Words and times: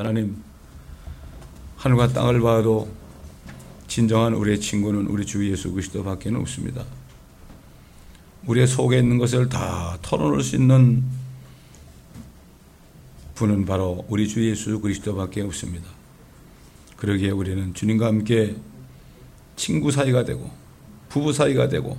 하나님, 0.00 0.36
하늘과 1.76 2.12
땅을 2.12 2.40
봐도 2.40 2.88
진정한 3.88 4.32
우리의 4.32 4.60
친구는 4.60 5.08
우리 5.08 5.26
주 5.26 5.50
예수 5.50 5.72
그리스도밖에 5.72 6.30
없습니다. 6.32 6.84
우리의 8.46 8.68
속에 8.68 9.00
있는 9.00 9.18
것을 9.18 9.48
다 9.48 9.98
털어놓을 10.02 10.40
수 10.44 10.54
있는 10.54 11.02
분은 13.34 13.64
바로 13.64 14.04
우리 14.08 14.28
주 14.28 14.48
예수 14.48 14.78
그리스도밖에 14.78 15.40
없습니다. 15.40 15.88
그러기에 16.96 17.30
우리는 17.30 17.74
주님과 17.74 18.06
함께 18.06 18.54
친구 19.56 19.90
사이가 19.90 20.24
되고 20.24 20.48
부부 21.08 21.32
사이가 21.32 21.68
되고 21.68 21.98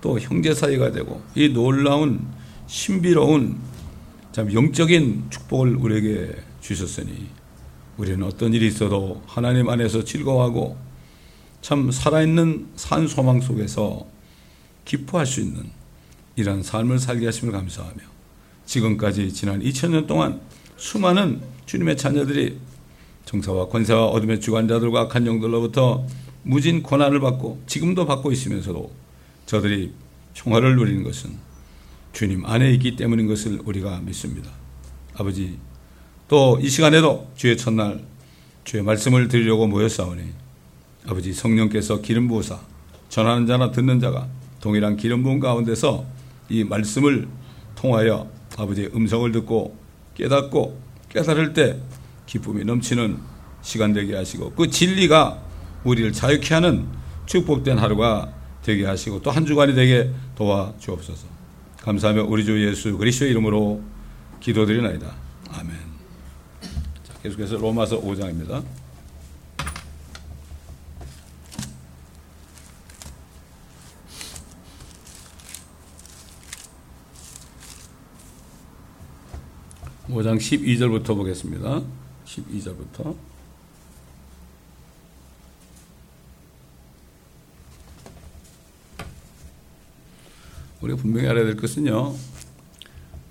또 0.00 0.20
형제 0.20 0.54
사이가 0.54 0.92
되고 0.92 1.20
이 1.34 1.48
놀라운 1.48 2.24
신비로운 2.68 3.58
참 4.30 4.52
영적인 4.52 5.24
축복을 5.30 5.74
우리에게 5.74 6.46
주셨으니 6.66 7.28
우리는 7.96 8.22
어떤 8.24 8.52
일이 8.52 8.66
있어도 8.66 9.22
하나님 9.26 9.68
안에서 9.68 10.04
즐거워하고 10.04 10.76
참 11.62 11.90
살아있는 11.90 12.70
산 12.74 13.06
소망 13.06 13.40
속에서 13.40 14.06
기뻐할 14.84 15.26
수 15.26 15.40
있는 15.40 15.70
이러한 16.34 16.62
삶을 16.62 16.98
살게 16.98 17.26
하심을 17.26 17.52
감사하며 17.52 17.98
지금까지 18.66 19.32
지난 19.32 19.62
2000년 19.62 20.06
동안 20.06 20.40
수많은 20.76 21.40
주님의 21.66 21.96
자녀들이 21.96 22.58
정사와 23.24 23.68
권세와 23.68 24.06
어둠의 24.06 24.40
주관자들과 24.40 25.02
악한 25.02 25.26
영들로부터 25.26 26.04
무진 26.42 26.82
고난을 26.82 27.20
받고 27.20 27.62
지금도 27.66 28.06
받고 28.06 28.32
있으면서도 28.32 28.92
저들이 29.46 29.92
평화를 30.34 30.76
누리는 30.76 31.02
것은 31.04 31.36
주님 32.12 32.44
안에 32.44 32.72
있기 32.72 32.96
때문인 32.96 33.26
것을 33.26 33.60
우리가 33.64 34.00
믿습니다. 34.00 34.50
아버지 35.14 35.58
또 36.28 36.58
이 36.60 36.68
시간에도 36.68 37.30
주의 37.36 37.56
첫날 37.56 38.00
주의 38.64 38.82
말씀을 38.82 39.28
드리려고 39.28 39.66
모였사오니 39.66 40.22
아버지 41.06 41.32
성령께서 41.32 42.00
기름 42.00 42.26
부으사 42.28 42.58
전하는 43.08 43.46
자나 43.46 43.70
듣는 43.70 44.00
자가 44.00 44.26
동일한 44.60 44.96
기름 44.96 45.22
부은 45.22 45.38
가운데서 45.38 46.04
이 46.48 46.64
말씀을 46.64 47.28
통하여 47.76 48.28
아버지의 48.56 48.90
음성을 48.94 49.30
듣고 49.32 49.76
깨닫고 50.14 50.80
깨달을 51.10 51.52
때 51.52 51.78
기쁨이 52.26 52.64
넘치는 52.64 53.18
시간 53.62 53.92
되게 53.92 54.16
하시고 54.16 54.52
그 54.52 54.68
진리가 54.68 55.42
우리를 55.84 56.12
자유케 56.12 56.54
하는 56.54 56.86
축복된 57.26 57.78
하루가 57.78 58.32
되게 58.62 58.84
하시고 58.84 59.22
또 59.22 59.30
한 59.30 59.46
주간이 59.46 59.74
되게 59.74 60.10
도와 60.34 60.72
주옵소서. 60.80 61.26
감사하며 61.82 62.24
우리 62.24 62.44
주 62.44 62.66
예수 62.66 62.96
그리스도의 62.98 63.30
이름으로 63.30 63.80
기도드리나이다. 64.40 65.14
아멘. 65.52 65.85
자, 67.26 67.30
계속해서 67.30 67.56
로마서 67.56 68.00
5장입니다. 68.00 68.62
(5장) 80.08 80.38
(12절부터) 80.38 81.16
보겠습니다 81.16 81.82
(12절부터) 82.26 83.16
우리가 90.80 91.00
분명히 91.00 91.28
알아야 91.28 91.44
될 91.44 91.56
것은요, 91.56 92.14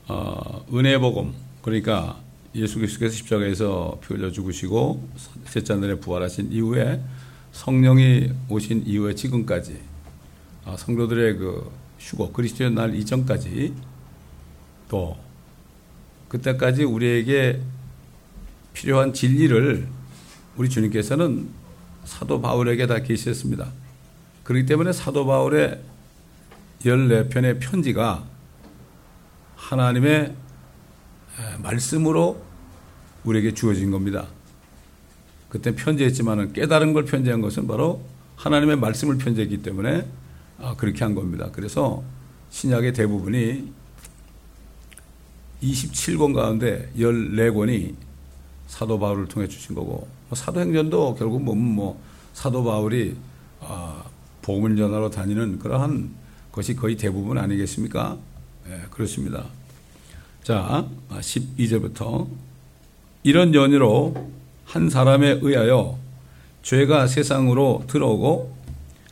어, 0.10 0.66
은혜 0.74 0.98
복음 0.98 1.34
그러니까 1.62 2.25
예수 2.56 2.80
그리스도께서 2.80 3.14
십자가에서 3.14 4.00
피 4.02 4.14
흘려 4.14 4.32
죽으시고 4.32 5.08
셋째 5.46 5.76
날에 5.76 5.96
부활하신 5.96 6.52
이후에 6.52 7.02
성령이 7.52 8.32
오신 8.50 8.84
이후에 8.86 9.14
지금까지 9.14 9.80
어, 10.66 10.76
성도들의 10.78 11.38
그 11.38 11.72
휴거 12.00 12.32
그리스도의 12.32 12.72
날 12.72 12.96
이전까지 12.96 13.74
또 14.90 15.18
그때까지 16.30 16.84
우리에게 16.84 17.62
필요한 18.74 19.14
진리를 19.14 19.88
우리 20.58 20.70
주님께서는 20.70 21.50
사도 22.06 22.42
바울에게 22.42 22.88
다 22.88 23.00
계시했습니다. 23.00 23.68
그렇기 24.44 24.66
때문에 24.66 24.94
사도 24.94 25.26
바울의 25.26 25.82
14편의 26.82 27.60
편지가 27.60 28.24
하나님의 29.56 30.36
말씀으로 31.62 32.42
우리에게 33.24 33.54
주어진 33.54 33.92
겁니다. 33.92 34.28
그때 35.50 35.74
편지했지만 35.74 36.54
깨달은 36.54 36.94
걸 36.94 37.06
편지한 37.06 37.42
것은 37.42 37.68
바로 37.68 38.02
하나님의 38.36 38.78
말씀을 38.78 39.18
편지했기 39.18 39.62
때문에 39.62 40.08
아, 40.60 40.76
그렇게 40.76 41.04
한 41.04 41.16
겁니다. 41.16 41.50
그래서 41.52 42.04
신약의 42.50 42.94
대부분이 42.94 43.72
27권 45.62 46.34
가운데 46.34 46.92
14권이 46.98 47.96
사도 48.68 49.00
바울을 49.00 49.28
통해 49.28 49.48
주신 49.48 49.76
거고 49.76 50.08
뭐 50.30 50.36
사도행전도 50.36 51.16
결국 51.16 51.46
보면 51.46 51.64
뭐 51.64 52.02
사도 52.34 52.64
바울이 52.64 53.16
아, 53.62 54.04
복음을 54.42 54.76
전하러 54.76 55.10
다니는 55.10 55.60
그러한 55.60 56.14
것이 56.52 56.76
거의 56.76 56.96
대부분 56.96 57.38
아니겠습니까? 57.38 58.18
네, 58.68 58.82
그렇습니다. 58.92 59.46
자, 60.46 60.88
12절부터 61.10 62.28
이런 63.24 63.56
연유로 63.56 64.30
한 64.64 64.92
사람에 64.92 65.40
의하여 65.42 65.98
죄가 66.62 67.08
세상으로 67.08 67.86
들어오고 67.88 68.56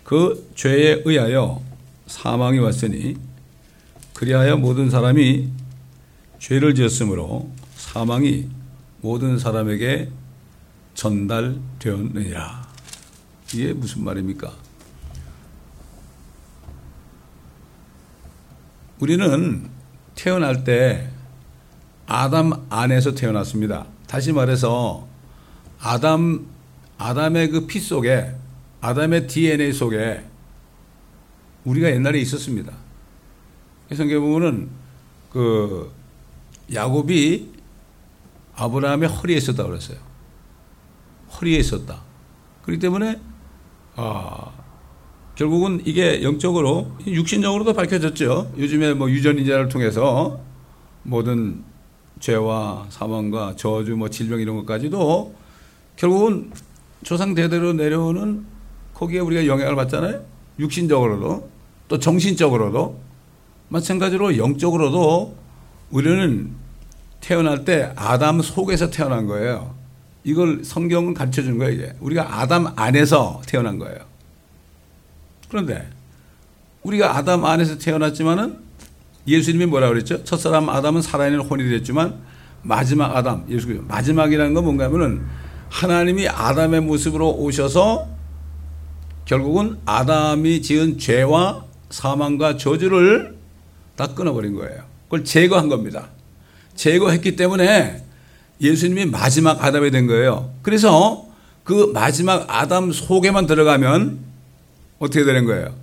그 0.03 0.51
죄에 0.53 1.01
의하여 1.03 1.59
사망이 2.05 2.59
왔으니 2.59 3.15
그리하여 4.13 4.57
모든 4.57 4.91
사람이 4.91 5.49
죄를 6.37 6.75
지었으므로 6.75 7.49
사망이 7.77 8.47
모든 9.01 9.39
사람에게 9.39 10.11
전달되었느니라. 10.93 12.67
이게 13.55 13.73
무슨 13.73 14.03
말입니까? 14.03 14.53
우리는 18.99 19.67
태어날 20.13 20.63
때 20.63 21.09
아담 22.13 22.53
안에서 22.69 23.15
태어났습니다. 23.15 23.87
다시 24.05 24.31
말해서 24.33 25.07
아담 25.79 26.45
아담의 26.99 27.49
그 27.49 27.65
피 27.65 27.79
속에 27.79 28.31
아담의 28.81 29.25
DNA 29.25 29.73
속에 29.73 30.23
우리가 31.63 31.89
옛날에 31.89 32.19
있었습니다. 32.19 32.71
성경에 33.95 34.19
보면은 34.19 34.69
그 35.31 35.91
야곱이 36.71 37.51
아브라함의 38.57 39.09
허리에 39.09 39.37
있었다 39.37 39.63
그랬어요. 39.63 39.97
허리에 41.35 41.57
있었다. 41.57 41.99
그렇기 42.61 42.79
때문에 42.79 43.19
아 43.95 44.51
결국은 45.33 45.81
이게 45.83 46.21
영적으로 46.21 46.91
육신적으로도 47.07 47.73
밝혀졌죠. 47.73 48.53
요즘에 48.55 48.93
뭐 48.93 49.09
유전인자를 49.09 49.69
통해서 49.69 50.39
모든 51.01 51.72
죄와 52.23 52.85
사망과 52.89 53.55
저주 53.57 53.97
뭐 53.97 54.09
질병 54.09 54.39
이런 54.39 54.55
것까지도 54.55 55.35
결국은 55.97 56.53
조상 57.03 57.35
대대로 57.35 57.73
내려오는 57.73 58.45
거기에 58.93 59.19
우리가 59.19 59.45
영향을 59.45 59.75
받잖아요. 59.75 60.23
육신적으로도 60.57 61.49
또 61.89 61.99
정신적으로도 61.99 62.97
마찬가지로 63.67 64.37
영적으로도 64.37 65.35
우리는 65.91 66.49
태어날 67.19 67.65
때 67.65 67.91
아담 67.97 68.41
속에서 68.41 68.89
태어난 68.89 69.27
거예요. 69.27 69.75
이걸 70.23 70.63
성경은 70.63 71.13
가르쳐 71.13 71.41
준 71.41 71.57
거예요, 71.57 71.73
이제. 71.73 71.93
우리가 71.99 72.39
아담 72.39 72.67
안에서 72.77 73.41
태어난 73.45 73.77
거예요. 73.79 73.99
그런데 75.49 75.89
우리가 76.83 77.17
아담 77.17 77.43
안에서 77.43 77.77
태어났지만은 77.77 78.59
예수님이 79.27 79.65
뭐라 79.67 79.89
그랬죠? 79.89 80.23
첫사람 80.23 80.69
아담은 80.69 81.01
살아있는 81.01 81.41
혼이 81.41 81.69
됐지만 81.69 82.15
마지막 82.61 83.15
아담, 83.15 83.45
예수 83.49 83.67
마지막이라는 83.87 84.53
건 84.53 84.63
뭔가 84.63 84.85
하면은 84.85 85.21
하나님이 85.69 86.27
아담의 86.27 86.81
모습으로 86.81 87.31
오셔서 87.31 88.07
결국은 89.25 89.77
아담이 89.85 90.61
지은 90.61 90.97
죄와 90.97 91.65
사망과 91.89 92.57
저주를 92.57 93.35
다 93.95 94.07
끊어버린 94.07 94.55
거예요. 94.55 94.83
그걸 95.05 95.23
제거한 95.23 95.69
겁니다. 95.69 96.09
제거했기 96.75 97.35
때문에 97.35 98.03
예수님이 98.61 99.05
마지막 99.05 99.63
아담이 99.63 99.91
된 99.91 100.07
거예요. 100.07 100.51
그래서 100.61 101.27
그 101.63 101.91
마지막 101.93 102.45
아담 102.49 102.91
속에만 102.91 103.45
들어가면 103.45 104.19
어떻게 104.99 105.23
되는 105.23 105.45
거예요? 105.45 105.73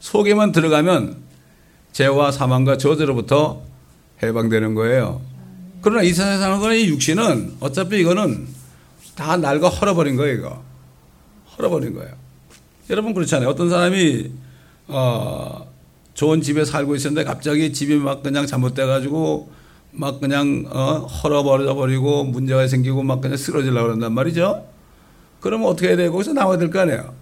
속에만 0.00 0.52
들어가면 0.52 1.27
죄와 1.98 2.30
사망과 2.30 2.76
저주로부터 2.78 3.60
해방되는 4.22 4.76
거예요. 4.76 5.20
그러나 5.82 6.02
이 6.02 6.12
세상에 6.12 6.38
사는 6.38 6.60
거는 6.60 6.76
이 6.76 6.86
육신은 6.90 7.56
어차피 7.58 7.98
이거는 7.98 8.46
다 9.16 9.36
낡아 9.36 9.68
헐어버린 9.68 10.14
거예요, 10.14 10.34
이거. 10.38 10.62
헐어버린 11.56 11.94
거예요. 11.94 12.12
여러분 12.88 13.14
그렇잖아요. 13.14 13.48
어떤 13.48 13.68
사람이, 13.68 14.30
어, 14.86 15.66
좋은 16.14 16.40
집에 16.40 16.64
살고 16.64 16.94
있었는데 16.94 17.24
갑자기 17.24 17.72
집이 17.72 17.96
막 17.96 18.22
그냥 18.22 18.46
잘못돼가지고 18.46 19.50
막 19.90 20.20
그냥, 20.20 20.66
어, 20.70 20.98
헐어버려 20.98 21.74
버리고 21.74 22.22
문제가 22.22 22.68
생기고 22.68 23.02
막 23.02 23.20
그냥 23.20 23.36
쓰러지려고 23.36 23.86
그런단 23.88 24.12
말이죠. 24.12 24.64
그러면 25.40 25.66
어떻게 25.66 25.88
해야 25.88 25.96
돼요? 25.96 26.12
거기서 26.12 26.32
나와야 26.32 26.58
될 26.58 26.70
거 26.70 26.78
아니에요. 26.78 27.12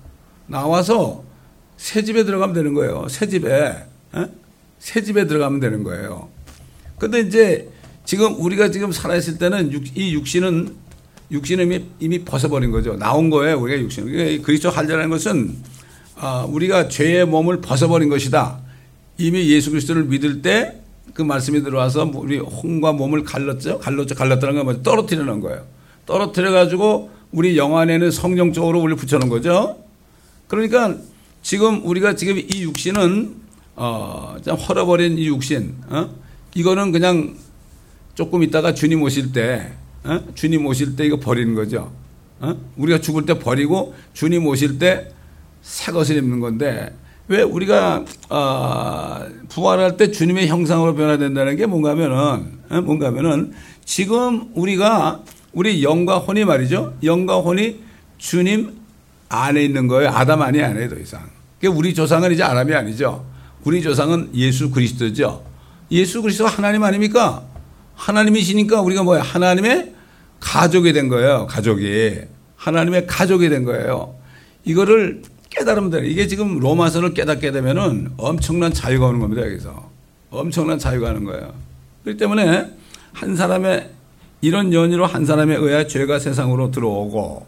나와서 0.47 1.23
새 1.79 2.05
집에 2.05 2.25
들어가면 2.25 2.55
되는 2.55 2.75
거예요. 2.75 3.07
새 3.09 3.27
집에. 3.27 3.75
어? 4.13 4.27
새 4.79 5.03
집에 5.03 5.27
들어가면 5.27 5.61
되는 5.61 5.83
거예요. 5.83 6.29
근데 6.99 7.21
이제 7.21 7.69
지금 8.05 8.35
우리가 8.41 8.71
지금 8.71 8.93
살아있을 8.93 9.39
때는 9.39 9.73
육, 9.73 9.97
이 9.97 10.15
육신은 10.15 10.75
육신은 11.31 11.65
이미, 11.65 11.85
이미 11.99 12.25
벗어버린 12.25 12.71
거죠. 12.71 12.97
나온 12.97 13.31
거예요. 13.31 13.61
우리가 13.61 13.81
육신은. 13.83 14.13
그러니까 14.13 14.47
그리스도 14.47 14.71
할례라는 14.71 15.11
것은 15.11 15.57
아, 16.17 16.47
우리가 16.49 16.89
죄의 16.89 17.27
몸을 17.27 17.61
벗어버린 17.61 18.09
것이다. 18.09 18.61
이미 19.19 19.49
예수 19.51 19.71
그리스도를 19.71 20.05
믿을 20.05 20.43
때 20.43 20.87
그 21.17 21.23
말씀이 21.23 21.63
들어와서 21.63 22.11
우리 22.15 22.37
혼과 22.37 22.93
몸을 22.93 23.25
갈랐죠. 23.25 23.79
갈랐죠. 23.79 24.15
갈랐다는 24.15 24.67
건? 24.67 24.83
떨어뜨리는 24.83 25.41
거예요. 25.41 25.65
떨어뜨려 26.05 26.53
가지고 26.53 27.11
우리 27.33 27.57
영 27.57 27.79
안에는 27.79 28.11
성령적으로 28.11 28.83
우리 28.83 28.95
붙여놓은 28.95 29.31
거죠. 29.31 29.79
그러니까 30.47 30.95
지금 31.41 31.81
우리가 31.87 32.17
지금 32.17 32.39
이 32.39 32.63
육신은 32.65 33.46
어, 33.77 34.37
헐어버린 34.69 35.19
이 35.19 35.27
육신, 35.29 35.75
어? 35.89 36.11
이거는 36.55 36.93
그냥 36.93 37.37
조금 38.15 38.43
있다가 38.43 38.75
주님 38.75 39.03
오실 39.03 39.33
때, 39.33 39.73
어? 40.05 40.21
주님 40.35 40.67
오실 40.67 40.97
때 40.97 41.05
이거 41.07 41.19
버리는 41.21 41.55
거죠. 41.55 41.93
어? 42.41 42.55
우리가 42.77 43.01
죽을 43.01 43.25
때 43.27 43.39
버리고 43.39 43.95
주님 44.15 44.47
오실 44.47 44.79
때 44.79 45.17
새 45.67 45.91
것을 45.91 46.17
입는 46.17 46.39
건데 46.39 46.95
왜 47.29 47.43
우리가 47.43 48.05
어, 48.31 49.27
부활할 49.49 49.97
때 49.97 50.13
주님의 50.13 50.47
형상으로 50.47 50.95
변화된다는 50.95 51.57
게 51.57 51.67
뭔가 51.67 51.91
하면은 51.91 52.59
어? 52.71 52.81
뭔가 52.83 53.07
하면은 53.09 53.53
지금 53.85 54.49
우리가 54.55 55.23
우리 55.53 55.83
영과 55.83 56.19
혼이 56.19 56.45
말이죠. 56.45 56.97
영과 57.03 57.39
혼이 57.39 57.81
주님 58.19 58.77
안에 59.29 59.65
있는 59.65 59.89
거예요. 59.89 60.11
아담 60.11 60.41
안이 60.43 60.63
아니에요, 60.63 60.89
더 60.89 60.97
이상. 60.97 61.29
그러니까 61.59 61.79
우리 61.79 61.95
조상은 61.95 62.31
이제 62.33 62.45
아담이 62.45 62.73
아니죠. 62.73 63.25
우리 63.67 63.83
조상은 63.83 64.31
예수 64.35 64.71
그리스도죠. 64.71 65.45
예수 65.91 66.23
그리스도가 66.23 66.49
하나님 66.49 66.85
아닙니까? 66.85 67.43
하나님이시니까 67.97 68.81
우리가 68.81 69.03
뭐야? 69.03 69.23
하나님의 69.23 69.93
가족이 70.39 70.93
된 70.93 71.09
거예요. 71.09 71.49
가족이. 71.49 72.21
하나님의 72.55 73.09
가족이 73.09 73.49
된 73.49 73.65
거예요. 73.65 74.15
이거를 74.65 75.23
깨달으면 75.51 75.91
돼요. 75.91 76.05
이게 76.05 76.29
지금 76.29 76.61
로마서를 76.61 77.13
깨닫게 77.13 77.51
되면은 77.51 78.13
엄청난 78.19 78.73
자유가 78.73 79.07
오는 79.07 79.19
겁니다. 79.19 79.43
여기서. 79.43 79.91
엄청난 80.31 80.79
자유가 80.79 81.11
오는 81.11 81.25
거예요. 81.25 81.53
그렇기 82.05 82.21
때문에 82.21 82.71
한 83.13 83.35
사람의 83.35 83.91
이런 84.43 84.73
연유로 84.73 85.07
한 85.07 85.27
사람에 85.27 85.57
의해 85.57 85.89
죄가 85.89 86.21
세상으로 86.21 86.71
들어오고 86.71 87.45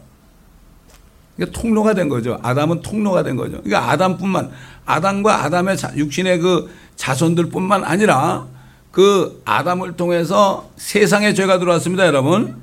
이게 1.39 1.49
통로가 1.49 1.93
된 1.93 2.09
거죠. 2.09 2.37
아담은 2.43 2.81
통로가 2.81 3.23
된 3.23 3.37
거죠. 3.37 3.61
그러니까 3.63 3.89
아담뿐만 3.91 4.51
아담과 4.85 5.45
아담의 5.45 5.77
육신의 5.95 6.39
그 6.39 6.69
자손들뿐만 6.97 7.85
아니라 7.85 8.45
그 8.91 9.41
아담을 9.45 9.93
통해서 9.95 10.69
세상에 10.75 11.33
죄가 11.33 11.59
들어왔습니다, 11.59 12.05
여러분. 12.05 12.57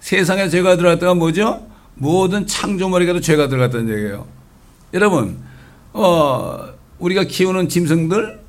세상에 0.00 0.48
죄가 0.48 0.76
들어왔다가 0.76 1.14
뭐죠? 1.14 1.66
모든 1.94 2.48
창조물에게도 2.48 3.20
죄가 3.20 3.46
들어갔다는 3.48 3.88
얘기예요. 3.90 4.26
여러분, 4.92 5.38
어, 5.92 6.66
우리가 6.98 7.24
키우는 7.24 7.68
짐승들, 7.68 8.40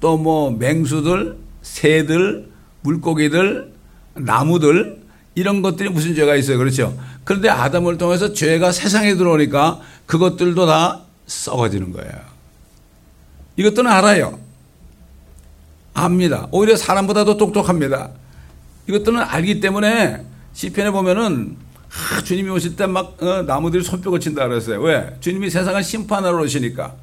또 0.00 0.16
뭐 0.16 0.50
맹수들, 0.52 1.38
새들, 1.62 2.50
물고기들, 2.82 3.72
나무들, 4.14 5.03
이런 5.34 5.62
것들이 5.62 5.88
무슨 5.88 6.14
죄가 6.14 6.36
있어요. 6.36 6.58
그렇죠? 6.58 6.98
그런데 7.24 7.48
아담을 7.48 7.98
통해서 7.98 8.32
죄가 8.32 8.72
세상에 8.72 9.14
들어오니까 9.16 9.80
그것들도 10.06 10.66
다 10.66 11.02
썩어지는 11.26 11.92
거예요. 11.92 12.12
이것들은 13.56 13.90
알아요. 13.90 14.38
압니다. 15.94 16.48
오히려 16.50 16.76
사람보다도 16.76 17.36
똑똑합니다. 17.36 18.10
이것들은 18.88 19.20
알기 19.20 19.60
때문에 19.60 20.24
시편에 20.52 20.90
보면은 20.90 21.56
아, 21.88 22.20
주님이 22.22 22.50
오실 22.50 22.74
때막 22.76 23.22
어, 23.22 23.42
나무들이 23.42 23.84
손뼉을 23.84 24.18
친다 24.18 24.46
그랬어요. 24.48 24.80
왜? 24.82 25.16
주님이 25.20 25.48
세상을 25.50 25.82
심판하러 25.82 26.42
오시니까. 26.42 26.94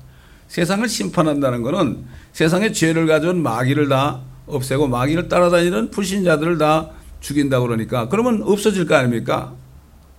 세상을 0.49 0.87
심판한다는 0.87 1.61
것은 1.61 2.03
세상에 2.33 2.73
죄를 2.73 3.07
가져온 3.07 3.41
마귀를 3.41 3.87
다 3.87 4.19
없애고 4.47 4.87
마귀를 4.87 5.29
따라다니는 5.29 5.91
불신자들을 5.91 6.57
다 6.57 6.89
죽인다 7.21 7.59
그러니까 7.61 8.09
그러면 8.09 8.43
없어질 8.43 8.85
거 8.85 8.95
아닙니까? 8.95 9.53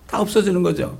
다 0.07 0.19
없어지는 0.19 0.63
거죠. 0.63 0.97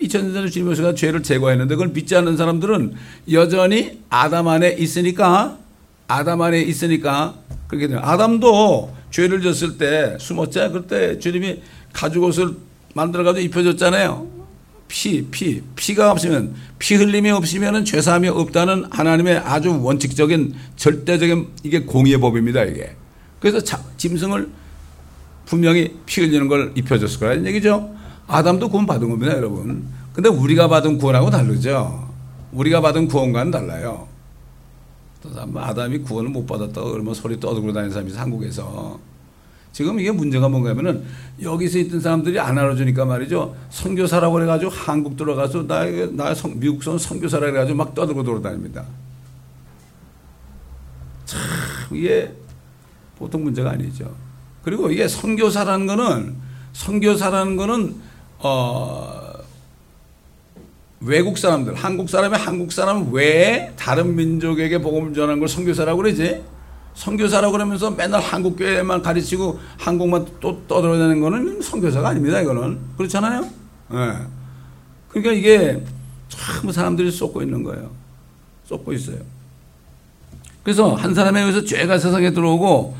2000년 0.00 0.32
전에 0.32 0.48
주님 0.48 0.68
오셔서 0.68 0.94
죄를 0.94 1.22
제거했는데 1.22 1.74
그걸 1.74 1.88
믿지 1.88 2.14
않는 2.14 2.36
사람들은 2.36 2.94
여전히 3.32 4.00
아담 4.10 4.48
안에 4.48 4.74
있으니까 4.78 5.58
아담 6.06 6.42
안에 6.42 6.60
있으니까 6.62 7.34
그렇게 7.66 7.88
돼요. 7.88 8.00
아담도 8.02 8.94
죄를 9.10 9.40
졌을 9.42 9.78
때 9.78 10.16
숨었잖아요. 10.20 10.72
그때 10.72 11.18
주님이 11.18 11.62
가죽 11.92 12.24
옷을 12.24 12.54
만들어가지고 12.94 13.44
입혀줬잖아요. 13.46 14.38
피, 14.88 15.22
피, 15.30 15.62
피가 15.76 16.12
없으면, 16.12 16.54
피 16.78 16.94
흘림이 16.94 17.30
없으면 17.30 17.84
죄사함이 17.84 18.28
없다는 18.28 18.86
하나님의 18.90 19.36
아주 19.38 19.78
원칙적인 19.82 20.54
절대적인 20.76 21.48
이게 21.62 21.80
공의의 21.80 22.18
법입니다, 22.18 22.64
이게. 22.64 22.96
그래서 23.38 23.60
자, 23.60 23.82
짐승을 23.98 24.48
분명히 25.48 25.96
피 26.04 26.20
흘리는 26.20 26.46
걸 26.46 26.72
입혀줬을 26.74 27.20
거라는 27.20 27.46
얘기죠. 27.46 27.90
아담도 28.26 28.68
구원 28.68 28.84
받은 28.84 29.08
겁니다, 29.08 29.34
여러분. 29.34 29.82
근데 30.12 30.28
우리가 30.28 30.68
받은 30.68 30.98
구원하고 30.98 31.30
다르죠. 31.30 32.06
우리가 32.52 32.82
받은 32.82 33.08
구원과는 33.08 33.50
달라요. 33.50 34.06
아담이 35.54 36.00
구원을 36.00 36.30
못 36.30 36.46
받았다고 36.46 36.92
그러면 36.92 37.14
소리 37.14 37.40
떠들고 37.40 37.72
다니는 37.72 37.90
사람이 37.90 38.12
한국에서. 38.12 39.00
지금 39.72 39.98
이게 39.98 40.10
문제가 40.10 40.50
뭔가 40.50 40.70
하면은 40.70 41.04
여기서 41.40 41.78
있던 41.78 42.00
사람들이 42.00 42.38
안 42.38 42.58
알아주니까 42.58 43.06
말이죠. 43.06 43.56
선교사라고 43.70 44.34
그래가지고 44.34 44.70
한국 44.70 45.16
들어가서 45.16 45.66
나, 45.66 45.84
나 46.12 46.34
성, 46.34 46.60
미국 46.60 46.82
선 46.82 46.98
선교사라 46.98 47.46
그래가지고 47.46 47.78
막 47.78 47.94
떠들고 47.94 48.22
돌아다닙니다. 48.22 48.84
참, 51.24 51.40
이게 51.92 52.34
보통 53.16 53.44
문제가 53.44 53.70
아니죠. 53.70 54.27
그리고 54.62 54.90
이게 54.90 55.08
선교사라는 55.08 55.86
거는, 55.86 56.36
선교사라는 56.72 57.56
거는, 57.56 57.96
어, 58.38 59.18
외국 61.00 61.38
사람들, 61.38 61.74
한국 61.74 62.10
사람이 62.10 62.36
한국 62.36 62.72
사람 62.72 63.12
외에 63.12 63.72
다른 63.76 64.16
민족에게 64.16 64.78
복음을 64.78 65.14
전하는 65.14 65.38
걸 65.38 65.48
선교사라고 65.48 66.02
그러지. 66.02 66.42
선교사라고 66.94 67.52
그러면서 67.52 67.92
맨날 67.92 68.20
한국 68.20 68.56
교회만 68.56 69.02
가르치고 69.02 69.60
한국만 69.78 70.26
또 70.40 70.60
떠들어다니는 70.66 71.20
거는 71.20 71.62
선교사가 71.62 72.08
아닙니다. 72.08 72.40
이거는 72.40 72.78
그렇잖아요. 72.96 73.48
예. 73.92 73.96
네. 73.96 74.12
그러니까 75.08 75.32
이게 75.32 75.84
참 76.28 76.70
사람들이 76.72 77.10
쏟고 77.12 77.42
있는 77.42 77.62
거예요. 77.62 77.90
쏟고 78.64 78.92
있어요. 78.92 79.18
그래서 80.64 80.94
한 80.94 81.14
사람에 81.14 81.40
의해서 81.40 81.64
죄가 81.64 81.98
세상에 81.98 82.32
들어오고 82.32 82.96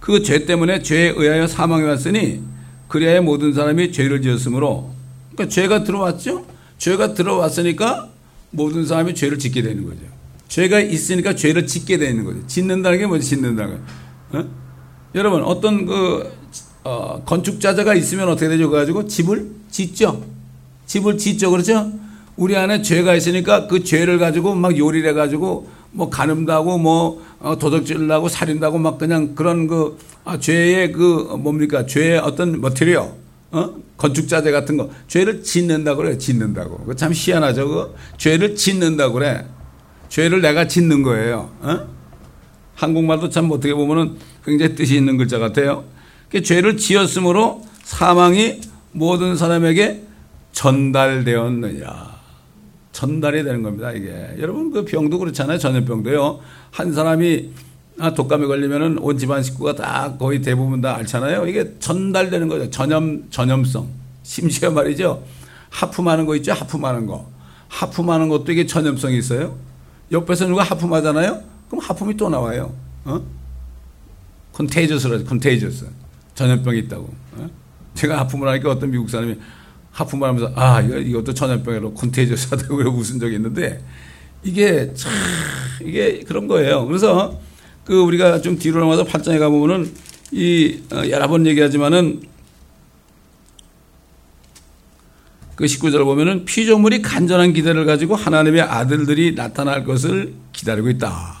그 0.00 0.22
죄 0.22 0.44
때문에 0.46 0.82
죄에 0.82 1.12
의하여 1.16 1.46
사망에 1.46 1.84
왔으니 1.84 2.40
그래야 2.88 3.20
모든 3.20 3.52
사람이 3.52 3.92
죄를 3.92 4.22
지었으므로 4.22 4.90
그러니까 5.32 5.52
죄가 5.54 5.84
들어왔죠. 5.84 6.46
죄가 6.78 7.14
들어왔으니까 7.14 8.08
모든 8.50 8.86
사람이 8.86 9.14
죄를 9.14 9.38
짓게 9.38 9.62
되는 9.62 9.84
거죠. 9.84 10.00
죄가 10.48 10.80
있으니까 10.80 11.34
죄를 11.34 11.66
짓게 11.66 11.98
되는 11.98 12.24
거죠. 12.24 12.46
짓는다는 12.46 12.98
게 12.98 13.06
뭐지? 13.06 13.26
짓는다는 13.28 13.78
거. 14.30 14.38
어? 14.38 14.44
여러분 15.14 15.42
어떤 15.42 15.84
그 15.84 16.30
어, 16.84 17.22
건축자재가 17.26 17.94
있으면 17.94 18.28
어떻게 18.28 18.48
되죠? 18.48 18.70
가지고 18.70 19.06
집을 19.06 19.50
짓죠. 19.70 20.24
집을 20.86 21.18
짓죠. 21.18 21.50
그렇죠? 21.50 21.92
우리 22.36 22.56
안에 22.56 22.80
죄가 22.82 23.14
있으니까 23.14 23.66
그 23.66 23.84
죄를 23.84 24.18
가지고 24.18 24.54
막 24.54 24.78
요리를 24.78 25.08
해가지고 25.10 25.68
뭐 25.90 26.10
가늠도 26.10 26.52
하고 26.52 26.78
뭐 26.78 27.22
어, 27.40 27.58
도둑질을 27.58 28.10
하고 28.10 28.28
살인도 28.28 28.78
막 28.78 28.98
그냥 28.98 29.34
그런 29.34 29.66
그 29.66 29.98
아, 30.24 30.38
죄의 30.38 30.92
그 30.92 31.36
뭡니까? 31.38 31.86
죄의 31.86 32.18
어떤 32.18 32.60
머티리어 32.60 33.14
어? 33.50 33.74
건축자재 33.96 34.50
같은 34.50 34.76
거 34.76 34.90
죄를 35.08 35.42
짓는다고 35.42 36.02
그래 36.02 36.18
짓는다고 36.18 36.84
그 36.84 36.94
참 36.94 37.12
희한하죠 37.14 37.68
그 37.68 37.94
죄를 38.18 38.54
짓는다고 38.54 39.14
그래 39.14 39.46
죄를 40.08 40.42
내가 40.42 40.68
짓는 40.68 41.02
거예요 41.02 41.50
어? 41.60 41.86
한국말도 42.74 43.30
참 43.30 43.50
어떻게 43.50 43.72
보면은 43.74 44.16
굉장히 44.44 44.74
뜻이 44.74 44.96
있는 44.96 45.16
글자 45.16 45.38
같아요 45.38 45.84
그 46.30 46.42
죄를 46.42 46.76
지었으므로 46.76 47.62
사망이 47.82 48.60
모든 48.92 49.36
사람에게 49.36 50.04
전달되었느냐. 50.52 52.17
전달이 52.98 53.44
되는 53.44 53.62
겁니다, 53.62 53.92
이게. 53.92 54.34
여러분, 54.40 54.72
그 54.72 54.84
병도 54.84 55.20
그렇잖아요. 55.20 55.56
전염병도요. 55.56 56.40
한 56.72 56.92
사람이 56.92 57.50
아, 58.00 58.12
독감에 58.12 58.46
걸리면은 58.46 58.98
온 58.98 59.16
집안 59.16 59.40
식구가 59.40 59.76
다 59.76 60.16
거의 60.18 60.42
대부분 60.42 60.80
다 60.80 60.96
앓잖아요. 60.96 61.46
이게 61.46 61.78
전달되는 61.78 62.48
거죠. 62.48 62.68
전염, 62.70 63.30
전염성. 63.30 63.88
심지어 64.24 64.72
말이죠. 64.72 65.22
하품하는 65.70 66.26
거 66.26 66.34
있죠. 66.36 66.52
하품하는 66.52 67.06
거. 67.06 67.30
하품하는 67.68 68.28
것도 68.28 68.50
이게 68.50 68.66
전염성이 68.66 69.16
있어요. 69.18 69.56
옆에서 70.10 70.46
누가 70.46 70.64
하품하잖아요. 70.64 71.40
그럼 71.68 71.80
하품이 71.80 72.16
또 72.16 72.28
나와요. 72.28 72.74
어? 73.04 73.20
컨테이저스라 74.54 75.22
컨테이저스. 75.22 75.86
전염병이 76.34 76.78
있다고. 76.80 77.14
어? 77.36 77.50
제가 77.94 78.18
하품을 78.20 78.48
하니까 78.48 78.70
어떤 78.70 78.90
미국 78.90 79.08
사람이 79.08 79.36
하품을 79.98 80.28
하면서 80.28 80.52
아 80.54 80.80
이것도 80.80 81.34
전염병으로 81.34 81.94
컨테이저스하다고 81.94 82.76
웃은 82.94 83.18
적이 83.18 83.36
있는데 83.36 83.82
이게 84.44 84.92
참 84.94 85.12
이게 85.82 86.20
그런 86.20 86.46
거예요. 86.46 86.86
그래서 86.86 87.38
그 87.84 88.00
우리가 88.00 88.40
좀 88.40 88.58
뒤로 88.58 88.80
넘어서 88.80 89.04
8장에 89.04 89.38
가보면은 89.38 89.92
이 90.30 90.80
어, 90.92 91.02
여러 91.08 91.26
번 91.26 91.46
얘기하지만은 91.46 92.22
그 95.56 95.64
19절 95.64 96.04
보면은 96.04 96.44
피조물이 96.44 97.02
간절한 97.02 97.52
기대를 97.52 97.84
가지고 97.84 98.14
하나님의 98.14 98.60
아들들이 98.60 99.34
나타날 99.34 99.84
것을 99.84 100.34
기다리고 100.52 100.88
있다. 100.90 101.38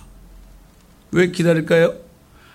왜 1.12 1.30
기다릴까요? 1.30 1.94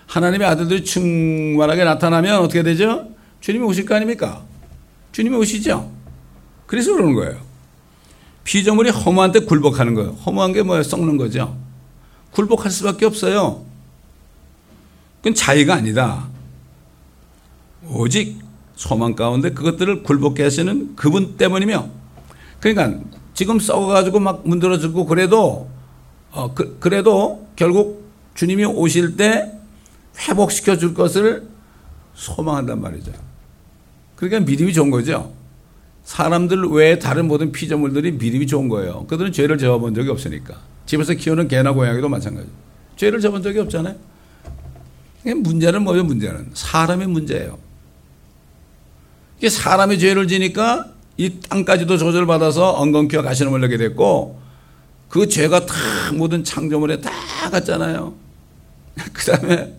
하나님의 0.06 0.46
아들들이 0.46 0.84
충만하게 0.84 1.84
나타나면 1.84 2.40
어떻게 2.40 2.62
되죠? 2.62 3.08
주님이 3.40 3.64
오실 3.64 3.86
거 3.86 3.94
아닙니까? 3.94 4.44
주님이 5.12 5.36
오시죠? 5.36 5.93
그래서 6.74 6.92
그러는 6.92 7.14
거예요. 7.14 7.36
피조물이 8.42 8.90
허무한 8.90 9.30
데 9.30 9.38
굴복하는 9.38 9.94
거예요. 9.94 10.10
허무한 10.26 10.52
게 10.52 10.60
뭐예요? 10.64 10.82
썩는 10.82 11.16
거죠. 11.18 11.56
굴복할 12.32 12.68
수밖에 12.68 13.06
없어요. 13.06 13.64
그건 15.18 15.34
자의가 15.36 15.74
아니다. 15.74 16.26
오직 17.88 18.40
소망 18.74 19.14
가운데 19.14 19.52
그것들을 19.52 20.02
굴복해 20.02 20.42
하시는 20.42 20.96
그분 20.96 21.36
때문이며 21.36 21.88
그러니까 22.58 22.98
지금 23.34 23.60
썩어가지고 23.60 24.18
막 24.18 24.42
문드러지고 24.44 25.06
그래도 25.06 25.70
어, 26.32 26.54
그, 26.54 26.76
그래도 26.80 27.46
결국 27.54 28.10
주님이 28.34 28.64
오실 28.64 29.16
때 29.16 29.52
회복시켜 30.18 30.76
줄 30.76 30.92
것을 30.92 31.46
소망한단 32.14 32.80
말이죠. 32.80 33.12
그러니까 34.16 34.40
믿음이 34.40 34.72
좋은 34.72 34.90
거죠. 34.90 35.43
사람들 36.04 36.64
외에 36.70 36.98
다른 36.98 37.26
모든 37.26 37.50
피조물들이 37.50 38.12
믿음이 38.12 38.46
좋은 38.46 38.68
거예요. 38.68 39.06
그들은 39.06 39.32
죄를 39.32 39.58
져본 39.58 39.94
적이 39.94 40.10
없으니까. 40.10 40.54
집에서 40.86 41.14
키우는 41.14 41.48
개나 41.48 41.72
고양이도 41.72 42.08
마찬가지. 42.08 42.48
죄를 42.96 43.20
져본 43.20 43.42
적이 43.42 43.60
없잖아요. 43.60 43.94
문제는 45.24 45.82
뭐죠, 45.82 46.04
문제는? 46.04 46.50
사람의 46.52 47.08
문제예요. 47.08 47.58
이게 49.38 49.48
사람이 49.48 49.98
죄를 49.98 50.28
지니까 50.28 50.90
이 51.16 51.40
땅까지도 51.48 51.96
조절받아서 51.96 52.72
엉겅퀴와 52.74 53.22
가시름을 53.22 53.62
내게 53.62 53.76
됐고 53.78 54.38
그 55.08 55.28
죄가 55.28 55.64
다 55.64 55.74
모든 56.12 56.44
창조물에 56.44 57.00
다 57.00 57.10
갔잖아요. 57.50 58.14
그 59.12 59.24
다음에 59.24 59.74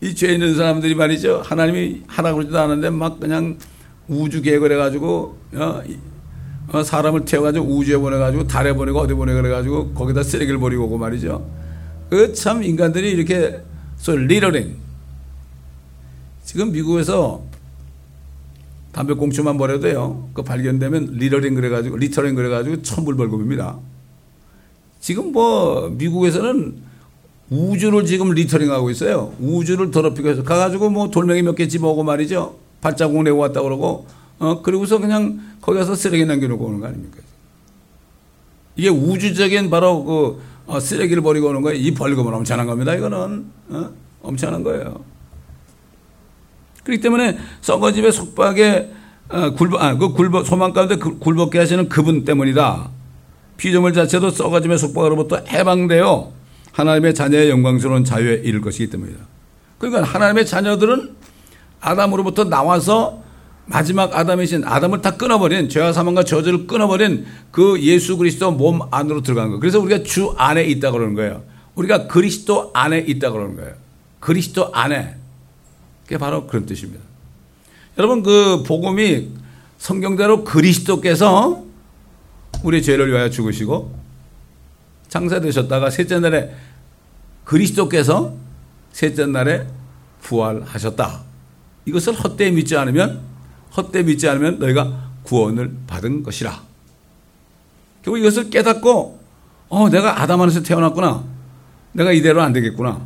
이 0.00 0.14
죄 0.14 0.32
있는 0.32 0.54
사람들이 0.54 0.94
말이죠. 0.94 1.42
하나님이 1.44 2.02
하라고 2.06 2.36
그러지도 2.36 2.58
않은데 2.60 2.90
막 2.90 3.18
그냥 3.18 3.58
우주 4.08 4.42
계획을 4.42 4.72
해가지고 4.72 5.36
어, 5.54 5.82
어, 6.72 6.82
사람을 6.82 7.24
태워가지고 7.24 7.64
우주에 7.66 7.96
보내가지고 7.96 8.46
달에 8.46 8.72
보내고 8.74 9.00
어디 9.00 9.14
보내고 9.14 9.40
그래가지고 9.42 9.92
거기다 9.92 10.22
쓰레기를 10.22 10.58
버리고 10.58 10.84
오고 10.84 10.98
말이죠. 10.98 11.48
그 12.10 12.32
참 12.34 12.62
인간들이 12.62 13.10
이렇게 13.10 13.60
소 13.96 14.16
littering 14.16 14.76
지금 16.44 16.72
미국에서 16.72 17.42
담배 18.92 19.14
꽁초만 19.14 19.56
버려도요. 19.58 20.30
그 20.34 20.42
발견되면 20.42 21.14
littering 21.14 21.54
그래가지고 21.54 21.96
littering 21.96 22.34
그래가지고 22.34 22.82
천불 22.82 23.16
벌금입니다. 23.16 23.78
지금 25.00 25.32
뭐 25.32 25.88
미국에서는 25.90 26.76
우주를 27.50 28.04
지금 28.06 28.30
littering하고 28.30 28.90
있어요. 28.90 29.32
우주를 29.40 29.90
더럽히고 29.90 30.28
해서 30.28 30.42
가가지고 30.44 30.90
뭐 30.90 31.10
돌멩이 31.10 31.42
몇 31.42 31.56
개 31.56 31.66
집어오고 31.68 32.04
말이죠. 32.04 32.56
발자국 32.84 33.22
내고 33.22 33.38
왔다 33.38 33.62
그러고 33.62 34.06
어 34.38 34.60
그리고서 34.60 34.98
그냥 34.98 35.40
거기 35.62 35.78
가서 35.78 35.94
쓰레기 35.94 36.26
남겨놓고 36.26 36.66
오는 36.66 36.80
거 36.80 36.86
아닙니까? 36.86 37.18
이게 38.76 38.90
우주적인 38.90 39.70
바로 39.70 40.04
그 40.04 40.42
어, 40.66 40.80
쓰레기를 40.80 41.22
버리고 41.22 41.48
오는 41.48 41.62
거예요. 41.62 41.78
이 41.78 41.94
벌금은 41.94 42.34
엄청난 42.34 42.66
겁니다. 42.66 42.94
이거는 42.94 43.46
어? 43.70 43.90
엄청난 44.22 44.62
거예요. 44.62 45.02
그렇기 46.82 47.00
때문에 47.00 47.38
썩어집의 47.62 48.12
속박에 48.12 48.92
어, 49.30 49.50
굴복, 49.52 49.82
아, 49.82 49.96
그 49.96 50.12
굴복, 50.12 50.46
소망 50.46 50.74
가운데 50.74 50.96
그 50.96 51.18
굴복해 51.18 51.58
하시는 51.58 51.88
그분 51.88 52.24
때문이다. 52.24 52.90
피조물 53.56 53.94
자체도 53.94 54.30
썩어짐의 54.30 54.76
속박으로부터 54.78 55.38
해방되어 55.48 56.32
하나님의 56.72 57.14
자녀의 57.14 57.48
영광스러운 57.48 58.04
자유에 58.04 58.42
이를 58.44 58.60
것이기 58.60 58.90
때문이다. 58.90 59.20
그러니까 59.78 60.02
하나님의 60.02 60.44
자녀들은 60.44 61.24
아담으로부터 61.84 62.44
나와서 62.44 63.22
마지막 63.66 64.14
아담이신 64.16 64.64
아담을 64.64 65.02
다 65.02 65.16
끊어버린 65.16 65.68
죄와 65.68 65.92
사망과 65.92 66.24
저주를 66.24 66.66
끊어버린 66.66 67.26
그 67.50 67.80
예수 67.82 68.16
그리스도 68.16 68.50
몸 68.50 68.80
안으로 68.90 69.22
들어간 69.22 69.50
거. 69.50 69.58
그래서 69.58 69.78
우리가 69.80 70.02
주 70.02 70.34
안에 70.36 70.64
있다 70.64 70.90
그러는 70.90 71.14
거예요. 71.14 71.42
우리가 71.74 72.06
그리스도 72.06 72.70
안에 72.74 72.98
있다 72.98 73.30
그러는 73.30 73.56
거예요. 73.56 73.74
그리스도 74.20 74.72
안에. 74.72 75.16
그게 76.04 76.18
바로 76.18 76.46
그런 76.46 76.66
뜻입니다. 76.66 77.02
여러분 77.98 78.22
그 78.22 78.62
복음이 78.66 79.28
성경대로 79.78 80.44
그리스도께서 80.44 81.62
우리 82.62 82.82
죄를 82.82 83.10
위하여 83.10 83.30
죽으시고 83.30 83.94
장사되셨다가 85.08 85.90
셋째 85.90 86.18
날에 86.18 86.54
그리스도께서 87.44 88.34
셋째 88.92 89.26
날에 89.26 89.66
부활하셨다. 90.22 91.23
이것을 91.86 92.14
헛되이 92.14 92.52
믿지 92.52 92.76
않으면 92.76 93.20
헛되이 93.76 94.04
믿지 94.04 94.28
않으면 94.28 94.58
너희가 94.58 95.10
구원을 95.24 95.72
받은 95.86 96.22
것이라. 96.22 96.62
결국 98.02 98.18
이것을 98.18 98.50
깨닫고 98.50 99.20
어 99.68 99.88
내가 99.88 100.20
아담 100.20 100.40
안에서 100.40 100.62
태어났구나. 100.62 101.24
내가 101.92 102.12
이대로 102.12 102.42
안 102.42 102.52
되겠구나. 102.52 103.00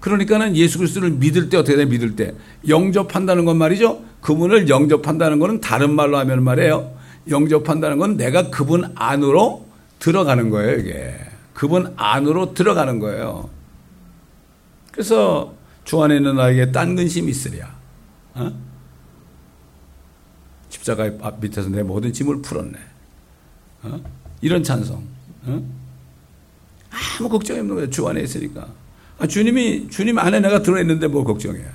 그러니까는 0.00 0.56
예수 0.56 0.78
그리스도를 0.78 1.10
믿을 1.10 1.48
때 1.48 1.56
어떻게 1.56 1.76
돼? 1.76 1.84
믿을 1.84 2.16
때 2.16 2.34
영접한다는 2.66 3.44
건 3.44 3.56
말이죠. 3.56 4.02
그분을 4.20 4.68
영접한다는 4.68 5.38
것은 5.38 5.60
다른 5.60 5.94
말로 5.94 6.18
하면 6.18 6.42
말이에요. 6.42 6.92
영접한다는 7.28 7.98
건 7.98 8.16
내가 8.16 8.50
그분 8.50 8.90
안으로 8.96 9.66
들어가는 10.00 10.50
거예요, 10.50 10.80
이게. 10.80 11.14
그분 11.54 11.94
안으로 11.96 12.54
들어가는 12.54 12.98
거예요. 12.98 13.48
그래서 14.90 15.54
주 15.84 16.02
안에 16.02 16.16
있는 16.16 16.34
나에게 16.36 16.72
딴 16.72 16.96
근심이 16.96 17.30
있으랴. 17.30 17.81
어? 18.34 18.52
십자가 20.68 21.10
밑에서 21.40 21.68
내 21.68 21.82
모든 21.82 22.12
짐을 22.12 22.42
풀었네. 22.42 22.78
어? 23.82 24.00
이런 24.40 24.62
찬성. 24.62 25.02
어? 25.44 25.62
아무 26.90 27.28
걱정이 27.28 27.60
없는 27.60 27.74
거예요. 27.74 27.90
주 27.90 28.06
안에 28.06 28.22
있으니까. 28.22 28.68
아, 29.18 29.26
주님이 29.26 29.88
주님 29.90 30.18
안에 30.18 30.40
내가 30.40 30.62
들어있는데 30.62 31.08
뭘 31.08 31.24
걱정해요. 31.24 31.68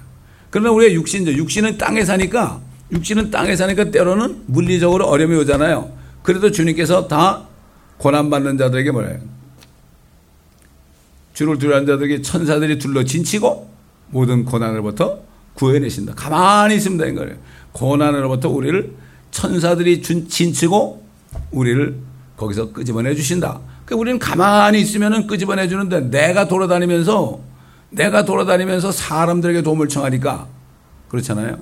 그러나 0.49 0.71
우리가 0.71 0.93
육신죠. 0.93 1.33
육신은 1.33 1.77
땅에 1.77 2.03
사니까 2.03 2.61
육신은 2.91 3.31
땅에 3.31 3.55
사니까 3.55 3.91
때로는 3.91 4.43
물리적으로 4.47 5.07
어려움이 5.07 5.35
오잖아요. 5.37 5.91
그래도 6.23 6.51
주님께서 6.51 7.07
다 7.07 7.47
고난받는 7.97 8.57
자들에게 8.57 8.91
뭐래요? 8.91 9.19
주를 11.33 11.57
두려는 11.57 11.85
자들에게 11.85 12.21
천사들이 12.21 12.79
둘러 12.79 13.03
진치고 13.03 13.69
모든 14.09 14.43
고난으로부터 14.45 15.21
구해내신다. 15.57 16.13
가만히 16.13 16.75
있습니다. 16.75 17.05
이거예요. 17.07 17.35
고난으로부터 17.71 18.49
우리를 18.49 18.93
천사들이 19.31 20.01
진치고 20.01 21.03
우리를 21.51 21.97
거기서 22.37 22.71
끄집어내 22.71 23.15
주신다. 23.15 23.59
그 23.85 23.95
우리는 23.95 24.19
가만히 24.19 24.81
있으면은 24.81 25.27
끄집어내 25.27 25.67
주는데 25.67 26.01
내가 26.11 26.47
돌아다니면서 26.47 27.39
내가 27.89 28.25
돌아다니면서 28.25 28.91
사람들에게 28.91 29.63
도움을 29.63 29.87
청하니까 29.87 30.47
그렇잖아요. 31.09 31.57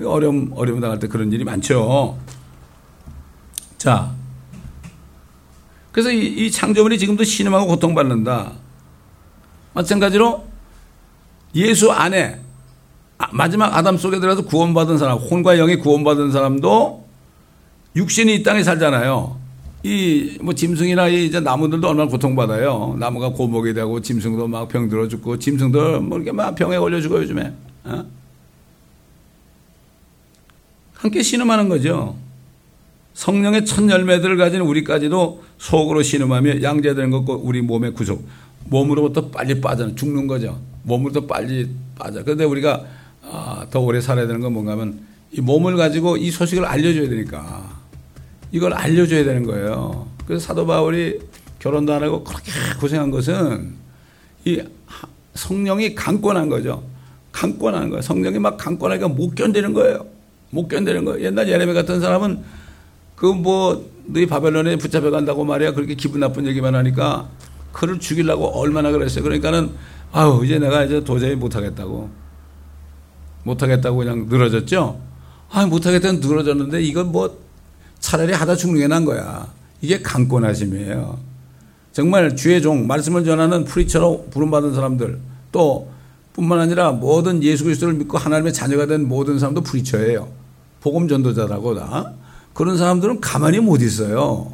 예, 0.00 0.04
어려움 0.04 0.52
어려움 0.54 0.80
당할 0.80 0.98
때 0.98 1.06
그런 1.06 1.32
일이 1.32 1.44
많죠. 1.44 2.18
자, 3.78 4.10
그래서 5.92 6.10
이, 6.10 6.26
이 6.26 6.50
창조물이 6.50 6.98
지금도 6.98 7.24
신음하고 7.24 7.66
고통받는다. 7.66 8.52
마찬가지로 9.74 10.46
예수 11.54 11.90
안에 11.92 12.34
아, 12.34 12.51
마지막 13.32 13.76
아담 13.76 13.96
속에 13.96 14.18
들어서 14.20 14.42
구원받은 14.44 14.98
사람, 14.98 15.18
혼과 15.18 15.56
영이 15.56 15.76
구원받은 15.76 16.32
사람도 16.32 17.04
육신이 17.96 18.34
이 18.36 18.42
땅에 18.42 18.62
살잖아요. 18.62 19.40
이 19.84 20.38
뭐 20.40 20.54
짐승이나 20.54 21.08
이 21.08 21.26
이제 21.26 21.40
나무들도 21.40 21.88
얼마나 21.88 22.08
고통받아요. 22.08 22.96
나무가 22.98 23.28
고목이 23.30 23.74
되고 23.74 24.00
짐승도 24.00 24.46
막 24.48 24.68
병 24.68 24.88
들어 24.88 25.08
죽고 25.08 25.38
짐승들 25.38 26.00
뭐 26.00 26.18
이렇게 26.18 26.32
막 26.32 26.54
병에 26.54 26.78
걸려 26.78 27.00
죽어 27.00 27.16
요즘에. 27.18 27.52
어? 27.84 28.04
함께 30.94 31.22
신음하는 31.22 31.68
거죠. 31.68 32.16
성령의 33.14 33.66
첫 33.66 33.88
열매들을 33.90 34.36
가진 34.36 34.60
우리까지도 34.60 35.42
속으로 35.58 36.02
신음하며 36.02 36.62
양재되는 36.62 37.10
것과 37.10 37.34
우리 37.34 37.60
몸의 37.60 37.92
구속, 37.92 38.26
몸으로부터 38.66 39.28
빨리 39.28 39.60
빠져 39.60 39.94
죽는 39.94 40.26
거죠. 40.28 40.60
몸으로부터 40.84 41.26
빨리 41.26 41.68
빠져. 41.98 42.22
그런데 42.22 42.44
우리가 42.44 42.84
아, 43.32 43.66
더 43.70 43.80
오래 43.80 44.00
살아야 44.00 44.26
되는 44.26 44.40
건 44.42 44.52
뭔가 44.52 44.72
하면 44.72 45.00
이 45.32 45.40
몸을 45.40 45.76
가지고 45.76 46.18
이 46.18 46.30
소식을 46.30 46.66
알려줘야 46.66 47.08
되니까 47.08 47.66
이걸 48.52 48.74
알려줘야 48.74 49.24
되는 49.24 49.44
거예요. 49.44 50.06
그래서 50.26 50.46
사도 50.46 50.66
바울이 50.66 51.18
결혼도 51.58 51.94
안 51.94 52.02
하고 52.02 52.22
그렇게 52.22 52.52
고생한 52.78 53.10
것은 53.10 53.72
이 54.44 54.62
성령이 55.34 55.94
강권한 55.94 56.50
거죠. 56.50 56.82
강권한 57.32 57.88
거예요. 57.88 58.02
성령이 58.02 58.38
막 58.38 58.58
강권하니까 58.58 59.08
못 59.08 59.34
견디는 59.34 59.72
거예요. 59.72 60.04
못 60.50 60.68
견디는 60.68 61.06
거예요. 61.06 61.24
옛날 61.24 61.48
예레미 61.48 61.72
같은 61.72 62.00
사람은 62.00 62.40
그 63.16 63.32
뭐 63.32 63.90
너희 64.04 64.26
바벨론에 64.26 64.76
붙잡혀 64.76 65.10
간다고 65.10 65.44
말이야. 65.44 65.72
그렇게 65.72 65.94
기분 65.94 66.20
나쁜 66.20 66.44
얘기만 66.46 66.74
하니까 66.74 67.28
그를 67.72 67.98
죽이려고 68.00 68.48
얼마나 68.60 68.90
그랬어요. 68.90 69.22
그러니까는 69.22 69.70
아우 70.10 70.44
이제 70.44 70.58
내가 70.58 70.84
이제 70.84 71.02
도저히 71.02 71.34
못 71.36 71.56
하겠다고 71.56 72.10
못 73.44 73.62
하겠다고 73.62 73.96
그냥 73.98 74.26
늘어졌죠. 74.28 75.00
아 75.50 75.66
못 75.66 75.84
하겠다는 75.86 76.20
늘어졌는데 76.20 76.82
이건 76.82 77.12
뭐 77.12 77.38
차라리 78.00 78.32
하다 78.32 78.56
죽는 78.56 78.80
게 78.80 78.88
난 78.88 79.04
거야. 79.04 79.46
이게 79.80 80.00
강권하심이에요. 80.00 81.18
정말 81.92 82.34
주의 82.36 82.62
종 82.62 82.86
말씀을 82.86 83.24
전하는 83.24 83.64
프리처로 83.64 84.28
부름받은 84.30 84.74
사람들 84.74 85.18
또 85.52 85.90
뿐만 86.32 86.58
아니라 86.60 86.92
모든 86.92 87.42
예수 87.42 87.64
그리스도를 87.64 87.94
믿고 87.94 88.16
하나님의 88.16 88.54
자녀가 88.54 88.86
된 88.86 89.06
모든 89.06 89.38
사람도 89.38 89.60
프리처예요. 89.62 90.28
복음 90.80 91.06
전도자라고 91.08 91.74
다. 91.74 92.12
그런 92.54 92.78
사람들은 92.78 93.20
가만히 93.20 93.60
못 93.60 93.82
있어요. 93.82 94.52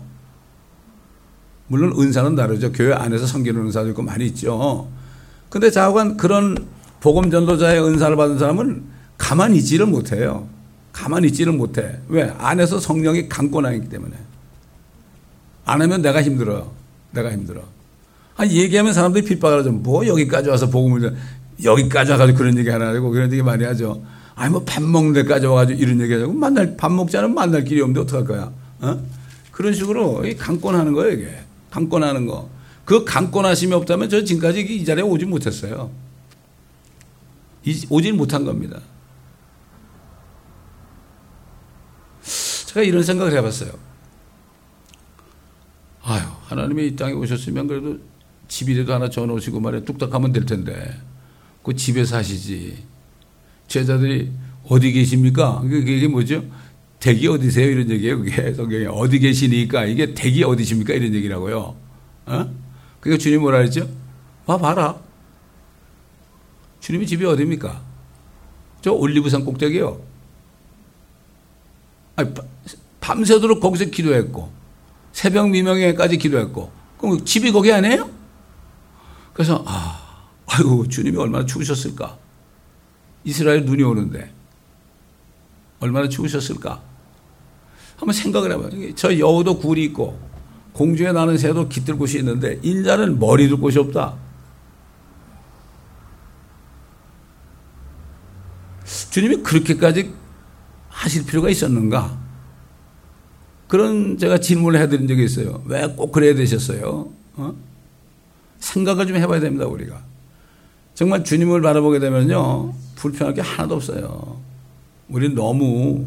물론 1.68 1.92
은사는 2.00 2.34
다르죠. 2.34 2.72
교회 2.72 2.92
안에서 2.92 3.26
섬기는 3.26 3.60
은사도 3.66 3.90
있고 3.90 4.02
많이 4.02 4.26
있죠. 4.26 4.88
근데 5.50 5.70
자관 5.70 6.16
그런 6.16 6.56
복음 7.00 7.30
전도자의 7.30 7.82
은사를 7.82 8.16
받은 8.16 8.38
사람은 8.38 8.82
가만히 9.16 9.58
있지를 9.58 9.86
못해요. 9.86 10.48
가만히 10.92 11.28
있지를 11.28 11.52
못해. 11.52 11.98
왜? 12.08 12.32
안에서 12.38 12.80
성령이 12.80 13.28
강권하기 13.28 13.88
때문에. 13.88 14.16
안 15.64 15.82
하면 15.82 16.02
내가 16.02 16.22
힘들어. 16.22 16.72
내가 17.12 17.30
힘들어. 17.30 17.62
아, 18.36 18.46
얘기하면 18.46 18.92
사람들이 18.92 19.24
핍박을 19.24 19.60
하죠. 19.60 19.72
뭐 19.72 20.06
여기까지 20.06 20.48
와서 20.48 20.68
복음을 20.70 21.16
여기까지 21.62 22.12
와가지고 22.12 22.38
그런 22.38 22.56
얘기 22.58 22.68
하나 22.70 22.88
하고 22.88 23.10
그런 23.10 23.32
얘기 23.32 23.42
많이 23.42 23.64
하죠. 23.64 24.02
아니 24.34 24.52
뭐 24.52 24.64
밥 24.64 24.82
먹는 24.84 25.12
데까지 25.14 25.46
와가지고 25.46 25.80
이런 25.80 26.00
얘기 26.00 26.12
하자고 26.12 26.32
만날 26.32 26.76
밥 26.76 26.92
먹지 26.92 27.16
않으면 27.16 27.34
만날 27.34 27.64
길이 27.64 27.80
없는데 27.80 28.00
어떡할 28.02 28.24
거야? 28.24 28.52
어? 28.80 29.00
그런 29.50 29.74
식으로 29.74 30.22
강권하는 30.38 30.92
거예요 30.92 31.12
이게 31.14 31.28
강권하는 31.70 32.26
거. 32.26 32.48
그 32.84 33.04
강권하심이 33.04 33.72
없다면 33.74 34.08
저 34.08 34.22
지금까지 34.22 34.60
이 34.60 34.84
자리에 34.84 35.02
오지 35.02 35.26
못했어요. 35.26 35.90
오질 37.88 38.14
못한 38.14 38.44
겁니다. 38.44 38.80
제가 42.66 42.82
이런 42.82 43.02
생각을 43.02 43.32
해봤어요. 43.32 43.72
아유 46.02 46.22
하나님이 46.46 46.88
이 46.88 46.96
땅에 46.96 47.12
오셨으면 47.12 47.66
그래도 47.66 47.98
집이라도 48.48 48.94
하나 48.94 49.10
져 49.10 49.26
놓으시고 49.26 49.60
말이야 49.60 49.82
뚝딱 49.82 50.12
하면 50.14 50.32
될 50.32 50.46
텐데 50.46 50.98
그 51.62 51.74
집에 51.74 52.04
사시지 52.04 52.82
제자들이 53.66 54.30
어디 54.68 54.92
계십니까? 54.92 55.60
그게 55.60 56.06
뭐죠? 56.08 56.44
댁이 57.00 57.28
어디세요? 57.28 57.70
이런 57.70 57.90
얘기예요. 57.90 58.18
그게 58.18 58.52
성경에 58.54 58.86
어디 58.86 59.18
계시니까 59.18 59.84
이게 59.84 60.14
댁이 60.14 60.42
어디십니까? 60.42 60.94
이런 60.94 61.14
얘기라고요. 61.14 61.76
어? 62.26 62.54
그러니까 63.00 63.22
주님 63.22 63.40
뭐라 63.40 63.58
그랬죠? 63.58 63.88
와 64.46 64.58
봐라. 64.58 64.98
주님이 66.88 67.06
집이 67.06 67.22
어디입니까? 67.26 67.82
저 68.80 68.92
올리브산 68.92 69.44
꼭대기요. 69.44 70.00
아니, 72.16 72.32
밤새도록 72.98 73.60
거기서 73.60 73.90
기도했고 73.90 74.50
새벽 75.12 75.50
미명에까지 75.50 76.16
기도했고 76.16 76.72
그럼 76.96 77.22
집이 77.26 77.52
거기 77.52 77.70
아니에요? 77.70 78.08
그래서 79.34 79.62
아, 79.66 80.30
아이고 80.46 80.88
주님이 80.88 81.18
얼마나 81.18 81.44
추우셨을까? 81.44 82.16
이스라엘 83.22 83.66
눈이 83.66 83.82
오는데 83.82 84.32
얼마나 85.80 86.08
추우셨을까? 86.08 86.80
한번 87.98 88.14
생각을 88.14 88.52
해봐요. 88.52 88.94
저 88.94 89.18
여우도 89.18 89.58
굴이 89.58 89.84
있고 89.84 90.18
공중에 90.72 91.12
나는 91.12 91.36
새도 91.36 91.68
깃들 91.68 91.98
곳이 91.98 92.16
있는데 92.20 92.58
인자는 92.62 93.18
머리 93.18 93.46
둘 93.46 93.60
곳이 93.60 93.78
없다. 93.78 94.27
주님이 99.18 99.42
그렇게까지 99.42 100.12
하실 100.88 101.26
필요가 101.26 101.50
있었는가? 101.50 102.16
그런 103.66 104.16
제가 104.16 104.38
질문을 104.38 104.80
해드린 104.80 105.08
적이 105.08 105.24
있어요. 105.24 105.60
왜 105.66 105.88
꼭 105.96 106.12
그래야 106.12 106.34
되셨어요? 106.36 107.10
어? 107.34 107.54
생각을 108.60 109.08
좀 109.08 109.16
해봐야 109.16 109.40
됩니다, 109.40 109.66
우리가. 109.66 110.00
정말 110.94 111.24
주님을 111.24 111.60
바라보게 111.62 111.98
되면요. 111.98 112.72
불편할 112.94 113.34
게 113.34 113.40
하나도 113.40 113.74
없어요. 113.74 114.40
우린 115.08 115.34
너무, 115.34 116.06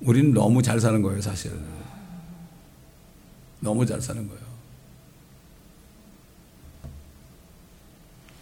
우린 0.00 0.34
너무 0.34 0.60
잘 0.60 0.80
사는 0.80 1.00
거예요, 1.00 1.20
사실. 1.20 1.52
너무 3.60 3.86
잘 3.86 4.00
사는 4.00 4.26
거예요. 4.26 4.42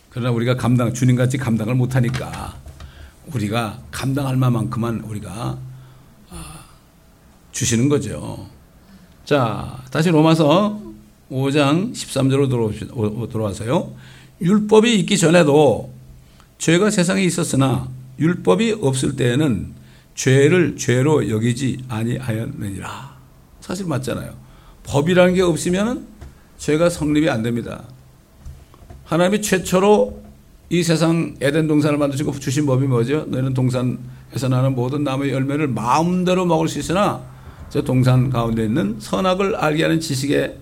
그러나 0.08 0.30
우리가 0.30 0.56
감당, 0.56 0.94
주님같이 0.94 1.36
감당을 1.36 1.74
못하니까 1.74 2.64
우리가 3.34 3.80
감당할 3.90 4.36
만큼만 4.36 5.00
우리가 5.00 5.58
아, 6.30 6.64
주시는 7.52 7.88
거죠. 7.88 8.46
자, 9.24 9.82
다시 9.90 10.10
로마서 10.10 10.80
5장 11.30 11.92
13절로 11.92 13.30
돌아와서요. 13.30 13.92
율법이 14.40 14.98
있기 15.00 15.18
전에도 15.18 15.92
죄가 16.58 16.90
세상에 16.90 17.22
있었으나 17.24 17.88
율법이 18.18 18.78
없을 18.80 19.16
때에는 19.16 19.74
죄를 20.14 20.76
죄로 20.76 21.28
여기지 21.28 21.84
아니하였느니라. 21.88 23.16
사실 23.60 23.86
맞잖아요. 23.86 24.34
법이라는 24.84 25.34
게 25.34 25.42
없으면 25.42 26.06
죄가 26.58 26.88
성립이 26.88 27.28
안 27.28 27.42
됩니다. 27.42 27.84
하나님이 29.04 29.42
최초로 29.42 30.25
이 30.68 30.82
세상 30.82 31.36
에덴 31.40 31.68
동산을 31.68 31.96
만드시고 31.98 32.32
주신 32.40 32.66
법이 32.66 32.86
뭐죠? 32.86 33.24
너희는 33.28 33.54
동산에서 33.54 34.48
나는 34.48 34.74
모든 34.74 35.04
나무의 35.04 35.32
열매를 35.32 35.68
마음대로 35.68 36.44
먹을 36.44 36.68
수 36.68 36.78
있으나 36.80 37.22
저 37.70 37.82
동산 37.82 38.30
가운데 38.30 38.64
있는 38.64 38.96
선악을 38.98 39.54
알게 39.54 39.82
하는 39.84 40.00
지식의 40.00 40.58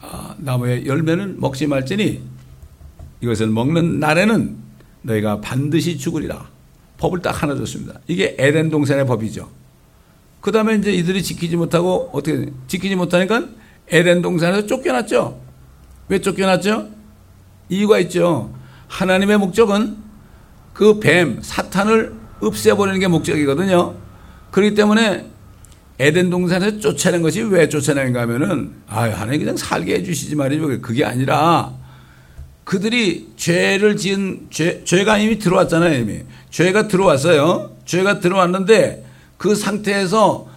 아, 0.00 0.34
나무의 0.38 0.86
열매는 0.86 1.40
먹지 1.40 1.66
말지니 1.66 2.20
이것을 3.22 3.48
먹는 3.48 3.98
날에는 3.98 4.56
너희가 5.02 5.40
반드시 5.40 5.96
죽으리라. 5.96 6.46
법을 6.98 7.20
딱 7.20 7.42
하나 7.42 7.54
줬습니다. 7.56 8.00
이게 8.06 8.36
에덴 8.38 8.70
동산의 8.70 9.06
법이죠. 9.06 9.48
그 10.40 10.52
다음에 10.52 10.74
이제 10.74 10.92
이들이 10.92 11.22
지키지 11.22 11.56
못하고 11.56 12.10
어떻게 12.12 12.50
지키지 12.66 12.96
못하니까 12.96 13.46
에덴 13.88 14.20
동산에서 14.20 14.66
쫓겨났죠. 14.66 15.40
왜 16.08 16.20
쫓겨났죠? 16.20 16.88
이유가 17.68 17.98
있죠. 18.00 18.52
하나님의 18.88 19.38
목적은 19.38 19.96
그 20.72 21.00
뱀, 21.00 21.40
사탄을 21.42 22.14
없애버리는 22.40 22.98
게 23.00 23.08
목적이거든요. 23.08 23.94
그렇기 24.50 24.74
때문에 24.74 25.26
에덴 25.98 26.30
동산에서 26.30 26.78
쫓아낸 26.78 27.22
것이 27.22 27.42
왜 27.42 27.68
쫓아낸가 27.68 28.22
하면은, 28.22 28.72
아, 28.86 29.02
하나님 29.02 29.40
그냥 29.40 29.56
살게 29.56 29.96
해주시지 29.96 30.36
말이죠. 30.36 30.80
그게 30.80 31.04
아니라 31.04 31.72
그들이 32.64 33.28
죄를 33.36 33.96
지은 33.96 34.48
죄, 34.50 34.84
죄가 34.84 35.18
이미 35.18 35.38
들어왔잖아요, 35.38 35.98
이미. 35.98 36.20
죄가 36.50 36.86
들어왔어요. 36.86 37.76
죄가 37.84 38.20
들어왔는데 38.20 39.04
그 39.38 39.54
상태에서 39.54 40.48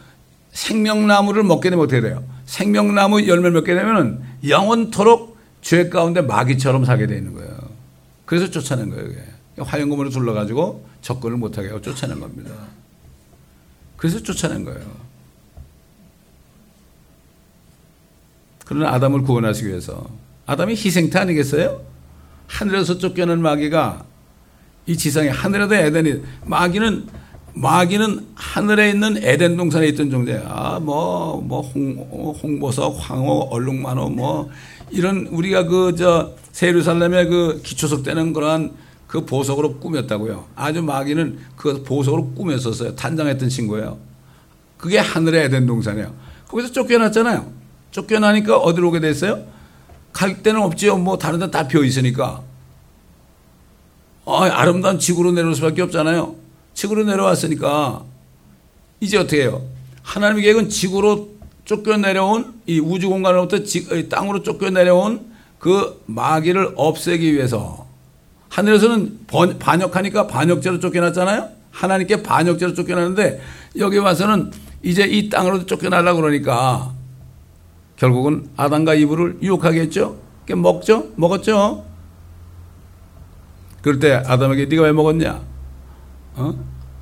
생명나무를 0.52 1.44
먹게 1.44 1.70
되면 1.70 1.86
어떻게 1.86 2.02
돼요? 2.02 2.24
생명나무 2.46 3.28
열매를 3.28 3.52
먹게 3.52 3.74
되면 3.74 4.22
영원토록 4.46 5.38
죄 5.62 5.89
가운데 5.89 6.22
마귀처럼 6.22 6.84
살게 6.86 7.08
되어 7.08 7.17
있는 7.17 7.34
거예요. 7.34 7.61
그래서 8.32 8.50
쫓아낸 8.50 8.89
거예요. 8.89 9.10
화영금으로 9.58 10.10
둘러가지고 10.10 10.88
접근을 11.02 11.36
못하게 11.36 11.67
하고 11.67 11.82
쫓아낸 11.82 12.17
겁니다. 12.17 12.50
그래서 13.98 14.24
쫓아낸 14.24 14.63
거예요. 14.63 14.80
그러나 18.63 18.94
아담을 18.94 19.24
구원하시기 19.24 19.67
위해서 19.67 20.10
아담이 20.46 20.76
희생태 20.76 21.20
아니겠어요? 21.20 21.82
하늘에서 22.48 22.98
쫓겨난 23.00 23.41
마귀가 23.41 24.06
이 24.86 24.96
지상에 24.96 25.28
하늘에도 25.28 25.76
에덴이 25.76 26.24
마귀는 26.46 27.10
마귀는 27.54 28.28
하늘에 28.34 28.91
있는 28.91 29.17
에덴 29.22 29.58
동산에 29.58 29.88
있던 29.89 30.10
존재야. 30.10 30.46
아, 30.48 30.80
뭐, 30.80 31.41
뭐, 31.41 31.60
홍, 31.60 32.38
홍보석, 32.41 32.96
황호, 32.98 33.50
얼룩만호, 33.52 34.08
뭐, 34.08 34.50
이런 34.91 35.27
우리가 35.27 35.65
그, 35.65 35.95
저, 35.97 36.32
세루살렘의 36.51 37.27
그 37.27 37.62
기초석 37.63 38.04
되는 38.04 38.34
그러한 38.34 38.71
그 39.08 39.25
보석으로 39.25 39.77
꾸몄다고요. 39.80 40.45
아주 40.56 40.82
마귀는 40.82 41.39
그 41.56 41.84
보석으로 41.84 42.32
꾸몄었어요. 42.32 42.95
단장했던 42.95 43.49
친구예요. 43.49 43.97
그게 44.77 44.97
하늘의 44.97 45.45
에덴 45.45 45.65
동산이에요. 45.65 46.13
거기서 46.47 46.71
쫓겨났잖아요. 46.71 47.51
쫓겨나니까 47.91 48.58
어디로 48.58 48.89
오게 48.89 48.99
됐어요? 48.99 49.43
갈 50.13 50.41
데는 50.43 50.62
없지요. 50.62 50.97
뭐 50.97 51.17
다른 51.17 51.39
데 51.39 51.49
다 51.49 51.67
비어 51.67 51.84
있으니까. 51.84 52.41
아, 54.25 54.49
아름다운 54.51 54.99
지구로 54.99 55.32
내려올 55.32 55.56
수밖에 55.56 55.82
없잖아요. 55.82 56.36
지구로 56.73 57.04
내려왔으니까 57.04 58.04
이제 58.99 59.17
어떻게 59.17 59.41
해요? 59.43 59.62
하나님의 60.04 60.43
계획은 60.43 60.69
지구로 60.69 61.30
쫓겨 61.65 61.97
내려온 61.97 62.62
이 62.65 62.80
우주 62.80 63.10
공간으로부터 63.10 63.63
땅으로 64.10 64.43
쫓겨 64.43 64.69
내려온 64.69 65.32
그 65.60 66.02
마귀를 66.08 66.74
없애기 66.76 67.34
위해서 67.34 67.88
하늘에서는 68.50 69.28
반역하니까 69.60 70.28
반역죄로 70.28 70.80
쫓겨났잖아요. 70.80 71.50
하나님께 71.71 72.24
반역죄로 72.24 72.74
쫓겨났는데 72.74 73.41
여기 73.78 73.97
와서는 73.97 74.52
이제 74.84 75.04
이 75.04 75.30
땅으로 75.30 75.65
쫓겨나려 75.65 76.15
그러니까 76.15 76.93
결국은 77.95 78.50
아담과 78.58 78.95
이브를 78.95 79.38
유혹하겠죠. 79.41 80.19
먹죠, 80.56 81.08
먹었죠. 81.15 81.86
그럴 83.82 84.00
때 84.00 84.13
아담에게 84.13 84.65
네가 84.65 84.84
왜 84.84 84.91
먹었냐? 84.91 85.41
어? 86.36 86.54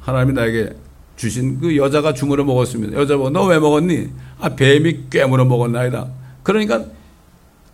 하나님이 0.01 0.33
나에게 0.33 0.75
주신 1.19 1.59
그 1.59 1.75
여자가 1.75 2.13
주물어 2.13 2.45
먹었습니다. 2.45 2.97
여자가 2.97 3.29
너 3.29 3.45
왜 3.47 3.59
먹었니? 3.59 4.09
아 4.39 4.47
뱀이 4.55 5.09
깨물어 5.09 5.43
먹었나이다. 5.43 6.07
그러니까 6.43 6.85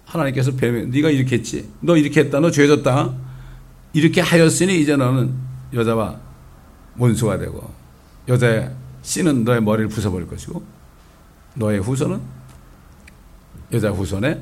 하나님께서 0.05 0.55
뱀이 0.55 0.87
네가 0.87 1.11
이렇게 1.11 1.35
했지. 1.35 1.69
너 1.79 1.95
이렇게 1.95 2.21
했다. 2.21 2.39
너 2.39 2.49
죄졌다. 2.49 3.13
이렇게 3.93 4.19
하였으니 4.19 4.81
이제 4.81 4.95
너는 4.95 5.31
여자와 5.75 6.19
원수가 6.97 7.37
되고 7.37 7.69
여자의 8.27 8.71
씨는 9.03 9.43
너의 9.43 9.61
머리를 9.61 9.89
부숴버릴 9.91 10.27
것이고 10.27 10.63
너의 11.53 11.79
후손은 11.81 12.19
여자 13.73 13.91
후손의 13.91 14.41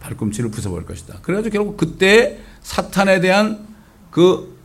발꿈치를 0.00 0.50
부숴버릴 0.50 0.86
것이다. 0.86 1.20
그래가지고 1.22 1.52
결국 1.52 1.76
그때 1.76 2.40
사탄에 2.62 3.20
대한 3.20 3.64
그 4.10 4.58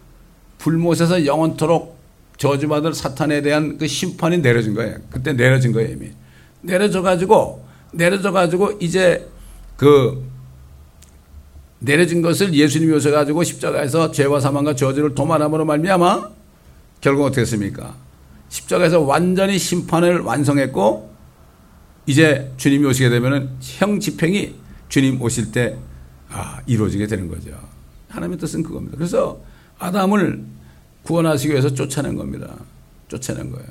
불못에서 0.57 1.27
영원토록 1.27 1.98
저주받을 2.39 2.93
사탄에 2.93 3.41
대한 3.41 3.77
그 3.77 3.85
심판이 3.85 4.39
내려진 4.39 4.73
거예요. 4.73 4.97
그때 5.11 5.33
내려진 5.33 5.71
거예요, 5.73 5.91
이미. 5.91 6.09
내려져 6.61 7.01
가지고, 7.01 7.65
내려져 7.91 8.31
가지고 8.31 8.71
이제 8.79 9.29
그 9.75 10.25
내려진 11.79 12.21
것을 12.21 12.53
예수님이 12.53 12.93
오셔 12.93 13.11
가지고 13.11 13.43
십자가에서 13.43 14.11
죄와 14.11 14.39
사망과 14.39 14.75
저주를 14.75 15.15
도말함으로 15.15 15.65
말미암아 15.65 16.29
결국 17.01 17.23
어떻게 17.25 17.41
했습니까? 17.41 17.95
십자가에서 18.49 19.01
완전히 19.01 19.57
심판을 19.57 20.19
완성했고 20.21 21.09
이제 22.05 22.51
주님이 22.57 22.85
오시게 22.87 23.09
되면은 23.09 23.49
형 23.61 23.99
집행이 23.99 24.55
주님 24.89 25.21
오실 25.21 25.51
때 25.51 25.77
아, 26.29 26.59
이루어지게 26.65 27.07
되는 27.07 27.27
거죠. 27.27 27.51
하나님의 28.09 28.37
뜻은 28.39 28.63
그겁니다. 28.63 28.97
그래서 28.97 29.39
아담을 29.77 30.43
구원하시기 31.03 31.51
위해서 31.51 31.73
쫓아낸 31.73 32.15
겁니다. 32.15 32.55
쫓아낸 33.07 33.51
거예요. 33.51 33.67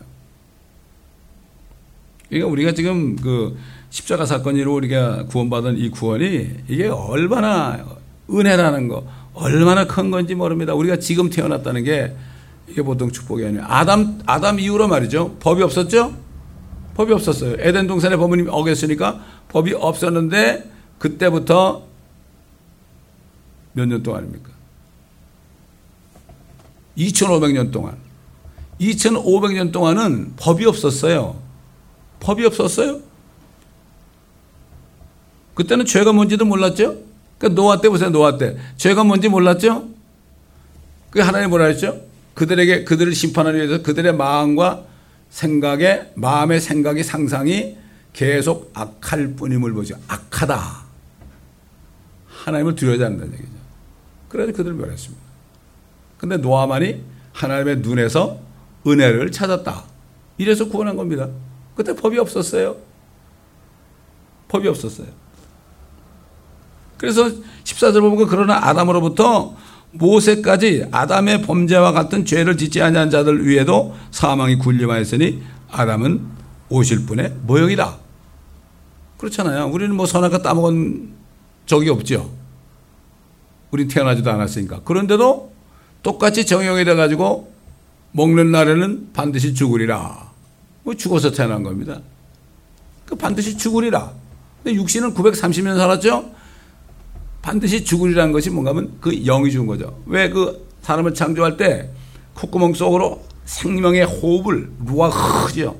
그러니까 2.28 2.50
우리가 2.50 2.72
지금 2.72 3.16
그 3.16 3.56
십자가 3.90 4.26
사건으로 4.26 4.74
우리가 4.74 5.26
구원받은 5.26 5.78
이 5.78 5.88
구원이 5.90 6.50
이게 6.68 6.88
얼마나 6.88 7.84
은혜라는 8.30 8.88
거, 8.88 9.06
얼마나 9.32 9.86
큰 9.86 10.10
건지 10.10 10.34
모릅니다. 10.34 10.74
우리가 10.74 10.98
지금 10.98 11.30
태어났다는 11.30 11.84
게 11.84 12.14
이게 12.68 12.82
보통 12.82 13.10
축복이 13.10 13.46
아니에요. 13.46 13.64
아담, 13.66 14.20
아담 14.26 14.60
이후로 14.60 14.88
말이죠. 14.88 15.36
법이 15.40 15.62
없었죠? 15.62 16.14
법이 16.94 17.12
없었어요. 17.14 17.56
에덴 17.60 17.86
동산에 17.86 18.16
법은 18.16 18.48
어겼으니까 18.50 19.24
법이 19.48 19.72
없었는데 19.74 20.70
그때부터 20.98 21.86
몇 23.72 23.86
년 23.86 24.02
동안입니까? 24.02 24.47
2,500년 26.98 27.70
동안. 27.70 27.96
2,500년 28.80 29.72
동안은 29.72 30.34
법이 30.36 30.66
없었어요. 30.66 31.40
법이 32.20 32.44
없었어요. 32.44 33.00
그때는 35.54 35.84
죄가 35.84 36.12
뭔지도 36.12 36.44
몰랐죠? 36.44 36.98
그 37.38 37.46
노아 37.46 37.80
때 37.80 37.88
보세요, 37.88 38.10
노아 38.10 38.36
때. 38.36 38.56
죄가 38.76 39.04
뭔지 39.04 39.28
몰랐죠? 39.28 39.88
그 41.10 41.20
하나님 41.20 41.50
뭐라 41.50 41.66
했죠? 41.66 42.00
그들에게, 42.34 42.84
그들을 42.84 43.14
심판하기 43.14 43.56
위해서 43.56 43.82
그들의 43.82 44.14
마음과 44.14 44.84
생각에, 45.30 46.12
마음의 46.14 46.60
생각이 46.60 47.02
상상이 47.02 47.76
계속 48.12 48.70
악할 48.74 49.34
뿐임을 49.34 49.72
보죠. 49.72 49.96
악하다. 50.08 50.86
하나님을 52.26 52.74
두려워하지 52.74 53.04
않는다는 53.04 53.32
얘기죠. 53.34 53.58
그래서 54.28 54.52
그들을 54.52 54.76
멸했습니다. 54.76 55.27
근데 56.18 56.36
노아만이 56.36 57.02
하나님의 57.32 57.78
눈에서 57.78 58.38
은혜를 58.86 59.30
찾았다. 59.30 59.84
이래서 60.36 60.68
구원한 60.68 60.96
겁니다. 60.96 61.28
그때 61.74 61.94
법이 61.94 62.18
없었어요. 62.18 62.76
법이 64.48 64.68
없었어요. 64.68 65.06
그래서 66.96 67.30
14절 67.64 68.00
보면 68.00 68.26
그러나 68.26 68.58
아담으로부터 68.66 69.56
모세까지 69.92 70.88
아담의 70.90 71.42
범죄와 71.42 71.92
같은 71.92 72.24
죄를 72.24 72.56
짓지 72.56 72.82
아니한 72.82 73.10
자들 73.10 73.46
위에도 73.46 73.94
사망이 74.10 74.56
군림하였으니 74.56 75.42
아담은 75.70 76.26
오실 76.68 77.06
분의 77.06 77.34
모형이다. 77.46 77.96
그렇잖아요. 79.16 79.68
우리는 79.68 79.94
뭐 79.94 80.06
선악과 80.06 80.42
따먹은 80.42 81.14
적이 81.66 81.90
없죠. 81.90 82.30
우리 83.70 83.86
태어나지도 83.86 84.30
않았으니까. 84.30 84.80
그런데도 84.84 85.52
똑같이 86.02 86.46
정형이 86.46 86.84
돼가지고 86.84 87.52
먹는 88.12 88.50
날에는 88.50 89.10
반드시 89.12 89.54
죽으리라. 89.54 90.30
뭐 90.82 90.94
죽어서 90.94 91.30
태어난 91.30 91.62
겁니다. 91.62 92.00
그 93.04 93.14
반드시 93.14 93.56
죽으리라. 93.56 94.12
육신은 94.66 95.14
930년 95.14 95.76
살았죠? 95.76 96.30
반드시 97.42 97.84
죽으리라는 97.84 98.32
것이 98.32 98.50
뭔가 98.50 98.70
하면 98.70 98.92
그 99.00 99.10
영이 99.24 99.50
죽은 99.50 99.66
거죠. 99.66 99.98
왜 100.06 100.28
그 100.30 100.68
사람을 100.82 101.12
창조할 101.14 101.56
때 101.56 101.90
콧구멍 102.34 102.72
속으로 102.72 103.22
생명의 103.44 104.04
호흡을, 104.04 104.70
루아흐죠. 104.86 105.76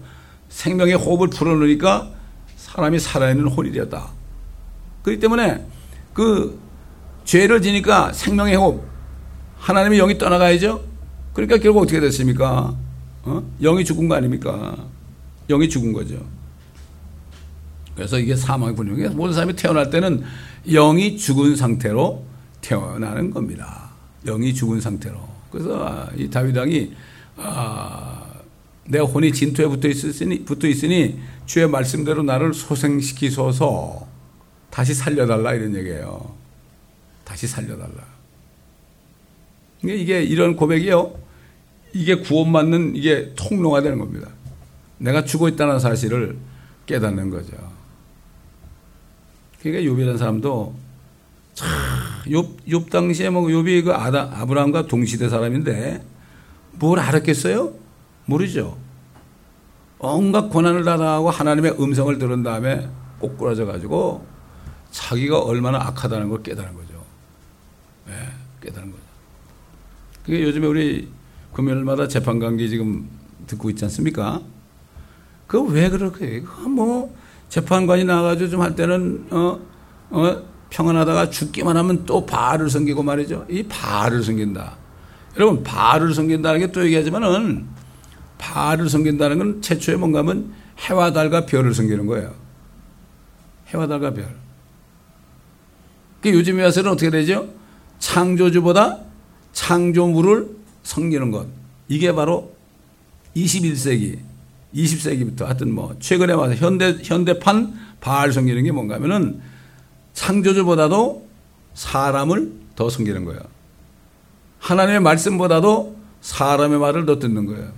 생명의 0.51 0.95
호흡을 0.95 1.29
불어넣으니까 1.29 2.11
사람이 2.57 2.99
살아있는 2.99 3.47
혼이 3.49 3.73
되었다. 3.73 4.09
그렇기 5.03 5.21
때문에 5.21 5.65
그 6.13 6.59
죄를 7.25 7.63
지니까 7.63 8.13
생명의 8.13 8.57
호흡, 8.57 8.83
하나님의 9.59 9.99
영이 9.99 10.19
떠나가야죠. 10.19 10.83
그러니까 11.35 11.59
결국 11.59 11.83
어떻게 11.83 12.01
됐습니까? 12.01 12.75
어? 13.23 13.43
영이 13.61 13.85
죽은 13.85 14.09
거 14.09 14.15
아닙니까? 14.15 14.77
영이 15.49 15.69
죽은 15.69 15.93
거죠. 15.93 16.25
그래서 17.95 18.19
이게 18.19 18.37
사망의 18.37 18.77
분명해 18.77 19.09
모든 19.09 19.35
사람이 19.35 19.57
태어날 19.57 19.91
때는 19.91 20.23
영이 20.67 21.17
죽은 21.17 21.57
상태로 21.57 22.25
태어나는 22.61 23.31
겁니다. 23.31 23.91
영이 24.25 24.55
죽은 24.55 24.81
상태로. 24.81 25.19
그래서 25.51 25.85
아, 25.85 26.09
이 26.17 26.29
다윗 26.29 26.57
왕이 26.57 26.93
아, 27.37 28.25
내 28.87 28.99
혼이 28.99 29.33
진토에 29.33 29.67
붙어 29.67 29.89
있으니, 29.89 30.45
붙어 30.45 30.67
있으니 30.67 31.19
주의 31.47 31.69
말씀대로 31.69 32.23
나를 32.23 32.55
소생시키소서 32.55 34.07
다시 34.71 34.95
살려달라 34.95 35.55
이런 35.55 35.75
얘기예요. 35.75 36.35
다시 37.25 37.47
살려달라. 37.47 38.18
이게 39.83 40.23
이런 40.23 40.57
고백이요. 40.57 41.15
이게 41.93 42.17
구원받는 42.17 42.97
이게 42.97 43.33
통로가 43.37 43.83
되는 43.83 43.99
겁니다. 43.99 44.29
내가 44.99 45.25
죽어 45.25 45.49
있다는 45.49 45.79
사실을 45.79 46.37
깨닫는 46.87 47.31
거죠. 47.31 47.57
그러니까 49.61 49.91
욥이라는 49.91 50.19
사람도 50.19 50.75
참, 51.55 51.69
욥, 52.27 52.69
욥 52.69 52.91
당시에 52.91 53.31
뭐 53.31 53.43
욥이 53.43 53.85
그 53.85 53.93
아다, 53.93 54.31
아브라함과 54.33 54.87
동시대 54.87 55.29
사람인데 55.29 56.03
뭘 56.73 56.99
알았겠어요? 57.01 57.73
모르죠. 58.27 58.77
온갖 59.99 60.49
고난을 60.49 60.85
당하고 60.85 61.31
하나님의 61.31 61.77
음성을 61.81 62.17
들은 62.19 62.43
다음에 62.43 62.89
꼬꾸라져 63.19 63.67
가지고 63.67 64.25
자기가 64.93 65.41
얼마나 65.41 65.79
악하다는 65.79 66.29
걸 66.29 66.43
깨달은 66.43 66.75
거죠. 66.75 67.05
네, 68.07 68.15
깨달은 68.63 68.93
거죠. 68.93 69.08
그게 70.29 70.43
요즘에 70.43 70.67
우리 70.67 71.09
금요일마다 71.55 72.07
재판 72.07 72.39
관계 72.39 72.69
지금 72.69 73.09
듣고 73.47 73.71
있지 73.71 73.83
않습니까? 73.87 74.43
그 75.47 75.59
왜 75.63 75.89
그렇게 75.89 76.45
뭐 76.69 77.17
재판관이 77.49 78.05
나와가지고 78.05 78.51
좀 78.51 78.61
할 78.61 78.75
때는 78.77 79.27
어, 79.31 79.59
어 80.11 80.43
평안하다가 80.69 81.31
죽기만 81.31 81.79
하면 81.79 82.05
또 82.05 82.27
바알을 82.27 82.69
섬기고 82.69 83.03
말이죠. 83.03 83.47
이 83.49 83.63
바알을 83.63 84.23
섬긴다. 84.23 84.77
여러분 85.39 85.63
바알을 85.63 86.13
섬긴다는 86.13 86.61
게 86.61 86.67
또 86.73 86.85
얘기하지만은 86.85 87.65
바알을 88.37 88.91
섬긴다는 88.91 89.39
건 89.39 89.63
최초에 89.63 89.97
뭔가 89.97 90.19
하면 90.19 90.53
해와 90.81 91.15
달과 91.15 91.47
별을 91.47 91.73
섬기는 91.73 92.05
거예요. 92.05 92.35
해와 93.69 93.87
달과 93.87 94.13
별. 94.13 94.37
그 96.21 96.31
요즘에 96.35 96.65
와서는 96.65 96.91
어떻게 96.91 97.09
되죠? 97.09 97.49
창조주보다 97.99 99.08
창조물을 99.53 100.49
섬기는 100.83 101.31
것. 101.31 101.47
이게 101.89 102.13
바로 102.13 102.53
21세기, 103.37 104.19
20세기부터 104.75 105.45
하여튼 105.45 105.73
뭐 105.73 105.97
최근에 105.99 106.33
와서 106.33 106.55
현대 106.55 106.97
현대판 107.03 107.75
바알 108.01 108.33
섬기는 108.33 108.63
게 108.63 108.73
뭔가 108.73 108.97
하면은 108.97 109.41
창조주보다도 110.15 111.27
사람을 111.75 112.53
더 112.77 112.91
섬기는 112.91 113.25
거예요. 113.25 113.41
하나님의 114.59 115.01
말씀보다도 115.01 115.97
사람의 116.21 116.79
말을 116.79 117.07
더 117.07 117.19
듣는 117.19 117.47
거예요. 117.47 117.71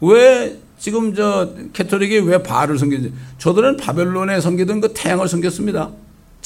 왜 0.00 0.58
지금 0.78 1.14
저 1.14 1.54
Catholic이 1.72 2.18
왜 2.28 2.42
바알을 2.42 2.78
섬기지? 2.78 3.12
저들은 3.38 3.78
바벨론에 3.78 4.40
섬기던 4.40 4.80
그 4.80 4.92
태양을 4.92 5.28
섬겼습니다. 5.28 5.90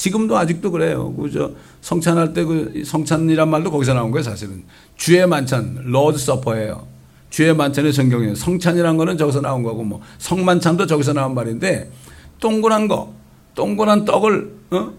지금도 0.01 0.35
아직도 0.35 0.71
그래요. 0.71 1.13
그저 1.13 1.51
성찬할 1.81 2.33
때 2.33 2.43
그 2.43 2.81
성찬이란 2.83 3.47
말도 3.47 3.69
거기서 3.69 3.93
나온 3.93 4.09
거예요, 4.09 4.23
사실은. 4.23 4.63
주의 4.97 5.25
만찬, 5.27 5.83
Lord's 5.85 6.17
Supper예요. 6.17 6.87
주의 7.29 7.53
만찬의 7.55 7.93
성경이에요. 7.93 8.33
성찬이란 8.33 8.97
거는 8.97 9.19
저기서 9.19 9.41
나온 9.41 9.61
거고 9.61 9.83
뭐 9.83 10.01
성만찬도 10.17 10.87
저기서 10.87 11.13
나온 11.13 11.35
말인데 11.35 11.91
동그란 12.39 12.87
거, 12.87 13.13
동그란 13.53 14.05
떡을 14.05 14.51
어? 14.71 14.91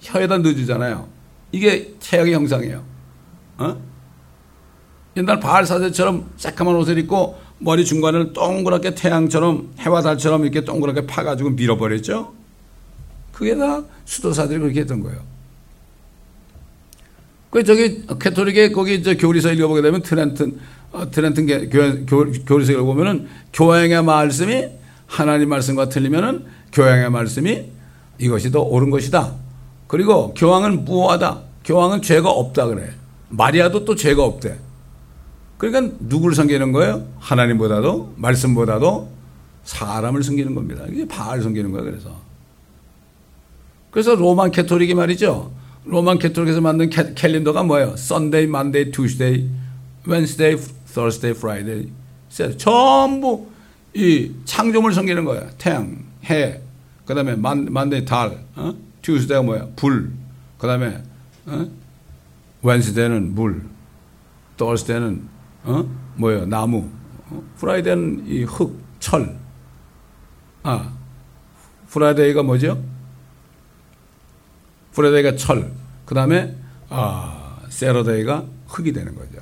혀에다 0.00 0.38
넣어주잖아요. 0.38 1.06
이게 1.52 1.94
태양의 2.00 2.34
형상이에요. 2.34 2.82
어? 3.58 3.76
옛날 5.16 5.38
바알 5.38 5.66
사제처럼 5.66 6.30
새까만 6.36 6.74
옷을 6.74 6.98
입고 6.98 7.38
머리 7.60 7.84
중간을 7.84 8.32
동그랗게 8.32 8.96
태양처럼 8.96 9.70
해와 9.78 10.02
달처럼 10.02 10.42
이렇게 10.42 10.64
동그랗게 10.64 11.06
파가지고 11.06 11.50
밀어버렸죠. 11.50 12.37
그게 13.38 13.56
다 13.56 13.84
수도사들이 14.04 14.58
그렇게 14.58 14.80
했던 14.80 15.00
거예요. 15.00 15.20
그 17.50 17.62
저기 17.62 18.04
캐톨릭의 18.18 18.72
거기 18.72 19.00
저 19.04 19.16
교리서 19.16 19.52
읽어보게 19.52 19.80
되면 19.80 20.02
트렌튼 20.02 20.58
어, 20.90 21.08
트렌튼 21.08 21.46
교리서 22.46 22.72
읽어보면은 22.72 23.28
교양의 23.52 24.02
말씀이 24.02 24.66
하나님 25.06 25.50
말씀과 25.50 25.88
틀리면은 25.88 26.46
교양의 26.72 27.10
말씀이 27.10 27.66
이것이 28.18 28.50
더 28.50 28.60
옳은 28.60 28.90
것이다. 28.90 29.34
그리고 29.86 30.34
교황은 30.34 30.84
무호하다. 30.84 31.42
교황은 31.64 32.02
죄가 32.02 32.28
없다 32.28 32.66
그래. 32.66 32.90
마리아도 33.28 33.84
또 33.84 33.94
죄가 33.94 34.24
없대. 34.24 34.58
그러니까 35.58 35.94
누구를 36.00 36.34
섬기는 36.34 36.72
거예요? 36.72 37.06
하나님보다도 37.20 38.14
말씀보다도 38.16 39.08
사람을 39.62 40.24
섬기는 40.24 40.56
겁니다. 40.56 40.84
이게 40.90 41.06
바알 41.06 41.40
섬기는 41.40 41.70
거예요. 41.70 41.84
그래서 41.84 42.27
그래서 43.90 44.14
로만 44.14 44.50
캐톨릭이 44.50 44.94
말이죠. 44.94 45.52
로만 45.84 46.18
캐톨릭에서 46.18 46.60
만든 46.60 46.90
캐, 46.90 47.14
캘린더가 47.14 47.62
뭐예요? 47.62 47.94
Sunday, 47.96 48.44
Monday, 48.44 48.90
Tuesday, 48.90 49.48
Wednesday, 50.06 50.56
Thursday, 50.86 51.36
Friday. 51.36 51.90
전부 52.58 53.48
이 53.94 54.30
창조물 54.44 54.92
섬기는 54.92 55.24
거예요. 55.24 55.48
태양, 55.56 56.04
해, 56.28 56.60
그 57.06 57.14
다음에 57.14 57.34
Monday 57.36 58.04
달, 58.04 58.44
어? 58.54 58.74
Tuesday가 59.00 59.42
뭐야? 59.42 59.68
불, 59.76 60.12
그 60.58 60.66
다음에 60.66 61.02
어? 61.46 61.66
Wednesday는 62.62 63.34
물, 63.34 63.62
Thursday는 64.58 65.22
어? 65.64 65.88
뭐예요? 66.16 66.44
나무, 66.44 66.90
어? 67.30 67.42
Friday는 67.56 68.24
이 68.26 68.42
흙, 68.44 68.78
철. 69.00 69.38
아, 70.62 70.92
Friday가 71.88 72.42
뭐죠? 72.42 72.82
Friday가 74.98 75.36
철, 75.36 75.70
그 76.04 76.14
다음에 76.14 76.56
아, 76.88 77.60
Saturday가 77.68 78.44
흙이 78.66 78.92
되는 78.92 79.14
거죠. 79.14 79.38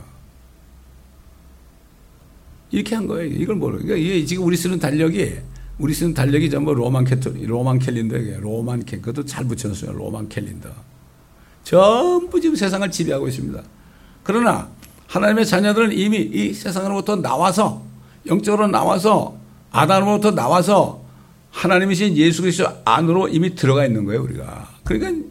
이렇게 2.70 2.94
한 2.94 3.06
거예요. 3.06 3.32
이걸 3.32 3.56
모르. 3.56 3.78
그러니까 3.78 3.96
이게 3.96 4.24
지금 4.26 4.44
우리 4.44 4.54
쓰는 4.56 4.78
달력이 4.78 5.36
우리 5.78 5.94
쓰는 5.94 6.12
달력이 6.12 6.50
전부 6.50 6.74
Roman 6.74 7.04
Catho, 7.04 7.32
Roman 7.42 7.78
calendar예요. 7.78 8.40
Roman 8.40 8.84
cal, 8.84 8.98
그것도 8.98 9.24
잘 9.24 9.46
붙여놨어요. 9.46 9.92
Roman 9.92 10.28
calendar. 10.28 10.68
전부 11.64 12.38
지금 12.38 12.54
세상을 12.54 12.90
지배하고 12.90 13.26
있습니다. 13.26 13.62
그러나 14.24 14.68
하나님의 15.06 15.46
자녀들은 15.46 15.92
이미 15.92 16.18
이 16.18 16.52
세상으로부터 16.52 17.16
나와서 17.16 17.82
영적으로 18.26 18.66
나와서 18.66 19.38
아담으로부터 19.70 20.32
나와서 20.32 21.02
하나님이신 21.50 22.16
예수 22.16 22.42
그리스도 22.42 22.68
안으로 22.84 23.28
이미 23.28 23.54
들어가 23.54 23.86
있는 23.86 24.04
거예요, 24.04 24.22
우리가. 24.22 24.68
그러니까 24.84 25.26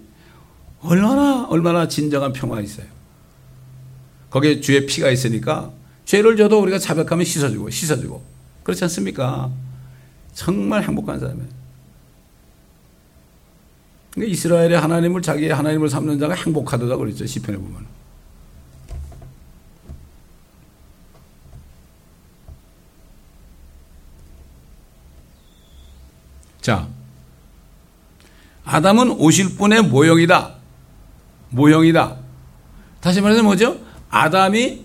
얼마나 0.86 1.46
얼마나 1.46 1.88
진정한 1.88 2.32
평화가 2.34 2.62
있어요. 2.62 2.88
거기에 4.30 4.60
주의 4.62 4.86
피가 4.86 5.10
있으니까 5.10 5.72
죄를 6.06 6.38
져도 6.38 6.62
우리가 6.62 6.78
자백하면 6.78 7.26
씻어주고 7.26 7.70
씻어주고 7.70 8.24
그렇지 8.64 8.84
않습니까? 8.84 9.52
정말 10.34 10.84
행복한 10.84 11.20
사람이에요. 11.20 11.48
그러니까 14.12 14.34
이스라엘의 14.34 14.80
하나님을 14.80 15.22
자기의 15.22 15.54
하나님을 15.54 15.90
삼는 15.90 16.20
자가 16.20 16.34
행복하다고 16.34 16.98
그랬죠 16.98 17.26
시편에 17.26 17.58
보면. 17.58 17.86
자, 26.62 26.88
아담은 28.64 29.12
오실 29.12 29.56
분의 29.56 29.84
모형이다. 29.84 30.56
모형이다. 31.56 32.18
다시 33.00 33.22
말해서 33.22 33.44
뭐죠? 33.44 33.78
아담이 34.10 34.84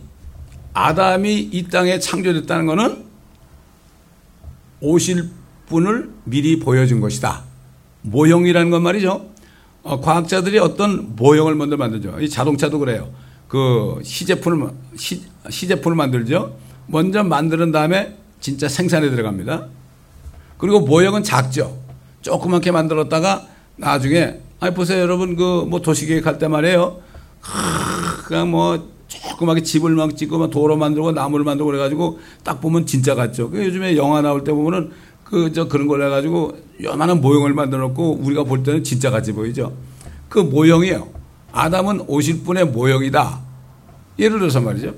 아담이 0.72 1.48
이 1.52 1.68
땅에 1.68 1.98
창조됐다는 1.98 2.66
것은 2.66 3.04
오실 4.80 5.28
분을 5.66 6.10
미리 6.24 6.58
보여준 6.58 7.00
것이다. 7.00 7.42
모형이라는 8.02 8.70
건 8.70 8.82
말이죠. 8.82 9.30
어, 9.82 10.00
과학자들이 10.00 10.58
어떤 10.58 11.16
모형을 11.16 11.54
먼저 11.54 11.76
만들죠. 11.76 12.20
이 12.20 12.28
자동차도 12.28 12.78
그래요. 12.78 13.10
그 13.48 14.00
시제품을 14.04 14.70
시, 14.96 15.22
시제품을 15.48 15.96
만들죠. 15.96 16.56
먼저 16.86 17.22
만드는 17.24 17.72
다음에 17.72 18.16
진짜 18.40 18.68
생산에 18.68 19.10
들어갑니다. 19.10 19.66
그리고 20.58 20.80
모형은 20.80 21.24
작죠. 21.24 21.78
조그맣게 22.22 22.70
만들었다가 22.70 23.46
나중에 23.76 24.40
아니 24.60 24.74
보세요 24.74 25.00
여러분 25.02 25.36
그 25.36 25.64
뭐 25.66 25.80
도시계획 25.80 26.26
할 26.26 26.38
때 26.38 26.48
말이에요. 26.48 26.98
그냥 28.26 28.50
뭐 28.50 28.88
조그맣게 29.08 29.62
집을 29.62 29.94
막 29.94 30.16
짓고 30.16 30.38
막 30.38 30.50
도로 30.50 30.76
만들고 30.76 31.12
나무를 31.12 31.44
만들고 31.44 31.70
그래가지고 31.70 32.20
딱 32.44 32.60
보면 32.60 32.86
진짜 32.86 33.14
같죠. 33.14 33.50
그 33.50 33.64
요즘에 33.64 33.96
영화 33.96 34.20
나올 34.20 34.44
때 34.44 34.52
보면은 34.52 34.92
그 35.24 35.52
저 35.52 35.68
그런 35.68 35.86
걸 35.86 36.02
해가지고 36.02 36.58
요만한 36.82 37.20
모형을 37.20 37.54
만들어 37.54 37.82
놓고 37.88 38.18
우리가 38.22 38.44
볼 38.44 38.62
때는 38.62 38.84
진짜 38.84 39.10
같이 39.10 39.32
보이죠. 39.32 39.72
그 40.28 40.38
모형이에요. 40.40 41.08
아담은 41.52 42.04
오실 42.06 42.42
분의 42.42 42.66
모형이다. 42.66 43.40
예를 44.18 44.38
들어서 44.38 44.60
말이죠. 44.60 44.94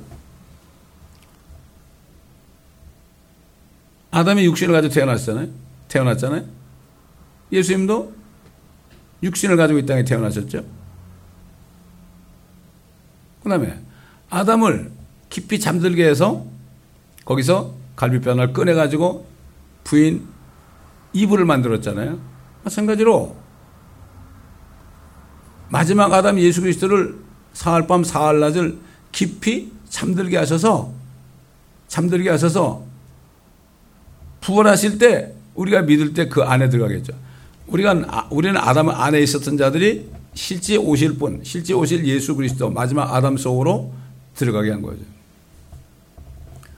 아담이 4.10 4.44
육신을 4.44 4.72
가지고 4.74 4.92
태어났잖아요. 4.92 5.48
태어났잖아요. 5.88 6.44
예수님도 7.50 8.12
육신을 9.22 9.56
가지고 9.56 9.78
이 9.78 9.86
땅에 9.86 10.04
태어나셨죠. 10.04 10.64
그 13.42 13.48
다음에 13.48 13.78
아담을 14.30 14.90
깊이 15.28 15.58
잠들게 15.60 16.06
해서 16.06 16.46
거기서 17.24 17.74
갈비뼈를 17.96 18.52
꺼내가지고 18.52 19.26
부인 19.84 20.26
이불을 21.12 21.44
만들었잖아요. 21.44 22.18
마찬가지로 22.64 23.36
마지막 25.68 26.12
아담 26.12 26.38
예수 26.38 26.60
그리스도를 26.60 27.16
사흘 27.52 27.86
밤 27.86 28.04
사흘 28.04 28.40
낮을 28.40 28.78
깊이 29.10 29.72
잠들게 29.88 30.36
하셔서 30.36 30.92
잠들게 31.88 32.30
하셔서 32.30 32.84
부활하실 34.40 34.98
때 34.98 35.34
우리가 35.54 35.82
믿을 35.82 36.14
때 36.14 36.28
그 36.28 36.42
안에 36.42 36.68
들어가겠죠. 36.68 37.12
우리가 37.66 38.02
아, 38.08 38.28
우리는 38.30 38.56
아담 38.56 38.88
안에 38.88 39.20
있었던 39.20 39.56
자들이 39.56 40.08
실제 40.34 40.76
오실 40.76 41.14
분, 41.14 41.40
실제 41.42 41.74
오실 41.74 42.06
예수 42.06 42.34
그리스도 42.34 42.70
마지막 42.70 43.14
아담 43.14 43.36
속으로 43.36 43.92
들어가게 44.34 44.70
한 44.70 44.82
거죠. 44.82 45.00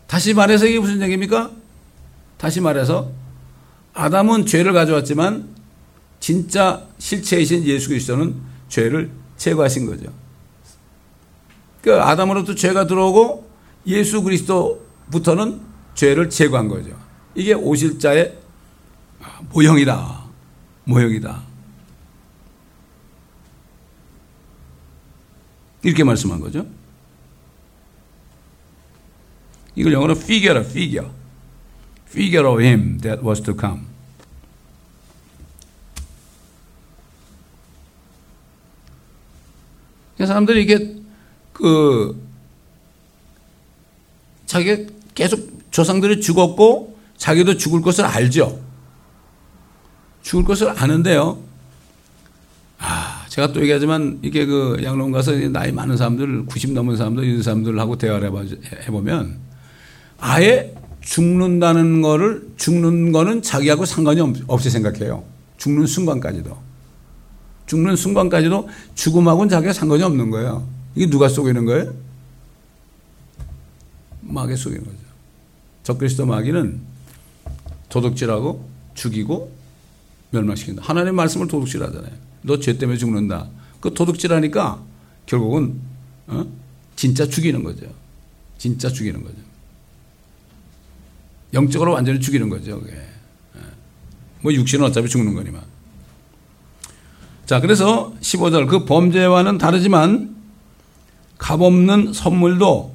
다시 0.07 0.35
말해서 0.35 0.67
이게 0.67 0.79
무슨 0.79 1.01
얘기입니까? 1.03 1.51
다시 2.37 2.61
말해서 2.61 3.11
아담은 3.95 4.47
죄를 4.47 4.73
가져왔지만 4.73 5.49
진짜 6.21 6.87
실체이신 6.99 7.65
예수 7.65 7.89
그리스도는 7.89 8.35
죄를 8.69 9.11
제거하신 9.37 9.87
거죠. 9.87 10.13
그 11.81 12.01
아담으로부터 12.01 12.55
죄가 12.55 12.87
들어오고 12.87 13.49
예수 13.87 14.23
그리스도부터는 14.23 15.61
죄를 15.95 16.31
제거한 16.31 16.69
거죠. 16.69 16.91
이게 17.35 17.53
오실 17.53 17.99
자의 17.99 18.37
모형이다. 19.53 20.24
모형이다. 20.85 21.43
이렇게 25.83 26.05
말씀한 26.05 26.41
거죠. 26.41 26.67
이걸 29.75 29.93
영어로 29.93 30.13
figure, 30.15 30.61
figure. 30.61 31.11
figure 32.07 32.49
of 32.49 32.63
him 32.63 32.99
that 33.01 33.23
was 33.27 33.43
to 33.43 33.55
come. 33.59 33.87
사람들이 40.19 40.63
이게 40.63 40.97
그 41.53 42.19
자기가 44.47 44.91
계속 45.15 45.71
조상들이 45.71 46.21
죽었고 46.21 46.99
자기도 47.17 47.57
죽을 47.57 47.83
것을 47.83 48.05
알죠. 48.07 48.64
죽을 50.25 50.45
것을 50.45 50.71
아는데요. 50.71 51.39
아, 52.79 53.25
제가 53.29 53.53
또 53.53 53.61
얘기하지만 53.61 54.19
이게 54.23 54.47
그 54.47 54.81
양론 54.83 55.13
가서 55.13 55.33
나이 55.51 55.71
많은 55.71 55.97
사람들, 55.97 56.47
90 56.47 56.73
넘은 56.73 56.97
사람들, 56.97 57.25
이런 57.25 57.43
사람들하고 57.43 57.97
대화를 57.97 58.33
해보면 58.87 59.39
아예 60.19 60.75
죽는다는 61.03 62.01
거를 62.01 62.49
죽는 62.57 63.13
거는 63.13 63.43
자기하고 63.43 63.85
상관이 63.85 64.21
없이 64.47 64.71
생각해요. 64.71 65.23
죽는 65.59 65.87
순간까지도. 65.87 66.57
죽는 67.67 67.97
순간까지도 67.97 68.69
죽음하고는 68.95 69.51
자기가 69.51 69.73
상관이 69.73 70.03
없는 70.03 70.31
거예요. 70.31 70.67
이게 70.95 71.09
누가 71.09 71.29
속이는 71.29 71.65
거예요? 71.67 71.93
마귀 74.23 74.57
속이는 74.57 74.85
거죠. 74.85 74.97
적그리스도 75.83 76.25
마귀는 76.25 76.81
도둑질하고 77.91 78.67
죽이고 78.95 79.64
멸망시킨다. 80.35 80.83
하나님 80.85 81.15
말씀을 81.17 81.49
도둑질하잖아요. 81.49 82.13
너 82.43 82.59
죄 82.61 82.77
때문에 82.77 82.99
죽는다. 82.99 83.49
그 83.81 83.93
도둑질하니까 83.95 84.83
결국은 85.27 85.81
어? 86.27 86.45
진짜 86.97 87.27
죽이는 87.27 87.63
거죠. 87.63 87.87
진짜 88.59 88.89
죽이는 88.89 89.23
거죠. 89.23 89.37
영적으로 91.53 91.93
완전히 91.93 92.21
죽이는 92.21 92.49
거죠. 92.49 92.81
그게. 92.81 92.93
예. 92.95 93.61
뭐 94.43 94.53
육신은 94.53 94.85
어차피 94.87 95.09
죽는 95.09 95.35
거니만. 95.35 95.63
자, 97.47 97.61
그래서 97.61 98.13
15절 98.21 98.69
그 98.69 98.85
범죄와는 98.85 99.59
다르지만 99.59 100.35
값없는 101.39 102.13
선물도 102.13 102.95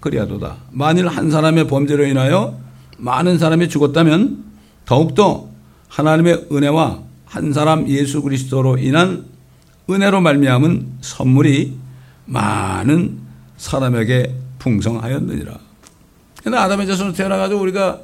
그리하도다. 0.00 0.56
만일 0.70 1.08
한 1.08 1.30
사람의 1.30 1.66
범죄로 1.68 2.06
인하여 2.06 2.58
많은 2.98 3.38
사람이 3.38 3.68
죽었다면 3.68 4.44
더욱더 4.84 5.48
하나님의 5.92 6.46
은혜와 6.50 7.02
한 7.26 7.52
사람 7.52 7.86
예수 7.88 8.22
그리스도로 8.22 8.78
인한 8.78 9.26
은혜로 9.90 10.22
말미암은 10.22 10.98
선물이 11.02 11.76
많은 12.24 13.18
사람에게 13.58 14.34
풍성하였느니라. 14.58 15.58
근데 16.42 16.58
아담의 16.58 16.86
자손으로 16.86 17.14
태어나가지고 17.14 17.60
우리가 17.60 18.00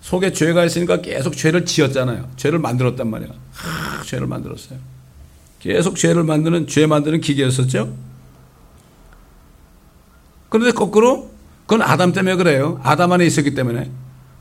속에 0.00 0.32
죄가 0.32 0.64
있으니까 0.64 1.00
계속 1.00 1.36
죄를 1.36 1.64
지었잖아요. 1.64 2.30
죄를 2.36 2.58
만들었단 2.60 3.10
말이야. 3.10 3.30
하, 3.52 4.02
죄를 4.04 4.26
만들었어요. 4.26 4.78
계속 5.58 5.96
죄를 5.96 6.22
만드는, 6.24 6.66
죄 6.68 6.86
만드는 6.86 7.20
기계였었죠? 7.20 7.94
그런데 10.50 10.72
거꾸로, 10.72 11.30
그건 11.62 11.82
아담 11.82 12.12
때문에 12.12 12.36
그래요. 12.36 12.80
아담 12.84 13.12
안에 13.12 13.26
있었기 13.26 13.54
때문에. 13.54 13.90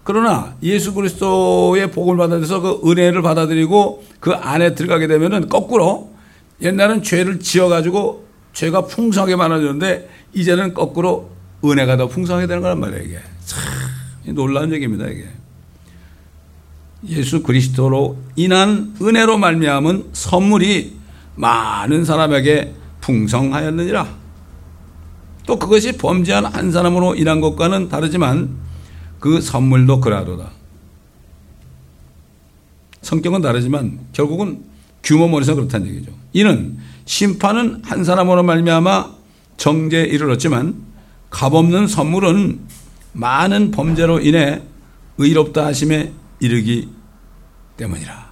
그러나 0.03 0.55
예수 0.61 0.93
그리스도의 0.93 1.91
복을 1.91 2.17
받아들여서 2.17 2.59
그 2.59 2.81
은혜를 2.85 3.21
받아들이고 3.21 4.03
그 4.19 4.33
안에 4.33 4.75
들어가게 4.75 5.07
되면은 5.07 5.49
거꾸로 5.49 6.11
옛날은 6.61 7.03
죄를 7.03 7.39
지어가지고 7.39 8.25
죄가 8.53 8.85
풍성하게 8.85 9.35
많아졌는데 9.35 10.09
이제는 10.33 10.73
거꾸로 10.73 11.31
은혜가 11.63 11.97
더 11.97 12.07
풍성하게 12.07 12.47
되는 12.47 12.61
거란 12.61 12.79
말이에요, 12.79 13.03
이게. 13.03 13.19
참 13.45 13.61
놀라운 14.35 14.73
얘기입니다, 14.73 15.07
이게. 15.07 15.27
예수 17.07 17.41
그리스도로 17.43 18.17
인한 18.35 18.95
은혜로 19.01 19.37
말미암은 19.37 20.09
선물이 20.13 20.97
많은 21.35 22.05
사람에게 22.05 22.73
풍성하였느니라. 23.01 24.07
또 25.45 25.59
그것이 25.59 25.97
범죄한 25.97 26.45
한 26.45 26.71
사람으로 26.71 27.15
인한 27.15 27.41
것과는 27.41 27.89
다르지만 27.89 28.62
그 29.23 29.39
선물도 29.39 30.01
그라도다. 30.01 30.51
성격은 33.03 33.41
다르지만 33.41 34.01
결국은 34.11 34.65
규모 35.01 35.29
멀리서 35.29 35.55
그렇다는 35.55 35.87
얘기죠. 35.87 36.11
이는 36.33 36.77
심판은 37.05 37.83
한 37.85 38.03
사람으로 38.03 38.43
말미암아 38.43 39.15
정죄에 39.55 40.03
이르렀지만 40.07 40.75
값없는 41.29 41.87
선물은 41.87 42.59
많은 43.13 43.71
범죄로 43.71 44.19
인해 44.19 44.61
의롭다 45.17 45.67
하심에 45.67 46.11
이르기 46.41 46.89
때문이라. 47.77 48.29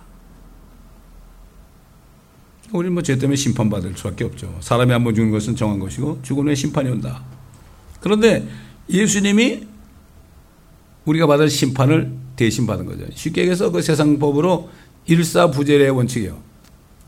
우리는 2.74 2.94
뭐죄 2.94 3.18
때문에 3.18 3.38
심판받을 3.38 3.94
수밖에 3.96 4.26
없죠. 4.26 4.58
사람이 4.60 4.92
한 4.92 5.06
번 5.06 5.16
죽는 5.16 5.32
것은 5.32 5.56
정한 5.56 5.80
것이고 5.80 6.20
죽은 6.22 6.48
후에 6.48 6.56
심판이 6.56 6.90
온다. 6.90 7.24
그런데 8.02 8.46
예수님이 8.90 9.71
우리가 11.06 11.28
받을 11.28 11.50
심판을 11.50 12.12
대신 12.36 12.68
받은 12.68 12.86
거죠. 12.86 13.06
쉽게 13.14 13.42
얘기해서 13.42 13.72
그 13.72 13.82
세상 13.82 14.20
법으로 14.20 14.70
일사부재의 15.06 15.90
원칙이요. 15.90 16.38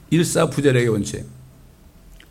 일사부재의 0.09 0.87
원칙. 0.87 1.25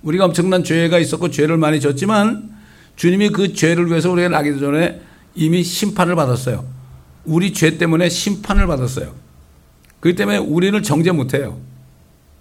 우리가 0.03 0.25
엄청난 0.27 0.65
죄가 0.65 0.99
있었고 0.99 1.31
죄를 1.31 1.57
많이 1.57 1.81
졌지만 1.81 2.51
주님이 2.97 3.31
그 3.31 3.55
죄를 3.55 3.89
위해서 3.89 4.11
우리가 4.11 4.29
나기 4.29 4.59
전에 4.59 5.01
이미 5.35 5.63
심판을 5.63 6.15
받았어요. 6.17 6.65
우리 7.25 7.53
죄 7.53 7.79
때문에 7.79 8.09
심판을 8.09 8.67
받았어요. 8.67 9.15
그렇기 10.01 10.17
때문에 10.17 10.39
우리를 10.39 10.83
정죄 10.83 11.13
못해요. 11.13 11.61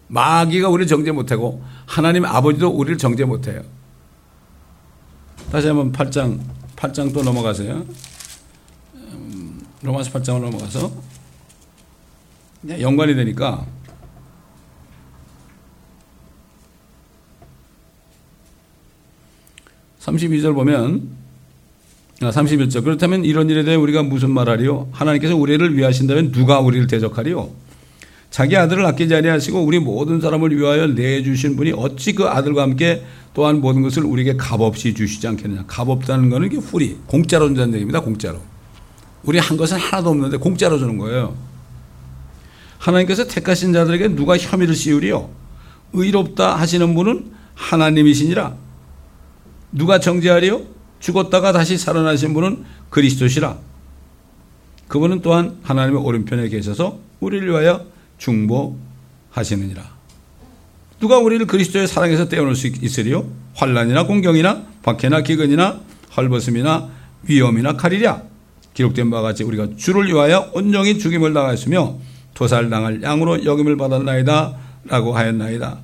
마귀가 0.07 0.67
우리를 0.69 0.87
정죄 0.87 1.11
못하고 1.11 1.63
하나님 1.85 2.25
아버지도 2.25 2.69
우리를 2.69 2.97
정죄 2.97 3.23
못해요. 3.23 3.61
다시 5.51 5.67
한번 5.67 5.91
8장, 5.91 6.39
8장 6.75 7.13
또 7.13 7.23
넘어가세요. 7.23 7.85
음, 9.83 9.87
로마서 9.87 10.11
8장을 10.11 10.39
넘어가서 10.41 10.91
연관이 12.79 13.15
되니까 13.15 13.65
32절 19.99 20.53
보면 20.53 21.09
31절 22.19 22.77
아, 22.77 22.81
그렇다면 22.81 23.25
이런 23.25 23.49
일에 23.49 23.63
대해 23.63 23.75
우리가 23.75 24.03
무슨 24.03 24.31
말하리요? 24.31 24.89
하나님께서 24.91 25.35
우리를 25.35 25.75
위하신다면 25.75 26.31
누가 26.31 26.59
우리를 26.59 26.85
대적하리요? 26.87 27.49
자기 28.29 28.55
아들을 28.55 28.85
아끼지 28.85 29.13
아니하시고 29.13 29.61
우리 29.61 29.79
모든 29.79 30.21
사람을 30.21 30.57
위하여 30.57 30.87
내주신 30.87 31.55
분이 31.57 31.73
어찌 31.75 32.13
그 32.13 32.25
아들과 32.25 32.61
함께 32.61 33.03
또한 33.33 33.59
모든 33.59 33.81
것을 33.81 34.03
우리에게 34.05 34.37
값없이 34.37 34.93
주시지 34.93 35.27
않겠느냐. 35.27 35.65
값없다는 35.67 36.29
것은 36.29 36.45
이게 36.45 36.59
풀이 36.59 36.97
공짜로 37.07 37.47
준다는 37.47 37.73
얘기입니다. 37.73 37.99
공짜로. 37.99 38.39
우리 39.23 39.39
한 39.39 39.57
것은 39.57 39.77
하나도 39.77 40.09
없는데 40.09 40.37
공짜로 40.37 40.77
주는 40.77 40.97
거예요. 40.97 41.35
하나님께서 42.79 43.25
택하신 43.25 43.73
자들에게 43.73 44.15
누가 44.15 44.37
혐의를 44.37 44.75
씌우리요? 44.75 45.29
의롭다 45.93 46.55
하시는 46.55 46.95
분은 46.95 47.31
하나님이시니라. 47.53 48.55
누가 49.71 49.99
정죄하리요? 49.99 50.61
죽었다가 50.99 51.51
다시 51.51 51.77
살아나신 51.77 52.33
분은 52.33 52.63
그리스도시라. 52.89 53.57
그분은 54.87 55.21
또한 55.21 55.57
하나님의 55.63 56.01
오른편에 56.01 56.49
계셔서 56.49 56.99
우리를 57.19 57.47
위하여 57.47 57.85
중보하시느니라. 58.17 59.83
누가 60.99 61.17
우리를 61.17 61.45
그리스도의 61.47 61.87
사랑에서 61.87 62.27
떼어놓을 62.29 62.55
수 62.55 62.67
있으리요? 62.67 63.25
환란이나 63.55 64.05
공경이나 64.05 64.63
박해나 64.83 65.21
기근이나 65.21 65.79
헐벗음이나 66.15 66.89
위험이나 67.23 67.73
칼이랴. 67.73 68.30
기록된 68.73 69.09
바와 69.09 69.21
같이 69.21 69.43
우리가 69.43 69.69
주를 69.77 70.07
위하여 70.07 70.49
온전히 70.53 70.97
죽임을 70.97 71.33
당하였으며 71.33 71.97
도살당할 72.33 73.03
양으로 73.03 73.45
여김을 73.45 73.77
받았나이다 73.77 74.57
라고 74.85 75.13
하였나이다. 75.13 75.79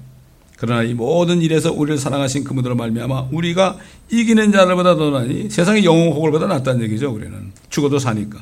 그러나 0.57 0.81
이 0.81 0.93
모든 0.93 1.41
일에서 1.41 1.71
우리를 1.71 1.99
사랑하신 1.99 2.43
그분으로 2.43 2.75
말미암아 2.75 3.27
우리가 3.31 3.77
이기는 4.11 4.51
자들보다 4.51 4.95
더 4.95 5.11
나니 5.11 5.49
세상의 5.49 5.85
영웅 5.85 6.11
호걸보다 6.13 6.47
낫다는 6.47 6.81
얘기죠. 6.83 7.11
우리는 7.11 7.51
죽어도 7.69 7.99
사니까 7.99 8.39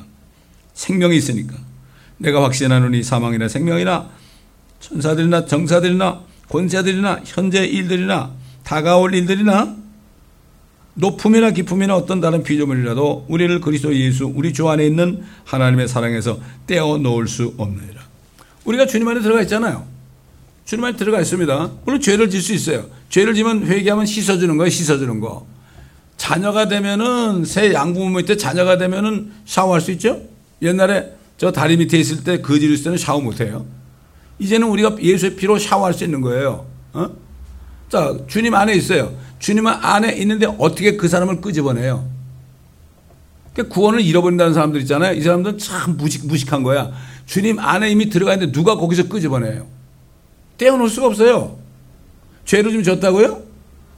생명이 0.72 1.16
있으니까 1.16 1.54
내가 2.16 2.42
확신하노니 2.42 3.02
사망이나 3.02 3.48
생명이나 3.48 4.08
천사들이나 4.80 5.44
정사들이나 5.44 6.22
권세들이나 6.48 7.20
현재 7.24 7.66
일들이나 7.66 8.30
다가올 8.64 9.14
일들이나 9.14 9.76
높음이나 10.96 11.50
기쁨이나 11.50 11.94
어떤 11.94 12.20
다른 12.20 12.42
피조물이라도 12.42 13.26
우리를 13.28 13.60
그리스도 13.60 13.94
예수 13.94 14.32
우리 14.34 14.52
주 14.52 14.68
안에 14.68 14.84
있는 14.86 15.22
하나님의 15.44 15.88
사랑에서 15.88 16.38
떼어 16.66 16.96
놓을 16.98 17.28
수 17.28 17.54
없느니라. 17.58 18.00
우리가 18.64 18.86
주님 18.86 19.06
안에 19.08 19.20
들어가 19.20 19.42
있잖아요. 19.42 19.84
주님 20.64 20.84
안에 20.84 20.96
들어가 20.96 21.20
있습니다. 21.20 21.70
물론 21.84 22.00
죄를 22.00 22.30
질 22.30 22.40
수 22.42 22.52
있어요. 22.54 22.86
죄를 23.10 23.34
지면 23.34 23.66
회개하면 23.66 24.06
씻어주는 24.06 24.56
거예요. 24.56 24.70
씻어주는 24.70 25.20
거. 25.20 25.46
자녀가 26.16 26.66
되면은 26.66 27.44
새 27.44 27.72
양부모 27.74 28.16
밑에 28.16 28.36
자녀가 28.36 28.78
되면은 28.78 29.32
샤워할 29.44 29.80
수 29.82 29.92
있죠. 29.92 30.22
옛날에 30.62 31.12
저 31.36 31.52
다리 31.52 31.76
밑에 31.76 31.98
있을 31.98 32.24
때 32.24 32.40
거지를 32.40 32.74
있을 32.74 32.84
때는 32.84 32.98
샤워 32.98 33.20
못해요. 33.20 33.66
이제는 34.38 34.66
우리가 34.68 34.96
예수의 35.00 35.36
피로 35.36 35.58
샤워할 35.58 35.92
수 35.92 36.04
있는 36.04 36.22
거예요. 36.22 36.66
어? 36.94 37.08
자, 37.90 38.16
주님 38.26 38.54
안에 38.54 38.74
있어요. 38.74 39.14
주님 39.38 39.66
안에 39.66 40.12
있는데 40.16 40.46
어떻게 40.46 40.96
그 40.96 41.08
사람을 41.08 41.40
끄집어내요? 41.40 42.04
그러니까 43.52 43.74
구원을 43.74 44.00
잃어버린다는 44.00 44.54
사람들 44.54 44.80
있잖아요. 44.82 45.14
이 45.14 45.22
사람들은 45.22 45.58
참 45.58 45.96
무식, 45.96 46.26
무식한 46.26 46.62
거야. 46.62 46.92
주님 47.26 47.58
안에 47.58 47.90
이미 47.90 48.10
들어가 48.10 48.34
있는데 48.34 48.52
누가 48.52 48.76
거기서 48.76 49.08
끄집어내요? 49.08 49.66
떼어놓을 50.58 50.88
수가 50.88 51.06
없어요. 51.06 51.58
죄를 52.44 52.72
좀 52.72 52.82
졌다고요? 52.82 53.42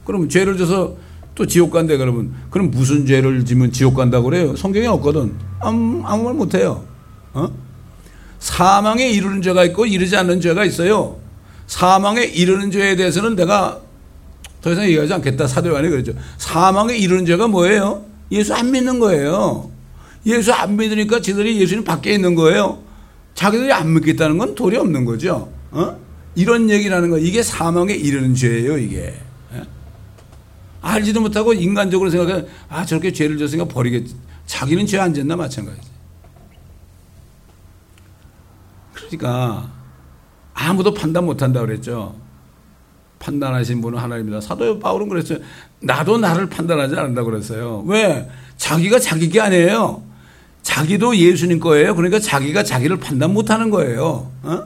그러면 0.05 0.29
죄를 0.29 0.57
져서 0.57 0.97
또 1.35 1.47
지옥 1.47 1.71
간대 1.71 1.97
그러면 1.97 2.35
그럼 2.51 2.71
무슨 2.71 3.07
죄를 3.07 3.45
지면 3.45 3.71
지옥 3.73 3.95
간다고 3.95 4.25
그래요? 4.25 4.57
성경에 4.57 4.87
없거든. 4.87 5.35
아무, 5.61 6.03
아무 6.05 6.25
말 6.25 6.35
못해요. 6.35 6.85
어? 7.35 7.49
사망에 8.39 9.09
이르는 9.09 9.43
죄가 9.43 9.65
있고 9.67 9.87
이르지 9.87 10.17
않는 10.17 10.41
죄가 10.41 10.65
있어요. 10.65 11.19
사망에 11.67 12.25
이르는 12.25 12.71
죄에 12.71 12.97
대해서는 12.97 13.37
내가 13.37 13.81
더 14.61 14.73
이상 14.73 14.85
얘기하지 14.85 15.13
않겠다. 15.15 15.47
사도요한이 15.47 15.89
그랬죠. 15.89 16.13
사망에 16.37 16.97
이르는 16.97 17.27
죄가 17.27 17.47
뭐예요? 17.49 18.05
예수 18.33 18.55
안 18.55 18.71
믿는 18.71 18.99
거예요. 18.99 19.71
예수 20.27 20.53
안 20.53 20.77
믿으니까 20.77 21.21
지들이 21.21 21.61
예수님 21.61 21.85
밖에 21.85 22.13
있는 22.13 22.35
거예요. 22.35 22.83
자기들이 23.35 23.73
안 23.73 23.95
믿겠다는 23.95 24.37
건 24.39 24.55
도리 24.55 24.77
없는 24.77 25.05
거죠. 25.05 25.51
어? 25.71 25.97
이런 26.35 26.69
얘기라는 26.71 27.11
거 27.11 27.19
이게 27.19 27.43
사망에 27.43 27.95
이르는 27.95 28.35
죄예요. 28.35 28.79
이게. 28.79 29.15
예? 29.55 29.63
알지도 30.83 31.21
못하고 31.21 31.53
인간적으로 31.53 32.11
생각해 32.11 32.47
아 32.69 32.85
저렇게 32.85 33.13
죄를 33.13 33.39
졌으니까 33.39 33.67
버리겠지. 33.69 34.17
자기는 34.47 34.87
죄 34.87 34.99
안 34.99 35.15
졌나 35.15 35.37
마찬가지지. 35.37 35.89
그러니까 38.95 39.71
아무도 40.55 40.93
판단 40.93 41.25
못한다 41.25 41.61
그랬죠. 41.61 42.17
판단하신 43.19 43.81
분은 43.81 43.99
하나님이다. 43.99 44.41
사도 44.41 44.79
바울은 44.79 45.09
그랬어요. 45.09 45.39
나도 45.81 46.19
나를 46.19 46.49
판단하지 46.49 46.95
않는다 46.97 47.25
그랬어요. 47.25 47.85
왜? 47.87 48.29
자기가 48.57 48.99
자기 48.99 49.29
게 49.29 49.41
아니에요. 49.41 50.03
자기도 50.63 51.17
예수님 51.17 51.61
거예요. 51.61 51.95
그러니까 51.95 52.19
자기가 52.19 52.63
자기를 52.63 52.99
판단 52.99 53.33
못 53.33 53.51
하는 53.51 53.71
거예요. 53.71 54.31
어? 54.43 54.65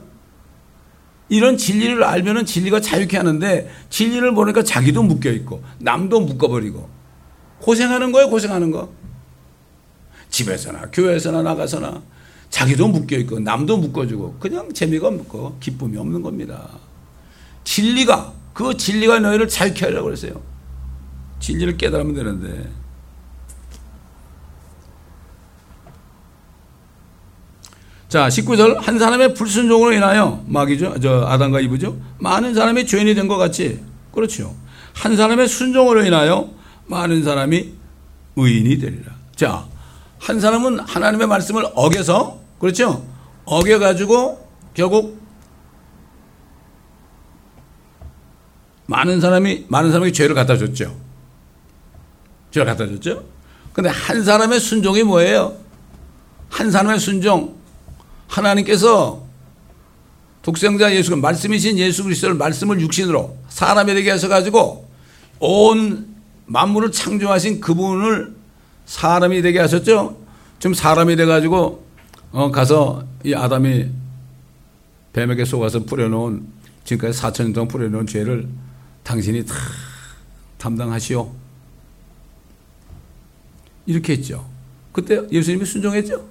이런 1.28 1.56
진리를 1.56 2.02
알면은 2.02 2.44
진리가 2.44 2.80
자유케 2.80 3.16
하는데 3.16 3.70
진리를 3.88 4.32
모르니까 4.32 4.64
자기도 4.64 5.02
묶여 5.02 5.30
있고 5.30 5.62
남도 5.78 6.20
묶어버리고 6.20 6.88
고생하는 7.60 8.12
거예요. 8.12 8.28
고생하는 8.28 8.70
거. 8.70 8.90
집에서나 10.28 10.88
교회에서나 10.92 11.42
나가서나 11.42 12.02
자기도 12.50 12.88
묶여 12.88 13.16
있고 13.18 13.40
남도 13.40 13.78
묶어주고 13.78 14.36
그냥 14.40 14.72
재미가 14.72 15.08
없고 15.08 15.58
기쁨이 15.60 15.96
없는 15.96 16.20
겁니다. 16.20 16.68
진리가 17.64 18.32
그 18.52 18.76
진리가 18.76 19.20
너희를 19.20 19.48
자유케 19.48 19.86
하려고 19.86 20.04
그랬어요. 20.04 20.40
진리를 21.40 21.76
깨달으면 21.76 22.14
되는데. 22.14 22.70
자, 28.08 28.28
19절. 28.28 28.76
한 28.80 28.98
사람의 28.98 29.34
불순종으로 29.34 29.92
인하여, 29.92 30.42
막이죠. 30.46 31.00
저, 31.00 31.24
아담과 31.26 31.60
이브죠. 31.60 31.96
많은 32.18 32.54
사람이 32.54 32.86
죄인이 32.86 33.14
된 33.14 33.26
것 33.26 33.38
같지. 33.38 33.80
그렇죠. 34.12 34.54
한 34.92 35.16
사람의 35.16 35.48
순종으로 35.48 36.04
인하여 36.04 36.50
많은 36.86 37.22
사람이 37.22 37.72
의인이 38.36 38.78
되리라. 38.78 39.12
자, 39.34 39.64
한 40.18 40.40
사람은 40.40 40.80
하나님의 40.80 41.26
말씀을 41.26 41.64
어겨서, 41.74 42.38
그렇죠. 42.58 43.04
어겨 43.46 43.78
가지고 43.78 44.46
결국 44.74 45.21
많은 48.92 49.20
사람이 49.22 49.64
많은 49.68 49.90
사람에게 49.90 50.12
죄를 50.12 50.34
갖다 50.34 50.56
줬죠. 50.56 50.94
죄를 52.50 52.66
갖다 52.66 52.86
줬죠. 52.86 53.24
근데 53.72 53.88
한 53.88 54.22
사람의 54.22 54.60
순종이 54.60 55.02
뭐예요? 55.02 55.56
한 56.50 56.70
사람의 56.70 57.00
순종. 57.00 57.56
하나님께서 58.28 59.22
독생자 60.42 60.94
예수 60.94 61.16
말씀이신 61.16 61.78
예수 61.78 62.04
그리스도를 62.04 62.36
말씀을 62.36 62.80
육신으로 62.80 63.36
사람이 63.48 63.94
되게 63.94 64.10
하셔 64.10 64.28
가지고 64.28 64.88
온 65.38 66.14
만물을 66.46 66.92
창조하신 66.92 67.60
그분을 67.60 68.34
사람이 68.84 69.40
되게 69.40 69.58
하셨죠. 69.60 70.18
좀 70.58 70.74
사람이 70.74 71.16
돼 71.16 71.24
가지고 71.24 71.86
어 72.30 72.50
가서 72.50 73.04
이 73.24 73.34
아담이 73.34 73.86
뱀에게 75.12 75.44
속아서 75.44 75.80
뿌려놓은 75.84 76.46
지금까지 76.84 77.18
4천 77.20 77.42
년 77.44 77.52
동안 77.52 77.68
뿌려놓은 77.68 78.06
죄를 78.06 78.48
당신이 79.02 79.44
다 79.44 79.54
담당하시오. 80.58 81.32
이렇게 83.86 84.12
했죠. 84.14 84.46
그때 84.92 85.26
예수님이 85.30 85.64
순종했죠. 85.64 86.24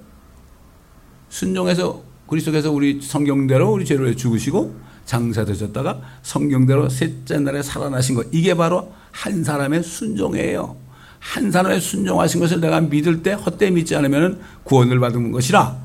순종해서 1.28 2.02
그리스도께서 2.26 2.70
우리 2.70 3.00
성경대로 3.02 3.72
우리 3.72 3.84
죄를 3.84 4.16
죽으시고 4.16 4.74
장사 5.04 5.44
되셨다가 5.44 6.00
성경대로 6.22 6.88
셋째 6.88 7.38
날에 7.38 7.62
살아나신 7.62 8.14
것 8.14 8.26
이게 8.32 8.54
바로 8.54 8.92
한 9.10 9.44
사람의 9.44 9.82
순종이에요. 9.82 10.76
한 11.18 11.50
사람의 11.50 11.80
순종하신 11.80 12.40
것을 12.40 12.60
내가 12.60 12.80
믿을 12.80 13.22
때 13.22 13.32
헛되이 13.32 13.70
믿지 13.70 13.94
않으면 13.94 14.40
구원을 14.64 14.98
받은 14.98 15.30
것이라 15.30 15.78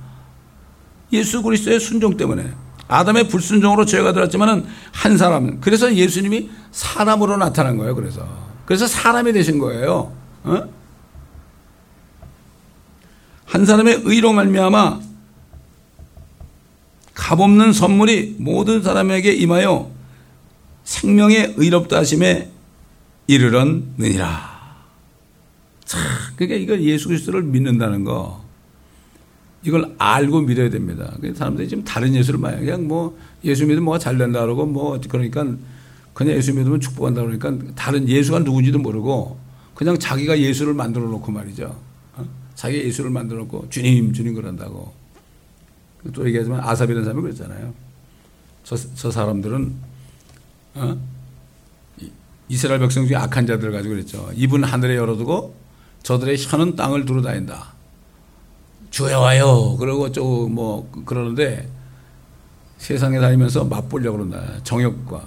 예수 1.14 1.44
그리스도의 1.44 1.80
순종 1.80 2.18
때문에 2.18 2.52
아담의 2.88 3.28
불순종으로 3.28 3.86
죄가 3.86 4.14
들었지만은 4.14 4.66
한 4.92 5.18
사람은 5.18 5.62
그래서 5.62 5.94
예수님이 5.94 6.50
사람으로 6.72 7.38
나타난 7.38 7.78
거예요. 7.78 7.96
그래서 7.96 8.28
그래서 8.66 8.88
사람이 8.88 9.34
되신 9.34 9.60
거예요. 9.60 10.12
어? 10.44 10.64
한 13.46 13.66
사람의 13.66 14.02
의로 14.04 14.34
말미암아 14.34 15.00
값없는 17.14 17.74
선물이 17.74 18.36
모든 18.40 18.84
사람에게 18.84 19.34
임하여 19.34 19.90
생명의 20.84 21.56
의롭다 21.58 21.98
하심에 21.98 22.52
이르렀느니라. 23.28 24.58
자, 25.84 25.98
그러니까 26.36 26.58
이걸 26.58 26.84
예수 26.84 27.08
그리스도를 27.08 27.44
믿는다는 27.44 28.04
거. 28.04 28.47
이걸 29.64 29.96
알고 29.98 30.42
믿어야 30.42 30.70
됩니다. 30.70 31.14
사람들이 31.36 31.68
지금 31.68 31.84
다른 31.84 32.14
예수를 32.16 32.40
많이 32.40 32.58
그냥 32.58 32.88
뭐 32.88 33.18
예수 33.44 33.64
믿으면 33.66 33.84
뭐가 33.84 34.00
잘 34.00 34.18
된다 34.18 34.42
그러고 34.42 34.66
뭐 34.66 35.00
그러니까 35.10 35.46
그냥 36.14 36.36
예수 36.36 36.54
믿으면 36.54 36.80
축복한다 36.80 37.22
그러니까 37.22 37.54
다른 37.76 38.08
예수가 38.08 38.40
누군지도 38.40 38.80
모르고 38.80 39.38
그냥 39.74 39.98
자기가 40.00 40.40
예수를 40.40 40.74
만들어 40.74 41.06
놓고 41.08 41.32
말이죠. 41.32 41.76
어? 42.16 42.26
자기 42.56 42.78
예수를 42.80 43.12
만들어 43.12 43.40
놓고 43.40 43.70
주님 43.70 44.14
주님 44.14 44.34
그런다고. 44.36 44.94
또 46.14 46.26
얘기하지만 46.28 46.62
아삽이라는 46.62 47.04
사람이 47.04 47.22
그랬잖아요. 47.22 47.74
저, 48.64 48.76
저 48.96 49.12
사람들은 49.12 49.76
어? 50.76 50.98
이스라엘 52.50 52.80
백성 52.80 53.06
중에 53.06 53.18
악한 53.18 53.46
자들 53.46 53.72
가지고 53.72 53.96
그랬죠. 53.96 54.30
입은 54.36 54.64
하늘에 54.64 54.96
열어두고 54.96 55.56
저들의 56.04 56.38
혀는 56.40 56.76
땅을 56.76 57.06
두루 57.06 57.22
다닌다. 57.22 57.74
주여 58.98 59.20
와요. 59.20 59.76
그러고 59.78 60.12
좀뭐 60.12 60.90
그러는데 61.06 61.70
세상에 62.80 63.20
다니면서 63.20 63.66
맛보려고 63.66 64.18
그런다. 64.18 64.64
정욕과 64.64 65.24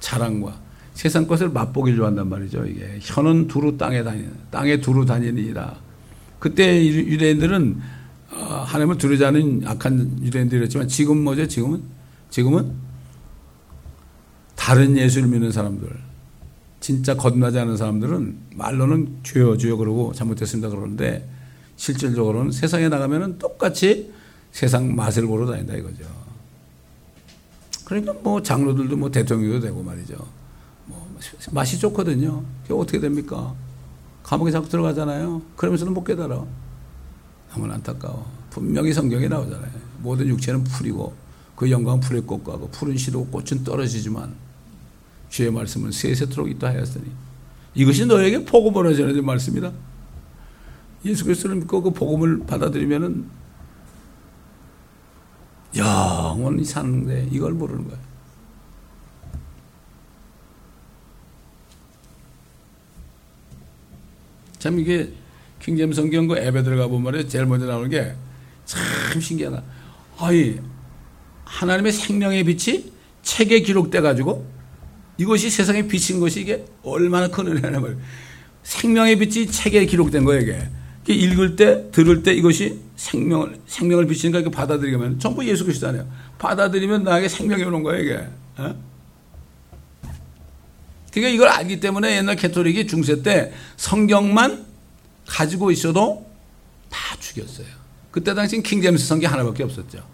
자랑과 0.00 0.58
세상 0.92 1.24
것을 1.28 1.50
맛보길 1.50 1.94
좋아한단 1.94 2.28
말이죠. 2.28 2.66
이게 2.66 2.98
혀는 3.00 3.46
두루 3.46 3.76
땅에 3.78 4.02
다니는 4.02 4.32
땅에 4.50 4.80
두루 4.80 5.06
다니니라. 5.06 5.76
그때 6.40 6.84
유대인들은 6.84 7.80
어, 8.32 8.64
하나님을 8.66 8.98
두려지 8.98 9.24
않은 9.24 9.62
악한 9.64 10.24
유대인들이었지만 10.24 10.88
지금 10.88 11.22
뭐죠? 11.22 11.46
지금은 11.46 11.82
지금은 12.30 12.72
다른 14.56 14.96
예수를 14.96 15.28
믿는 15.28 15.52
사람들, 15.52 15.88
진짜 16.80 17.14
거듭나지 17.14 17.56
않은 17.60 17.76
사람들은 17.76 18.36
말로는 18.56 19.18
주여 19.22 19.58
주여 19.58 19.76
그러고 19.76 20.12
잘못했습니다 20.12 20.70
그러는데 20.70 21.35
실질적으로는 21.76 22.52
세상에 22.52 22.88
나가면은 22.88 23.38
똑같이 23.38 24.12
세상 24.52 24.94
맛을 24.94 25.26
보러 25.26 25.46
다닌다 25.46 25.74
이거죠. 25.74 26.04
그러니까 27.84 28.14
뭐 28.14 28.42
장로들도 28.42 28.96
뭐 28.96 29.10
대통령도 29.10 29.60
되고 29.60 29.82
말이죠. 29.82 30.16
뭐 30.86 31.18
맛이 31.52 31.78
좋거든요. 31.78 32.42
그게 32.62 32.74
어떻게 32.74 32.98
됩니까? 32.98 33.54
감옥에 34.22 34.50
자꾸 34.50 34.68
들어가잖아요. 34.68 35.40
그러면서도 35.56 35.92
못 35.92 36.02
깨달아. 36.02 36.44
너무 37.52 37.72
안타까워. 37.72 38.26
분명히 38.50 38.92
성경에 38.92 39.28
나오잖아요. 39.28 39.70
모든 39.98 40.26
육체는 40.26 40.64
풀이고 40.64 41.14
그 41.54 41.70
영광은 41.70 42.00
풀의 42.00 42.22
꽃과 42.22 42.54
하고 42.54 42.68
푸른 42.70 42.96
시도 42.96 43.24
꽃은 43.26 43.64
떨어지지만 43.64 44.34
주의 45.28 45.50
말씀은 45.50 45.90
세세토록 45.92 46.50
있다 46.50 46.68
하였으니 46.68 47.04
이것이 47.74 48.06
너에게 48.06 48.44
복음을 48.44 48.96
전해진 48.96 49.24
말씀이다. 49.24 49.72
예수 51.06 51.24
그리스도를 51.24 51.56
믿고 51.56 51.82
그 51.82 51.90
복음을 51.90 52.40
받아들이면은 52.46 53.28
영원히 55.76 56.64
사는데 56.64 57.28
이걸 57.30 57.52
모르는 57.52 57.88
거야. 57.88 57.98
참 64.58 64.78
이게 64.80 65.12
킹잼 65.60 65.92
성경 65.92 66.26
그 66.26 66.36
앱에 66.36 66.62
들어가 66.62 66.86
보면. 66.88 67.28
제일 67.28 67.46
먼저 67.46 67.66
나오는 67.66 67.88
게 67.88 68.16
참 68.66 69.20
신기하다. 69.20 69.62
아이 70.18 70.58
하나님의 71.44 71.92
생명의 71.92 72.44
빛이 72.44 72.92
책에 73.22 73.60
기록돼 73.60 74.00
가지고 74.00 74.46
이것이 75.16 75.48
세상에 75.48 75.86
비친 75.86 76.20
것이 76.20 76.40
이게 76.40 76.66
얼마나 76.82 77.28
큰 77.28 77.46
은혜냐 77.46 77.80
말이에요. 77.80 77.98
생명의 78.64 79.16
빛이 79.16 79.46
책에 79.46 79.86
기록된 79.86 80.24
거예요, 80.24 80.42
이게. 80.42 80.68
읽을 81.14 81.56
때, 81.56 81.90
들을 81.92 82.22
때 82.22 82.32
이것이 82.32 82.80
생명을, 82.96 83.60
생명을 83.66 84.06
비치니까 84.06 84.40
이렇게 84.40 84.54
받아들이면 84.54 85.18
전부 85.18 85.46
예수 85.46 85.64
그리스도잖아요. 85.64 86.06
받아들이면 86.38 87.04
나에게 87.04 87.28
생명이 87.28 87.62
오는 87.64 87.82
거예요, 87.82 88.02
이게. 88.02 88.26
어? 88.58 88.74
그러니까 91.12 91.34
이걸 91.34 91.48
알기 91.48 91.80
때문에 91.80 92.16
옛날 92.16 92.36
캐토릭이 92.36 92.86
중세 92.86 93.22
때 93.22 93.52
성경만 93.76 94.66
가지고 95.26 95.70
있어도 95.70 96.26
다 96.90 97.16
죽였어요. 97.18 97.66
그때 98.10 98.34
당시 98.34 98.62
킹제임스 98.62 99.06
성경 99.06 99.32
하나밖에 99.32 99.62
없었죠. 99.62 100.04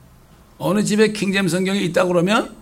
어느 0.59 0.85
집에 0.85 1.13
킹제임스 1.13 1.51
성경이 1.57 1.85
있다 1.87 2.07
그러면 2.07 2.55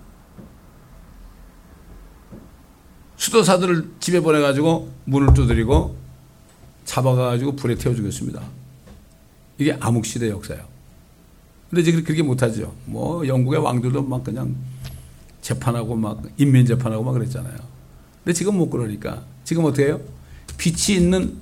수도사들을 3.17 3.91
집에 4.01 4.21
보내가지고 4.21 4.91
문을 5.05 5.35
두드리고 5.35 6.00
잡아가지고 6.91 7.55
불에 7.55 7.77
태워 7.77 7.95
죽였습니다. 7.95 8.43
이게 9.59 9.73
암흑시대 9.79 10.29
역사예요. 10.29 10.65
근데 11.69 11.85
지금 11.85 12.03
그렇게 12.03 12.21
못하죠. 12.21 12.75
뭐 12.85 13.25
영국의 13.25 13.61
왕들도 13.61 14.03
막 14.03 14.25
그냥 14.25 14.57
재판하고 15.41 15.95
막 15.95 16.21
인민 16.37 16.67
재판하고 16.67 17.05
막 17.05 17.13
그랬잖아요. 17.13 17.57
근데 18.25 18.33
지금 18.35 18.59
못 18.59 18.71
그러니까 18.71 19.23
지금 19.45 19.65
어떻게 19.67 19.87
해요? 19.87 20.01
빛이 20.59 20.99
있는 20.99 21.39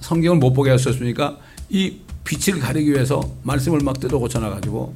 성경을 0.00 0.38
못 0.38 0.54
보게 0.54 0.70
하셨으니까 0.70 1.38
이 1.68 1.98
빛을 2.24 2.58
가리기 2.58 2.90
위해서 2.90 3.20
말씀을 3.42 3.80
막 3.80 4.00
뜯어 4.00 4.18
고쳐놔가지고 4.18 4.94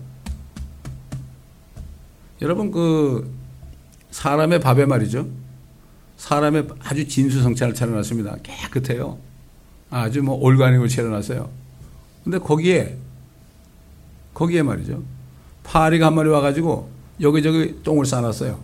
여러분 2.41 2.71
그 2.71 3.31
사람의 4.11 4.61
밥에 4.61 4.87
말이죠. 4.87 5.29
사람의 6.17 6.69
아주 6.81 7.07
진수성찬을 7.07 7.75
차려놨습니다. 7.75 8.39
깨끗해요. 8.43 9.26
아주 9.91 10.23
뭐 10.23 10.37
올가닉으로 10.37 10.89
차려놨어요. 10.89 11.49
근데 12.25 12.39
거기에 12.39 12.97
거기에 14.35 14.63
말이죠. 14.63 15.03
파리가 15.65 16.07
한 16.07 16.15
마리 16.15 16.29
와가지고 16.29 16.89
여기저기 17.21 17.83
똥을 17.83 18.05
싸놨어요. 18.05 18.59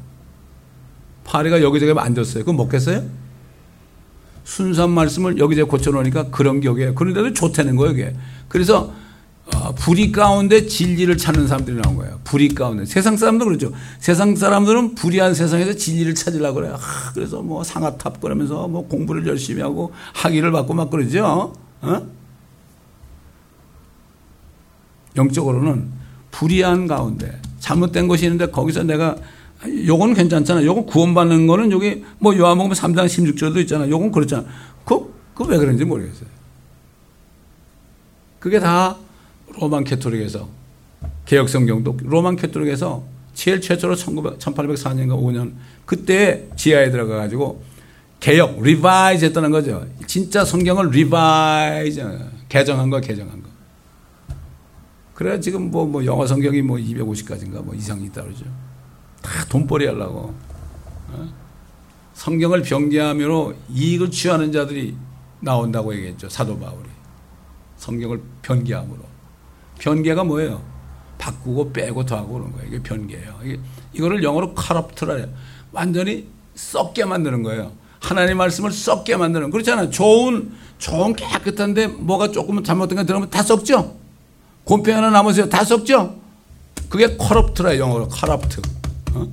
파리가 1.25 1.63
여기저기 1.63 1.99
앉았어요. 1.99 2.45
그럼 2.45 2.57
먹겠어요? 2.57 3.05
순수한 4.45 4.91
말씀을 4.91 5.39
여기저기 5.39 5.71
고쳐놓으니까 5.71 6.31
그런 6.31 6.61
격에 6.61 6.93
그런데도 6.95 7.33
좋다는 7.33 7.77
거예요, 7.77 7.93
이게. 7.93 8.15
그래서 8.49 8.83
어, 8.83 9.02
불의 9.77 10.13
가운데 10.13 10.67
진리를 10.67 11.17
찾는 11.17 11.47
사람들이 11.47 11.81
나온 11.81 11.97
거예요. 11.97 12.21
불의 12.25 12.51
가운데. 12.51 12.85
세상 12.85 13.17
사람도 13.17 13.45
그렇죠. 13.45 13.73
세상 13.99 14.35
사람들은 14.35 14.95
불의한 14.95 15.35
세상에서 15.35 15.75
진리를 15.75 16.15
찾으려고 16.15 16.57
그래요. 16.57 16.77
아, 16.81 17.13
그래서 17.15 17.43
뭐 17.43 17.63
상아탑 17.65 18.21
그러면서 18.21 18.69
뭐 18.69 18.87
공부를 18.87 19.27
열심히 19.27 19.63
하고 19.63 19.93
학위를 20.15 20.53
받고 20.53 20.75
막 20.75 20.91
그러죠. 20.91 21.53
어? 21.83 22.07
영적으로는 25.17 25.91
불의한 26.31 26.87
가운데 26.87 27.41
잘못된 27.61 28.09
것이 28.09 28.25
있는데 28.25 28.47
거기서 28.47 28.83
내가 28.85 29.17
요건 29.87 30.15
괜찮잖아. 30.15 30.65
요건 30.65 30.87
구원받는 30.87 31.47
거는 31.47 31.71
여기 31.71 32.05
뭐 32.19 32.37
요한복음 32.37 32.73
3장 32.73 33.07
16절도 33.07 33.59
있잖아. 33.59 33.89
요건 33.89 34.11
그렇잖아. 34.11 34.45
그, 34.85 35.13
그 35.35 35.45
왜 35.45 35.59
그런지 35.59 35.85
모르겠어요. 35.85 36.29
그게 38.41 38.59
다 38.59 38.97
Roman 39.59 39.85
Catholic에서 39.85 40.49
개혁 41.27 41.49
성경도 41.49 41.97
Roman 42.03 42.37
Catholic에서 42.37 43.05
제일 43.35 43.61
최초로 43.61 43.95
1900, 43.95 44.39
1804년인가 44.39 45.19
5년 45.21 45.53
그때 45.87 46.49
지하에 46.57 46.91
들어가 46.91 47.17
가지고 47.17 47.63
개혁 48.21 48.63
revise 48.63 49.25
했다는 49.27 49.51
거죠. 49.51 49.85
진짜 50.07 50.45
성경을 50.45 50.91
revise 50.91 52.19
개정한 52.49 52.91
거 52.91 53.01
개정한 53.01 53.43
거. 53.43 53.49
그래 55.15 55.41
지금 55.41 55.71
뭐, 55.71 55.87
뭐 55.87 56.05
영어 56.05 56.27
성경이 56.27 56.63
뭐 56.63 56.77
250가지인가 56.77 57.65
뭐 57.65 57.75
이상이 57.75 58.09
그러죠. 58.11 58.45
다 59.21 59.45
돈벌이 59.49 59.87
하려고. 59.87 60.35
어? 61.09 61.29
성경을 62.15 62.63
변개함으로 62.63 63.55
이익을 63.71 64.11
취하는 64.11 64.53
자들이 64.53 64.95
나온다고 65.41 65.95
얘기했죠. 65.95 66.29
사도 66.29 66.59
바울이. 66.59 66.89
성경을 67.77 68.21
변개함으로. 68.43 69.12
변개가 69.83 70.23
뭐예요? 70.23 70.63
바꾸고 71.19 71.73
빼고 71.73 72.07
더하고 72.07 72.35
그런 72.35 72.53
거예요. 72.53 72.69
이게 72.69 72.83
변개예요. 72.83 73.41
이게 73.45 73.61
이거를 73.93 74.23
영어로 74.23 74.55
카럽트라 74.55 75.17
해요. 75.17 75.27
완전히 75.73 76.29
썩게 76.55 77.05
만드는 77.05 77.43
거예요. 77.43 77.73
하나님 78.01 78.37
말씀을 78.37 78.71
썩게 78.71 79.17
만드는 79.17 79.51
그렇잖아요. 79.51 79.91
좋은 79.91 80.53
좋은 80.79 81.15
깨끗한데 81.15 81.89
뭐가 81.89 82.31
조금 82.31 82.63
잘못된 82.63 82.97
거 82.97 83.05
들어오면 83.05 83.31
다 83.31 83.43
썩죠. 83.43 83.97
곰팡이 84.65 84.95
하나 84.95 85.11
남으세요. 85.11 85.49
다 85.49 85.65
썩죠. 85.65 86.17
그게 86.89 87.17
corrupt라 87.17 87.79
영어로 87.79 88.09
corrupt. 88.09 88.61
어? 89.15 89.27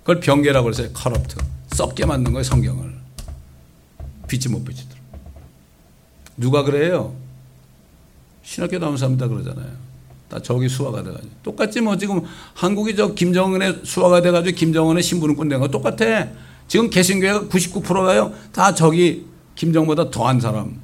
그걸 0.00 0.20
변개라고 0.20 0.64
그랬어요. 0.64 0.92
corrupt. 0.92 1.36
썩게 1.72 2.06
만든 2.06 2.32
거예요. 2.32 2.44
성경을. 2.44 2.94
빛이 4.28 4.52
못 4.52 4.64
비치도록. 4.64 5.02
누가 6.36 6.62
그래요? 6.62 7.14
신학교 8.42 8.78
나온 8.78 8.96
사람이 8.96 9.16
다 9.18 9.28
그러잖아요. 9.28 9.68
다 10.28 10.40
저기 10.40 10.68
수하가 10.68 11.02
돼가지고. 11.02 11.30
똑같지 11.42 11.80
뭐 11.80 11.96
지금 11.96 12.22
한국이 12.54 12.96
저 12.96 13.14
김정은의 13.14 13.82
수하가 13.84 14.22
돼가지고 14.22 14.56
김정은의 14.56 15.02
심부름꾼 15.02 15.48
된 15.48 15.59
거 15.59 15.68
똑같아. 15.68 16.28
지금 16.68 16.88
개신교회가 16.90 17.42
99%가요. 17.48 18.32
다 18.52 18.74
저기 18.74 19.26
김정보다 19.54 20.10
더한 20.10 20.40
사람. 20.40 20.80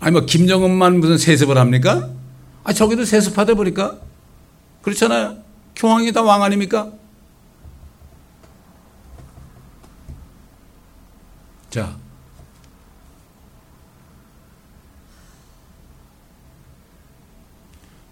아니 0.00 0.12
뭐 0.12 0.22
김정은만 0.26 1.00
무슨 1.00 1.16
세습을 1.16 1.56
합니까? 1.56 2.10
아 2.64 2.72
저기도 2.72 3.04
세습하다 3.04 3.54
보니까 3.54 3.98
그렇잖아요. 4.82 5.36
교황이 5.76 6.12
다 6.12 6.22
왕 6.22 6.42
아닙니까? 6.42 6.90
자, 11.70 11.96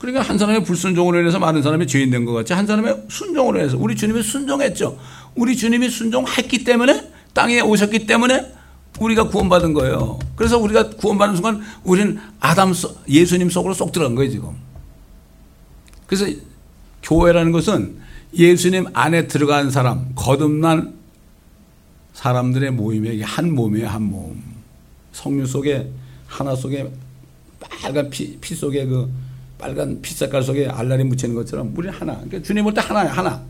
그러니까 0.00 0.22
한 0.22 0.38
사람의 0.38 0.64
불순종으로 0.64 1.20
인해서 1.20 1.38
많은 1.38 1.62
사람이 1.62 1.86
죄인 1.86 2.10
된 2.10 2.24
것 2.24 2.32
같이 2.32 2.54
한 2.54 2.66
사람의 2.66 3.04
순종으로 3.08 3.58
인해서 3.58 3.76
우리 3.76 3.94
주님이 3.94 4.22
순종했죠. 4.22 4.98
우리 5.34 5.54
주님이 5.54 5.90
순종했기 5.90 6.64
때문에 6.64 7.12
땅에 7.34 7.60
오셨기 7.60 8.06
때문에 8.06 8.50
우리가 8.98 9.28
구원받은 9.28 9.74
거예요. 9.74 10.18
그래서 10.36 10.56
우리가 10.58 10.88
구원받는 10.90 11.36
순간 11.36 11.60
우리는 11.84 12.18
아담 12.40 12.72
예수님 13.08 13.50
속으로 13.50 13.74
쏙 13.74 13.92
들어간 13.92 14.14
거예요, 14.14 14.30
지금. 14.30 14.56
그래서 16.06 16.26
교회라는 17.02 17.52
것은 17.52 17.98
예수님 18.34 18.86
안에 18.94 19.26
들어간 19.26 19.70
사람, 19.70 20.12
거듭난 20.14 20.94
사람들의 22.14 22.70
모임이 22.70 23.20
한 23.20 23.54
몸이에요, 23.54 23.86
한 23.86 24.02
몸. 24.02 24.42
석류 25.12 25.44
속에 25.46 25.90
하나 26.26 26.56
속에 26.56 26.90
빨간 27.60 28.08
피, 28.08 28.38
피 28.40 28.54
속에 28.54 28.86
그 28.86 29.10
빨간 29.60 30.00
피 30.00 30.14
색깔 30.14 30.42
속에 30.42 30.68
알라리 30.68 31.04
묻히는 31.04 31.34
것처럼 31.34 31.72
우리 31.76 31.88
하나. 31.88 32.14
그러니까 32.14 32.42
주님 32.42 32.64
볼 32.64 32.74
때 32.74 32.80
하나야 32.80 33.12
하나. 33.12 33.42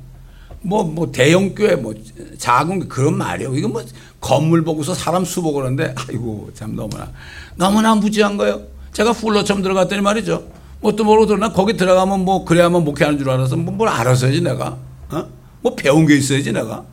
뭐, 0.63 0.85
뭐, 0.85 1.11
대형 1.11 1.55
교회, 1.55 1.75
뭐, 1.75 1.95
작은, 2.37 2.87
그런 2.87 3.17
말이에요. 3.17 3.55
이거 3.55 3.67
뭐, 3.69 3.83
건물 4.21 4.63
보고서 4.63 4.93
사람 4.93 5.25
수 5.25 5.41
보고 5.41 5.57
그러는데, 5.59 5.95
아이고, 5.97 6.51
참 6.53 6.77
너무나, 6.77 7.11
너무나 7.57 7.95
무지한 7.95 8.37
거예요. 8.37 8.61
제가 8.93 9.13
훌러 9.13 9.43
처음 9.43 9.63
들어갔더니 9.63 10.03
말이죠. 10.03 10.45
뭣도 10.83 11.05
모르고 11.05 11.27
들어나 11.27 11.51
거기 11.53 11.79
들어가면 11.79 12.27
뭐, 12.27 12.45
그래야만 12.45 12.85
목회하는 12.85 13.19
줄 13.19 13.31
알아서 13.31 13.57
뭐, 13.57 13.73
뭘 13.73 13.89
알았어야지, 13.89 14.43
내가. 14.43 14.77
어? 15.09 15.27
뭐, 15.63 15.75
배운 15.75 16.07
게 16.07 16.17
있어야지, 16.19 16.53
내가. 16.53 16.85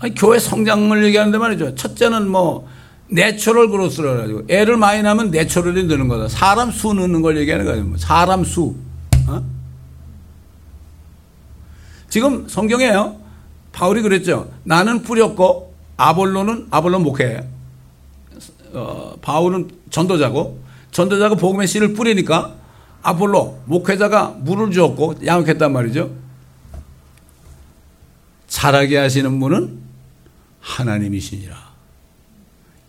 아니, 0.00 0.14
교회 0.14 0.38
성장을 0.38 1.04
얘기하는데 1.04 1.36
말이죠. 1.36 1.74
첫째는 1.74 2.28
뭐, 2.28 2.66
natural 3.12 3.68
growth를 3.68 4.16
가지고 4.16 4.42
애를 4.48 4.76
많이 4.76 5.02
낳으면 5.02 5.30
natural이 5.30 5.84
느는 5.84 6.08
거다. 6.08 6.28
사람 6.28 6.70
수 6.70 6.94
느는 6.94 7.20
걸 7.22 7.36
얘기하는 7.38 7.66
거예요. 7.66 7.84
뭐 7.84 7.98
사람 7.98 8.42
수. 8.42 8.74
어? 9.28 9.44
지금 12.08 12.48
성경에요. 12.48 13.16
바울이 13.72 14.02
그랬죠. 14.02 14.50
나는 14.64 15.02
뿌렸고 15.02 15.74
아볼로는 15.96 16.68
아볼로 16.70 16.98
목회. 17.00 17.46
어, 18.72 19.14
바울은 19.20 19.70
전도자고 19.90 20.62
전도자가 20.90 21.34
복음의 21.34 21.68
씨를 21.68 21.92
뿌리니까 21.92 22.54
아볼로 23.02 23.60
목회자가 23.66 24.36
물을 24.38 24.70
주었고 24.70 25.16
양육했단 25.24 25.72
말이죠. 25.72 26.10
자라게 28.48 28.96
하시는 28.96 29.38
분은 29.38 29.78
하나님이시니라. 30.60 31.71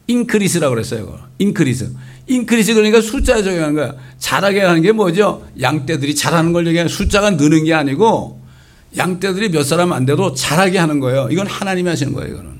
increase라고 0.07 0.75
그랬어요. 0.75 1.19
increase. 1.39 1.93
increase 2.27 2.73
그러니까 2.73 3.01
숫자에 3.01 3.43
적용하는 3.43 3.75
거야. 3.75 3.95
자라게 4.17 4.61
하는 4.61 4.81
게 4.81 4.91
뭐죠? 4.91 5.45
양떼들이 5.59 6.15
자라는 6.15 6.53
걸 6.53 6.67
얘기하는 6.67 6.89
숫자가 6.89 7.31
느는 7.31 7.65
게 7.65 7.73
아니고 7.73 8.41
양떼들이 8.97 9.49
몇 9.49 9.63
사람 9.63 9.91
안 9.91 10.05
돼도 10.05 10.33
자라게 10.33 10.77
하는 10.77 10.99
거예요. 10.99 11.27
이건 11.31 11.47
하나님이 11.47 11.89
하시는 11.89 12.13
거예요. 12.13 12.33
이거는. 12.33 12.53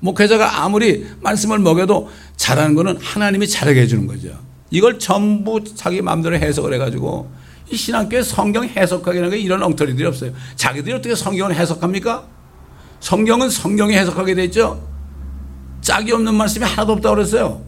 목회자가 0.00 0.62
아무리 0.62 1.06
말씀을 1.20 1.58
먹여도 1.58 2.08
자라는 2.36 2.74
거는 2.74 2.98
하나님이 3.00 3.48
자라게 3.48 3.82
해주는 3.82 4.06
거죠. 4.06 4.38
이걸 4.70 4.98
전부 4.98 5.62
자기 5.64 6.00
마음대로 6.00 6.36
해석을 6.36 6.72
해가지고 6.74 7.30
이 7.70 7.76
신학교에 7.76 8.22
성경 8.22 8.64
해석하기라는 8.64 9.30
게 9.30 9.38
이런 9.38 9.62
엉터리들이 9.62 10.06
없어요. 10.06 10.32
자기들이 10.56 10.94
어떻게 10.94 11.14
성경을 11.14 11.54
해석합니까? 11.54 12.24
성경은 13.00 13.50
성경이 13.50 13.94
해석하게 13.94 14.34
돼 14.34 14.44
있죠. 14.44 14.86
짝이 15.90 16.12
없는 16.12 16.36
말씀이 16.36 16.64
하나도 16.64 16.92
없다고 16.92 17.16
그랬어요. 17.16 17.60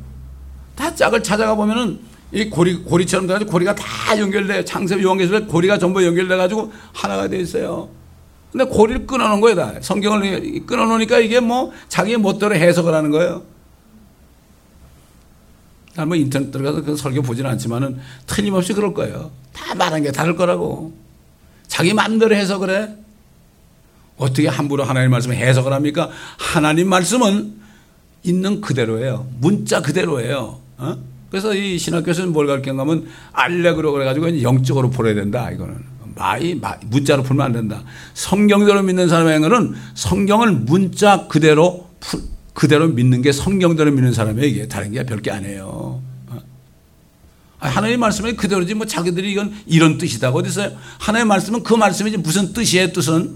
다 0.77 0.95
짝을 0.95 1.25
찾아가 1.25 1.57
보면은 1.57 1.99
이 2.31 2.49
고리, 2.49 2.77
고리처럼 2.77 3.27
돼가지고 3.27 3.51
고리가 3.51 3.75
다 3.75 4.17
연결돼. 4.17 4.65
창세기 4.65 5.03
요한계시록에 5.03 5.47
고리가 5.47 5.77
전부 5.77 6.07
연결돼가지고 6.07 6.73
하나가 6.93 7.27
돼 7.27 7.41
있어요. 7.41 7.89
근데 8.53 8.65
고리를 8.65 9.09
끊어놓은 9.09 9.41
거예요, 9.41 9.57
다. 9.57 9.73
성경을 9.81 10.65
끊어놓으니까 10.67 11.19
이게 11.19 11.41
뭐 11.41 11.73
자기 11.89 12.17
멋대로 12.17 12.55
해석을 12.55 12.95
하는 12.95 13.11
거예요. 13.11 13.43
난 15.97 16.05
뭐 16.05 16.15
인터넷 16.15 16.53
들어가서 16.53 16.85
그 16.85 16.97
설교 16.97 17.23
보지는 17.23 17.51
않지만은 17.51 17.99
틀림없이 18.27 18.73
그럴 18.73 18.95
거예요. 18.95 19.33
다 19.53 19.75
말한 19.75 20.05
게 20.05 20.13
다를 20.13 20.37
거라고. 20.37 20.93
자기 21.67 21.93
마음대로 21.93 22.37
해석을 22.37 22.71
해. 22.71 22.89
어떻게 24.17 24.47
함부로 24.47 24.85
하나님 24.85 25.11
말씀을 25.11 25.35
해석을 25.35 25.73
합니까? 25.73 26.09
하나님 26.39 26.89
말씀은 26.89 27.62
있는 28.25 28.61
그대로예요. 28.61 29.27
문자 29.41 29.81
그대로예요. 29.83 30.59
어? 30.79 30.97
그래서 31.31 31.55
이 31.55 31.79
신학교에서는 31.79 32.33
뭘 32.33 32.47
가르치는가 32.47 32.83
하면 32.83 33.07
알레고리로 33.33 33.93
그래가지고 33.93 34.43
영적으로 34.43 34.91
풀어야 34.91 35.15
된다. 35.15 35.51
이거는. 35.51 35.93
마이, 36.15 36.55
마, 36.55 36.77
문자로 36.87 37.23
풀면 37.23 37.47
안 37.47 37.53
된다. 37.53 37.83
성경대로 38.15 38.83
믿는 38.83 39.09
사람에게는 39.09 39.75
성경을 39.95 40.53
문자 40.53 41.27
그대로 41.27 41.89
풀, 42.01 42.21
그대로 42.53 42.89
믿는 42.89 43.23
게 43.23 43.33
성경대로 43.33 43.91
믿는 43.93 44.13
사람이에요. 44.13 44.47
이게 44.47 44.69
다른 44.69 44.93
게 44.93 45.05
별게 45.05 45.31
아니에요. 45.31 46.03
어? 46.29 46.41
하나님 47.59 48.01
말씀이 48.01 48.35
그대로지 48.35 48.75
뭐 48.75 48.87
자기들이 48.87 49.33
이건 49.33 49.55
이런 49.67 49.97
뜻이다. 49.97 50.31
어디서요? 50.31 50.73
하나님 50.99 51.29
말씀은 51.29 51.63
그 51.63 51.75
말씀이지 51.75 52.19
무슨 52.19 52.53
뜻이에요, 52.53 52.93
뜻은? 52.93 53.35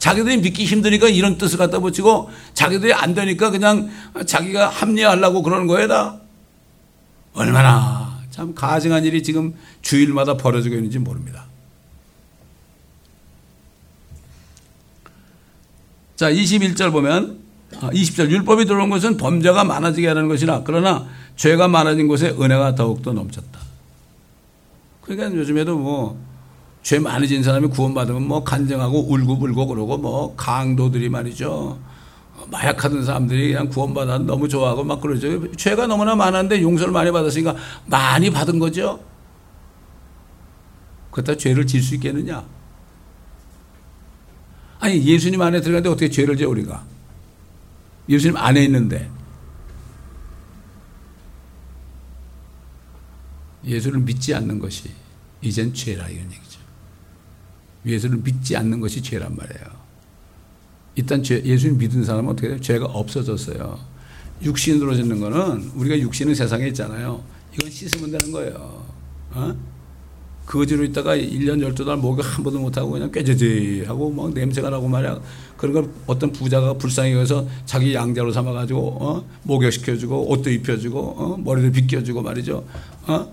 자기들이 0.00 0.38
믿기 0.38 0.64
힘드니까 0.64 1.08
이런 1.08 1.38
뜻을 1.38 1.58
갖다 1.58 1.78
붙이고 1.78 2.30
자기들이 2.54 2.92
안 2.94 3.14
되니까 3.14 3.50
그냥 3.50 3.90
자기가 4.26 4.68
합리화하려고 4.68 5.42
그러는 5.42 5.66
거에다 5.66 6.18
얼마나 7.34 8.18
참 8.30 8.54
가증한 8.54 9.04
일이 9.04 9.22
지금 9.22 9.54
주일마다 9.82 10.36
벌어지고 10.36 10.74
있는지 10.74 10.98
모릅니다. 10.98 11.44
자, 16.16 16.30
21절 16.30 16.92
보면 16.92 17.38
20절 17.72 18.26
아, 18.26 18.30
율법이 18.30 18.64
들어온 18.64 18.88
것은 18.88 19.18
범죄가 19.18 19.64
많아지게 19.64 20.08
하는 20.08 20.28
것이나 20.28 20.62
그러나 20.64 21.06
죄가 21.36 21.68
많아진 21.68 22.08
곳에 22.08 22.30
은혜가 22.30 22.74
더욱더 22.74 23.12
넘쳤다. 23.12 23.60
그러니까 25.02 25.36
요즘에도 25.36 25.78
뭐 25.78 26.29
죄 26.82 26.98
많아진 26.98 27.42
사람이 27.42 27.68
구원받으면 27.68 28.26
뭐 28.26 28.42
간증하고 28.42 29.10
울고불고 29.12 29.66
그러고 29.66 29.98
뭐 29.98 30.34
강도들이 30.36 31.08
말이죠. 31.08 31.78
마약하던 32.50 33.04
사람들이 33.04 33.48
그냥 33.52 33.68
구원받아 33.68 34.18
너무 34.20 34.48
좋아하고 34.48 34.82
막 34.82 35.00
그러죠. 35.00 35.50
죄가 35.52 35.86
너무나 35.86 36.16
많았는데 36.16 36.62
용서를 36.62 36.92
많이 36.92 37.10
받았으니까 37.12 37.54
많이 37.86 38.30
받은 38.30 38.58
거죠. 38.58 39.00
그렇다 41.10 41.36
죄를 41.36 41.66
질 41.66 41.82
수 41.82 41.94
있겠느냐? 41.96 42.44
아니 44.78 45.04
예수님 45.04 45.40
안에 45.42 45.60
들어갔는데 45.60 45.90
어떻게 45.90 46.08
죄를 46.08 46.36
져 46.38 46.48
우리가? 46.48 46.82
예수님 48.08 48.36
안에 48.38 48.64
있는데 48.64 49.10
예수를 53.64 54.00
믿지 54.00 54.34
않는 54.34 54.58
것이 54.58 54.90
이젠 55.42 55.74
죄라 55.74 56.08
이런 56.08 56.24
얘기죠. 56.32 56.49
예수를 57.86 58.18
믿지 58.18 58.56
않는 58.56 58.80
것이 58.80 59.02
죄란 59.02 59.34
말이에요. 59.36 59.66
일단 60.96 61.22
죄, 61.22 61.42
예수님 61.42 61.78
믿은 61.78 62.04
사람은 62.04 62.30
어떻게 62.32 62.48
돼요? 62.48 62.60
죄가 62.60 62.86
없어졌어요. 62.86 63.78
육신으로 64.42 64.94
짓는 64.94 65.20
거는 65.20 65.70
우리가 65.74 65.98
육신은 65.98 66.34
세상에 66.34 66.68
있잖아요. 66.68 67.22
이건 67.54 67.70
씻으면 67.70 68.10
되는 68.10 68.32
거예요. 68.32 68.84
어? 69.32 69.54
거지로 70.46 70.82
있다가 70.82 71.16
1년 71.16 71.64
12달 71.74 71.96
목욕 71.96 72.22
한 72.22 72.42
번도 72.42 72.58
못하고 72.58 72.90
그냥 72.90 73.12
꾀죄죄 73.12 73.84
하고 73.86 74.10
막 74.10 74.32
냄새가 74.34 74.68
나고 74.68 74.88
말이야. 74.88 75.20
그런 75.56 75.74
걸 75.74 75.90
어떤 76.08 76.32
부자가 76.32 76.74
불쌍히 76.74 77.12
여서 77.12 77.46
자기 77.66 77.94
양자로 77.94 78.32
삼아가지고, 78.32 78.80
어? 78.80 79.24
목욕시켜주고, 79.44 80.32
옷도 80.32 80.50
입혀주고, 80.50 80.98
어? 80.98 81.36
머리도 81.36 81.70
빗겨주고 81.70 82.22
말이죠. 82.22 82.66
어? 83.06 83.32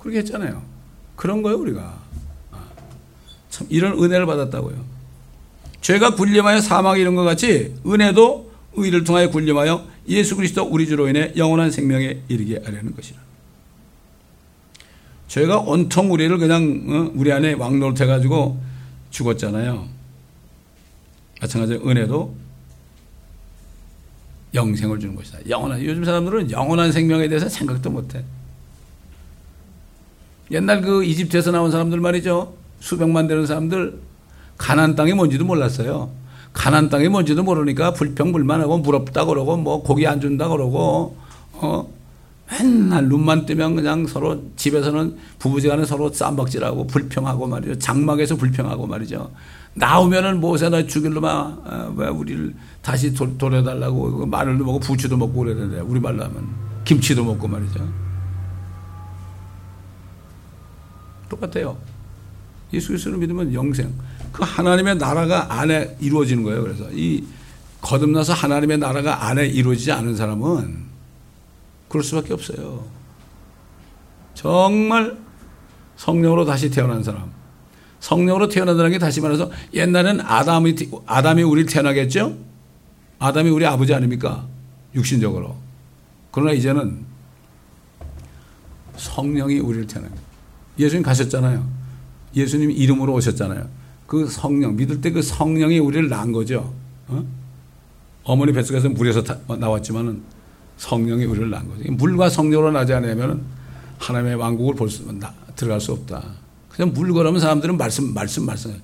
그렇게 0.00 0.18
했잖아요. 0.18 0.62
그런 1.14 1.42
거예요, 1.42 1.58
우리가. 1.58 2.01
참 3.52 3.66
이런 3.68 4.02
은혜를 4.02 4.24
받았다고요. 4.24 4.82
죄가 5.82 6.14
군림하여 6.14 6.60
사망에 6.60 7.00
이런 7.00 7.14
것 7.14 7.22
같이 7.22 7.74
은혜도 7.86 8.50
의를 8.72 9.04
통하여 9.04 9.28
군림하여 9.28 9.86
예수 10.08 10.36
그리스도 10.36 10.64
우리 10.64 10.86
주로 10.86 11.06
인해 11.06 11.32
영원한 11.36 11.70
생명에 11.70 12.22
이르게 12.28 12.60
하려는 12.64 12.96
것이라. 12.96 13.20
죄가 15.28 15.58
온통 15.58 16.10
우리를 16.12 16.36
그냥 16.38 16.84
어, 16.88 17.12
우리 17.14 17.30
안에 17.30 17.52
왕노릇 17.52 18.00
해 18.00 18.06
가지고 18.06 18.58
죽었잖아요. 19.10 19.86
마찬가지로 21.42 21.86
은혜도 21.86 22.34
영생을 24.54 24.98
주는 24.98 25.14
것이다. 25.14 25.40
영원한 25.50 25.84
요즘 25.84 26.04
사람들은 26.04 26.50
영원한 26.50 26.90
생명에 26.90 27.28
대해서 27.28 27.50
생각도 27.50 27.90
못해. 27.90 28.24
옛날 30.50 30.80
그 30.80 31.04
이집트에서 31.04 31.50
나온 31.50 31.70
사람들 31.70 32.00
말이죠. 32.00 32.61
수백만 32.82 33.28
되는 33.28 33.46
사람들 33.46 34.00
가난 34.58 34.96
땅이 34.96 35.14
뭔지도 35.14 35.44
몰랐어요. 35.44 36.10
가난 36.52 36.90
땅이 36.90 37.08
뭔지도 37.08 37.44
모르니까 37.44 37.92
불평불만하고 37.92 38.78
무럽다 38.78 39.24
그러고 39.24 39.56
뭐 39.56 39.82
고기 39.82 40.06
안 40.06 40.20
준다 40.20 40.48
그러고 40.48 41.16
어 41.52 41.88
맨날 42.50 43.08
눈만 43.08 43.46
뜨면 43.46 43.76
그냥 43.76 44.06
서로 44.06 44.42
집에서는 44.56 45.16
부부지간에 45.38 45.84
서로 45.84 46.12
쌈박질하고 46.12 46.88
불평하고 46.88 47.46
말이죠. 47.46 47.78
장막에서 47.78 48.36
불평하고 48.36 48.86
말이죠. 48.88 49.30
나오면은 49.74 50.40
모세나 50.40 50.84
죽일로만 50.86 51.34
어, 51.64 51.94
왜 51.96 52.08
우리를 52.08 52.52
다시 52.82 53.14
도, 53.14 53.38
돌려달라고 53.38 54.26
마늘도 54.26 54.64
먹고 54.64 54.80
부추도 54.80 55.16
먹고 55.16 55.44
그러는데 55.44 55.80
우리 55.80 56.00
말로 56.00 56.24
하면 56.24 56.48
김치도 56.84 57.24
먹고 57.24 57.46
말이죠. 57.46 57.88
똑같아요. 61.28 61.91
예수 62.72 62.88
그리스도를 62.88 63.18
믿으면 63.18 63.52
영생. 63.54 63.92
그 64.32 64.42
하나님의 64.44 64.96
나라가 64.96 65.60
안에 65.60 65.96
이루어지는 66.00 66.42
거예요. 66.42 66.62
그래서 66.62 66.88
이 66.92 67.24
거듭나서 67.80 68.32
하나님의 68.32 68.78
나라가 68.78 69.26
안에 69.26 69.46
이루어지지 69.46 69.92
않은 69.92 70.16
사람은 70.16 70.84
그럴 71.88 72.02
수밖에 72.02 72.32
없어요. 72.32 72.84
정말 74.34 75.18
성령으로 75.96 76.44
다시 76.44 76.70
태어난 76.70 77.02
사람. 77.02 77.30
성령으로 78.00 78.48
태어난다는 78.48 78.90
게 78.90 78.98
다시 78.98 79.20
말해서 79.20 79.50
옛날엔 79.74 80.20
아담이, 80.20 80.74
아담이 81.06 81.42
우리를 81.42 81.70
태어나겠죠? 81.70 82.36
아담이 83.18 83.50
우리 83.50 83.66
아버지 83.66 83.94
아닙니까? 83.94 84.46
육신적으로. 84.94 85.56
그러나 86.32 86.52
이제는 86.52 87.04
성령이 88.96 89.58
우리를 89.60 89.86
태어납니다. 89.86 90.22
예수님 90.78 91.02
가셨잖아요. 91.02 91.81
예수님 92.34 92.70
이름으로 92.70 93.12
오셨잖아요. 93.14 93.68
그 94.06 94.26
성령, 94.26 94.76
믿을 94.76 95.00
때 95.00 95.10
그 95.10 95.22
성령이 95.22 95.78
우리를 95.78 96.08
낳은 96.08 96.32
거죠. 96.32 96.72
어? 97.08 97.24
어머니 98.24 98.52
뱃속에서 98.52 98.88
물에서 98.90 99.22
나왔지만은 99.58 100.22
성령이 100.76 101.24
우리를 101.24 101.50
낳은 101.50 101.68
거죠. 101.68 101.92
물과 101.92 102.28
성령으로 102.28 102.72
나지 102.72 102.92
않으면 102.92 103.42
하나님의 103.98 104.36
왕국을 104.36 104.74
볼 104.74 104.90
수, 104.90 105.04
들어갈 105.56 105.80
수 105.80 105.92
없다. 105.92 106.22
그냥 106.68 106.92
물 106.92 107.12
그러면 107.12 107.40
사람들은 107.40 107.76
말씀, 107.76 108.12
말씀, 108.14 108.46
말씀. 108.46 108.74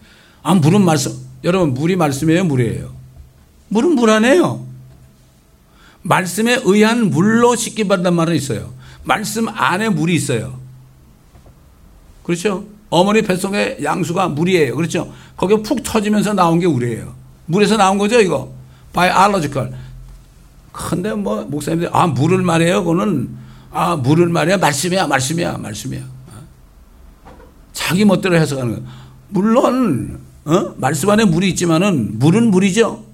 아, 0.43 0.55
물은 0.55 0.85
말씀. 0.85 1.13
여러분, 1.45 1.75
물이 1.75 1.97
말씀이에요, 1.97 2.45
물이에요? 2.45 2.93
물은 3.69 3.95
물 3.97 4.11
안에요. 4.11 4.67
말씀에 6.03 6.61
의한 6.65 7.11
물로 7.11 7.57
씻기 7.57 7.85
받는 7.89 8.15
말은 8.15 8.35
있어요. 8.35 8.73
말씀 9.05 9.49
안에 9.49 9.89
물이 9.89 10.15
있어요. 10.15 10.59
그렇죠? 12.23 12.67
어머니 12.91 13.23
뱃속에 13.23 13.79
양수가 13.83 14.29
물이에요. 14.29 14.75
그렇죠? 14.77 15.13
거기에 15.37 15.63
푹 15.63 15.83
터지면서 15.83 16.35
나온 16.35 16.59
게 16.59 16.67
물이에요. 16.67 17.15
물에서 17.47 17.77
나온 17.77 17.99
거죠, 17.99 18.21
이거. 18.21 18.53
biological. 18.93 19.73
근데 20.73 21.13
뭐 21.13 21.45
목사님들이 21.45 21.91
아 21.93 22.07
물을 22.07 22.43
말해요. 22.43 22.85
그거는 22.85 23.29
아 23.71 23.97
물을 23.97 24.29
말해야 24.29 24.59
말씀이야, 24.59 25.07
말씀이야, 25.07 25.59
말씀이야. 25.59 26.03
자기 27.73 28.05
멋대로 28.05 28.37
해석하는 28.37 28.77
거. 28.77 28.83
물론 29.29 30.21
어? 30.45 30.75
말씀 30.77 31.11
안에 31.11 31.25
물이 31.25 31.49
있지만은 31.51 32.19
물은 32.19 32.51
물이죠. 32.51 33.05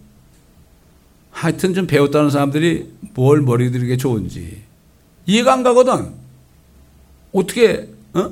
하여튼 1.30 1.74
좀 1.74 1.86
배웠다는 1.86 2.30
사람들이 2.30 2.92
뭘 3.14 3.40
머리 3.40 3.70
들이게 3.70 3.96
좋은지 3.96 4.62
이해가 5.26 5.52
안 5.52 5.62
가거든. 5.62 6.12
어떻게 7.32 7.88
어? 8.14 8.30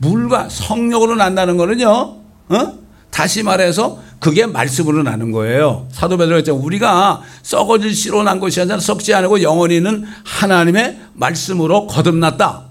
물과 0.00 0.48
성령으로 0.48 1.14
난다는 1.16 1.56
거는요. 1.56 1.86
어? 1.88 2.78
다시 3.10 3.42
말해서 3.42 4.00
그게 4.18 4.46
말씀으로 4.46 5.02
나는 5.02 5.30
거예요. 5.30 5.86
사도 5.90 6.16
베드로가 6.16 6.36
했죠. 6.36 6.54
우리가 6.56 7.22
썩어질 7.42 7.94
씨로 7.94 8.22
난 8.22 8.40
것이 8.40 8.60
아니라 8.60 8.78
썩지 8.78 9.12
않고 9.14 9.42
영원히는 9.42 10.04
하나님의 10.24 11.00
말씀으로 11.14 11.86
거듭났다. 11.86 12.64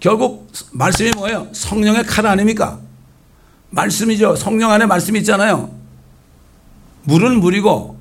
결국 0.00 0.50
말씀이 0.72 1.10
뭐예요? 1.16 1.48
성령의 1.52 2.04
칼 2.04 2.26
아닙니까? 2.26 2.78
말씀이죠. 3.70 4.36
성령 4.36 4.70
안에 4.70 4.86
말씀이 4.86 5.18
있잖아요. 5.20 5.70
물은 7.04 7.40
물이고 7.40 7.98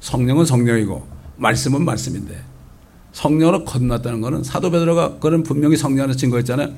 성령은 0.00 0.44
성령이고 0.44 1.06
말씀은 1.36 1.84
말씀인데 1.84 2.42
성령으로 3.12 3.64
거듭났다는 3.64 4.20
것은 4.20 4.42
사도 4.42 4.70
베드로가 4.70 5.18
그런 5.18 5.42
분명히 5.42 5.76
성령 5.76 6.04
안에 6.04 6.16
증거했잖아요. 6.16 6.68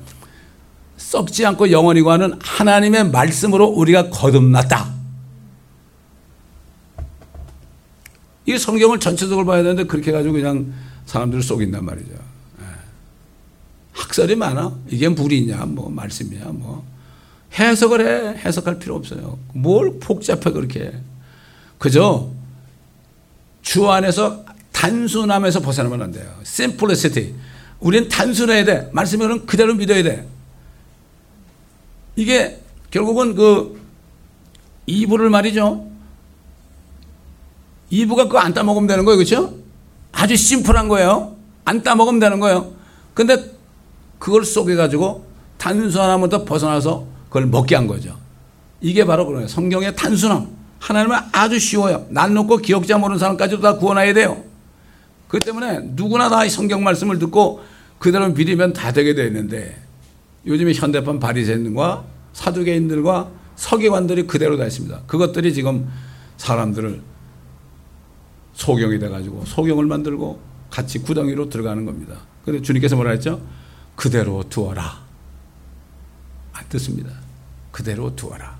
썩지 0.97 1.45
않고 1.45 1.71
영원히고 1.71 2.11
하는 2.11 2.39
하나님의 2.41 3.11
말씀으로 3.11 3.67
우리가 3.67 4.09
거듭났다. 4.09 4.93
이게 8.45 8.57
성경을 8.57 8.99
전체적으로 8.99 9.45
봐야 9.45 9.63
되는데 9.63 9.85
그렇게 9.85 10.11
해가지고 10.11 10.33
그냥 10.33 10.73
사람들을 11.05 11.43
속인단 11.43 11.83
말이죠. 11.85 12.11
예. 12.11 12.65
학설이 13.93 14.35
많아. 14.35 14.73
이게 14.89 15.07
물이냐, 15.07 15.65
뭐, 15.67 15.89
말씀이냐, 15.89 16.45
뭐. 16.47 16.85
해석을 17.57 18.05
해. 18.35 18.37
해석할 18.39 18.79
필요 18.79 18.95
없어요. 18.95 19.37
뭘 19.53 19.99
복잡해, 19.99 20.51
그렇게. 20.51 20.91
그저 21.77 22.29
주 23.61 23.89
안에서 23.89 24.43
단순함에서 24.71 25.61
벗어나면 25.61 26.01
안 26.01 26.11
돼요. 26.11 26.29
simplicity. 26.41 27.33
우리는 27.79 28.09
단순해야 28.09 28.65
돼. 28.65 28.89
말씀은 28.91 29.45
그대로 29.45 29.73
믿어야 29.75 30.03
돼. 30.03 30.27
이게 32.15 32.59
결국은 32.91 33.35
그 33.35 33.81
이불을 34.85 35.29
말이죠. 35.29 35.87
이부가 37.89 38.25
그거 38.25 38.39
안 38.39 38.53
따먹으면 38.53 38.87
되는 38.87 39.05
거예요. 39.05 39.17
그렇죠? 39.17 39.55
아주 40.11 40.35
심플한 40.35 40.87
거예요. 40.87 41.35
안 41.65 41.83
따먹으면 41.83 42.19
되는 42.19 42.39
거예요. 42.39 42.73
근데 43.13 43.51
그걸 44.19 44.45
속여가지고 44.45 45.25
단순함부터 45.57 46.45
벗어나서 46.45 47.05
그걸 47.25 47.45
먹게 47.47 47.75
한 47.75 47.87
거죠. 47.87 48.17
이게 48.81 49.05
바로 49.05 49.25
그거예요. 49.25 49.47
성경의 49.47 49.95
단순함. 49.95 50.47
하나님은 50.79 51.17
아주 51.31 51.59
쉬워요. 51.59 52.05
난 52.09 52.33
놓고 52.33 52.57
기억자 52.57 52.97
모르는 52.97 53.17
사람까지도 53.17 53.61
다 53.61 53.77
구원해야 53.77 54.13
돼요. 54.13 54.43
그 55.29 55.39
때문에 55.39 55.79
누구나 55.93 56.29
다 56.29 56.47
성경 56.49 56.83
말씀을 56.83 57.17
듣고 57.19 57.63
그대로 57.97 58.29
믿으면 58.29 58.73
다 58.73 58.91
되게 58.91 59.15
되어 59.15 59.25
있는데 59.27 59.81
요즘에 60.45 60.73
현대판 60.73 61.19
바리새인과 61.19 62.05
사두개인들과 62.33 63.31
서기관들이 63.55 64.27
그대로 64.27 64.57
다 64.57 64.65
있습니다. 64.65 65.03
그것들이 65.07 65.53
지금 65.53 65.89
사람들을 66.37 67.01
소경이 68.53 68.99
돼가지고 68.99 69.45
소경을 69.45 69.85
만들고 69.85 70.41
같이 70.69 70.99
구덩이로 70.99 71.49
들어가는 71.49 71.85
겁니다. 71.85 72.17
근데 72.43 72.61
주님께서 72.61 72.95
뭐라 72.95 73.11
했죠? 73.11 73.41
그대로 73.95 74.43
두어라. 74.49 75.03
안 76.53 76.69
듣습니다. 76.69 77.11
그대로 77.71 78.15
두어라. 78.15 78.57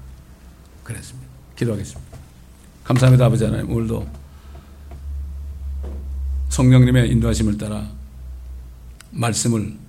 그랬습니다. 0.83 1.27
기도하겠습니다. 1.55 2.17
감사합니다, 2.83 3.25
아버지 3.25 3.45
하나님. 3.45 3.71
오늘도 3.71 4.07
성령님의 6.49 7.09
인도하심을 7.11 7.57
따라 7.57 7.89
말씀을 9.11 9.82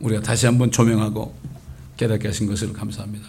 우리가 0.00 0.22
다시 0.22 0.46
한번 0.46 0.70
조명하고 0.70 1.34
깨닫게 1.96 2.28
하신 2.28 2.46
것을 2.46 2.72
감사합니다. 2.72 3.26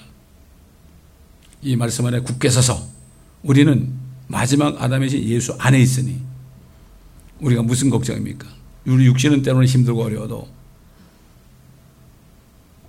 이 1.62 1.76
말씀 1.76 2.06
안에 2.06 2.20
굳게 2.22 2.50
서서 2.50 2.88
우리는 3.44 3.92
마지막 4.28 4.82
아담이신 4.82 5.24
예수 5.24 5.54
안에 5.58 5.80
있으니 5.80 6.22
우리가 7.42 7.64
무슨 7.64 7.90
걱정입니까? 7.90 8.48
우리 8.86 9.06
육신은 9.06 9.42
때로는 9.42 9.68
힘들고 9.68 10.04
어려워도 10.04 10.48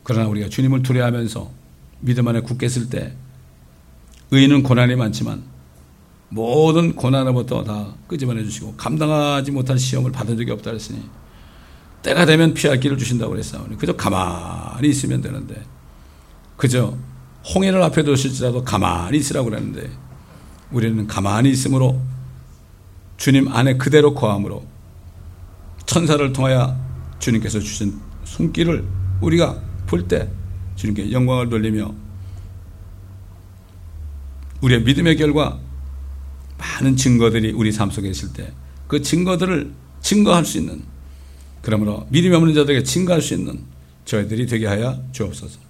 그러나 0.03 0.29
우리가 0.29 0.49
주님을 0.49 0.83
두려워하면서 0.83 1.51
믿음 2.01 2.29
안에 2.29 2.41
굳게 2.41 2.67
있을 2.67 2.89
때 2.91 3.15
의인은 4.31 4.63
고난이 4.63 4.97
많지만 4.97 5.43
모든 6.29 6.95
고난으로부터 6.95 7.65
다 7.65 7.95
끄집어내 8.07 8.45
주시고 8.45 8.75
감당하지 8.77 9.51
못한 9.51 9.77
시험을 9.77 10.13
받은 10.13 10.37
적이 10.37 10.53
없다 10.53 10.71
그랬으니 10.71 11.03
때가 12.03 12.25
되면 12.27 12.55
피할 12.55 12.81
길을 12.81 12.97
주신다고 12.99 13.31
그랬사오니 13.33 13.77
그저 13.77 13.95
가만히 13.95 14.89
있으면 14.89 15.21
되는데. 15.21 15.63
그저 16.57 16.97
홍해를 17.55 17.83
앞에 17.83 18.03
두실지라도 18.03 18.65
가만히 18.65 19.19
있으라고 19.19 19.51
그랬는데 19.51 19.91
우리는 20.71 21.07
가만히 21.07 21.51
있으므로 21.51 22.01
주님 23.17 23.49
안에 23.49 23.77
그대로 23.77 24.15
거함으로 24.15 24.67
천사를 25.87 26.33
통하여 26.33 26.77
주님께서 27.19 27.61
주신 27.61 27.99
손길을 28.25 28.85
우리가 29.21 29.61
볼 29.87 30.07
때 30.07 30.29
주님께 30.77 31.13
영광을 31.13 31.49
돌리며 31.49 31.93
우리의 34.61 34.83
믿음의 34.83 35.17
결과 35.17 35.59
많은 36.59 36.97
증거들이 36.97 37.53
우리 37.53 37.73
삶 37.73 37.91
속에 37.91 38.09
있을 38.09 38.33
때 38.33 38.53
그 38.91 39.01
증거들을 39.01 39.73
증거할 40.01 40.45
수 40.45 40.59
있는 40.59 40.83
그러므로 41.63 42.07
믿음이 42.11 42.35
없는 42.35 42.55
자들에게 42.55 42.83
증거할 42.85 43.21
수 43.23 43.35
있는 43.35 43.61
저희들이 44.05 44.47
되게 44.47 44.67
하여 44.67 45.03
주옵소서. 45.13 45.61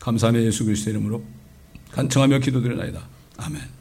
감사하며 0.00 0.42
예수 0.42 0.64
그리스도 0.64 0.90
이름으로 0.90 1.22
간청하며 1.92 2.38
기도드리나이다. 2.38 3.00
아멘. 3.38 3.79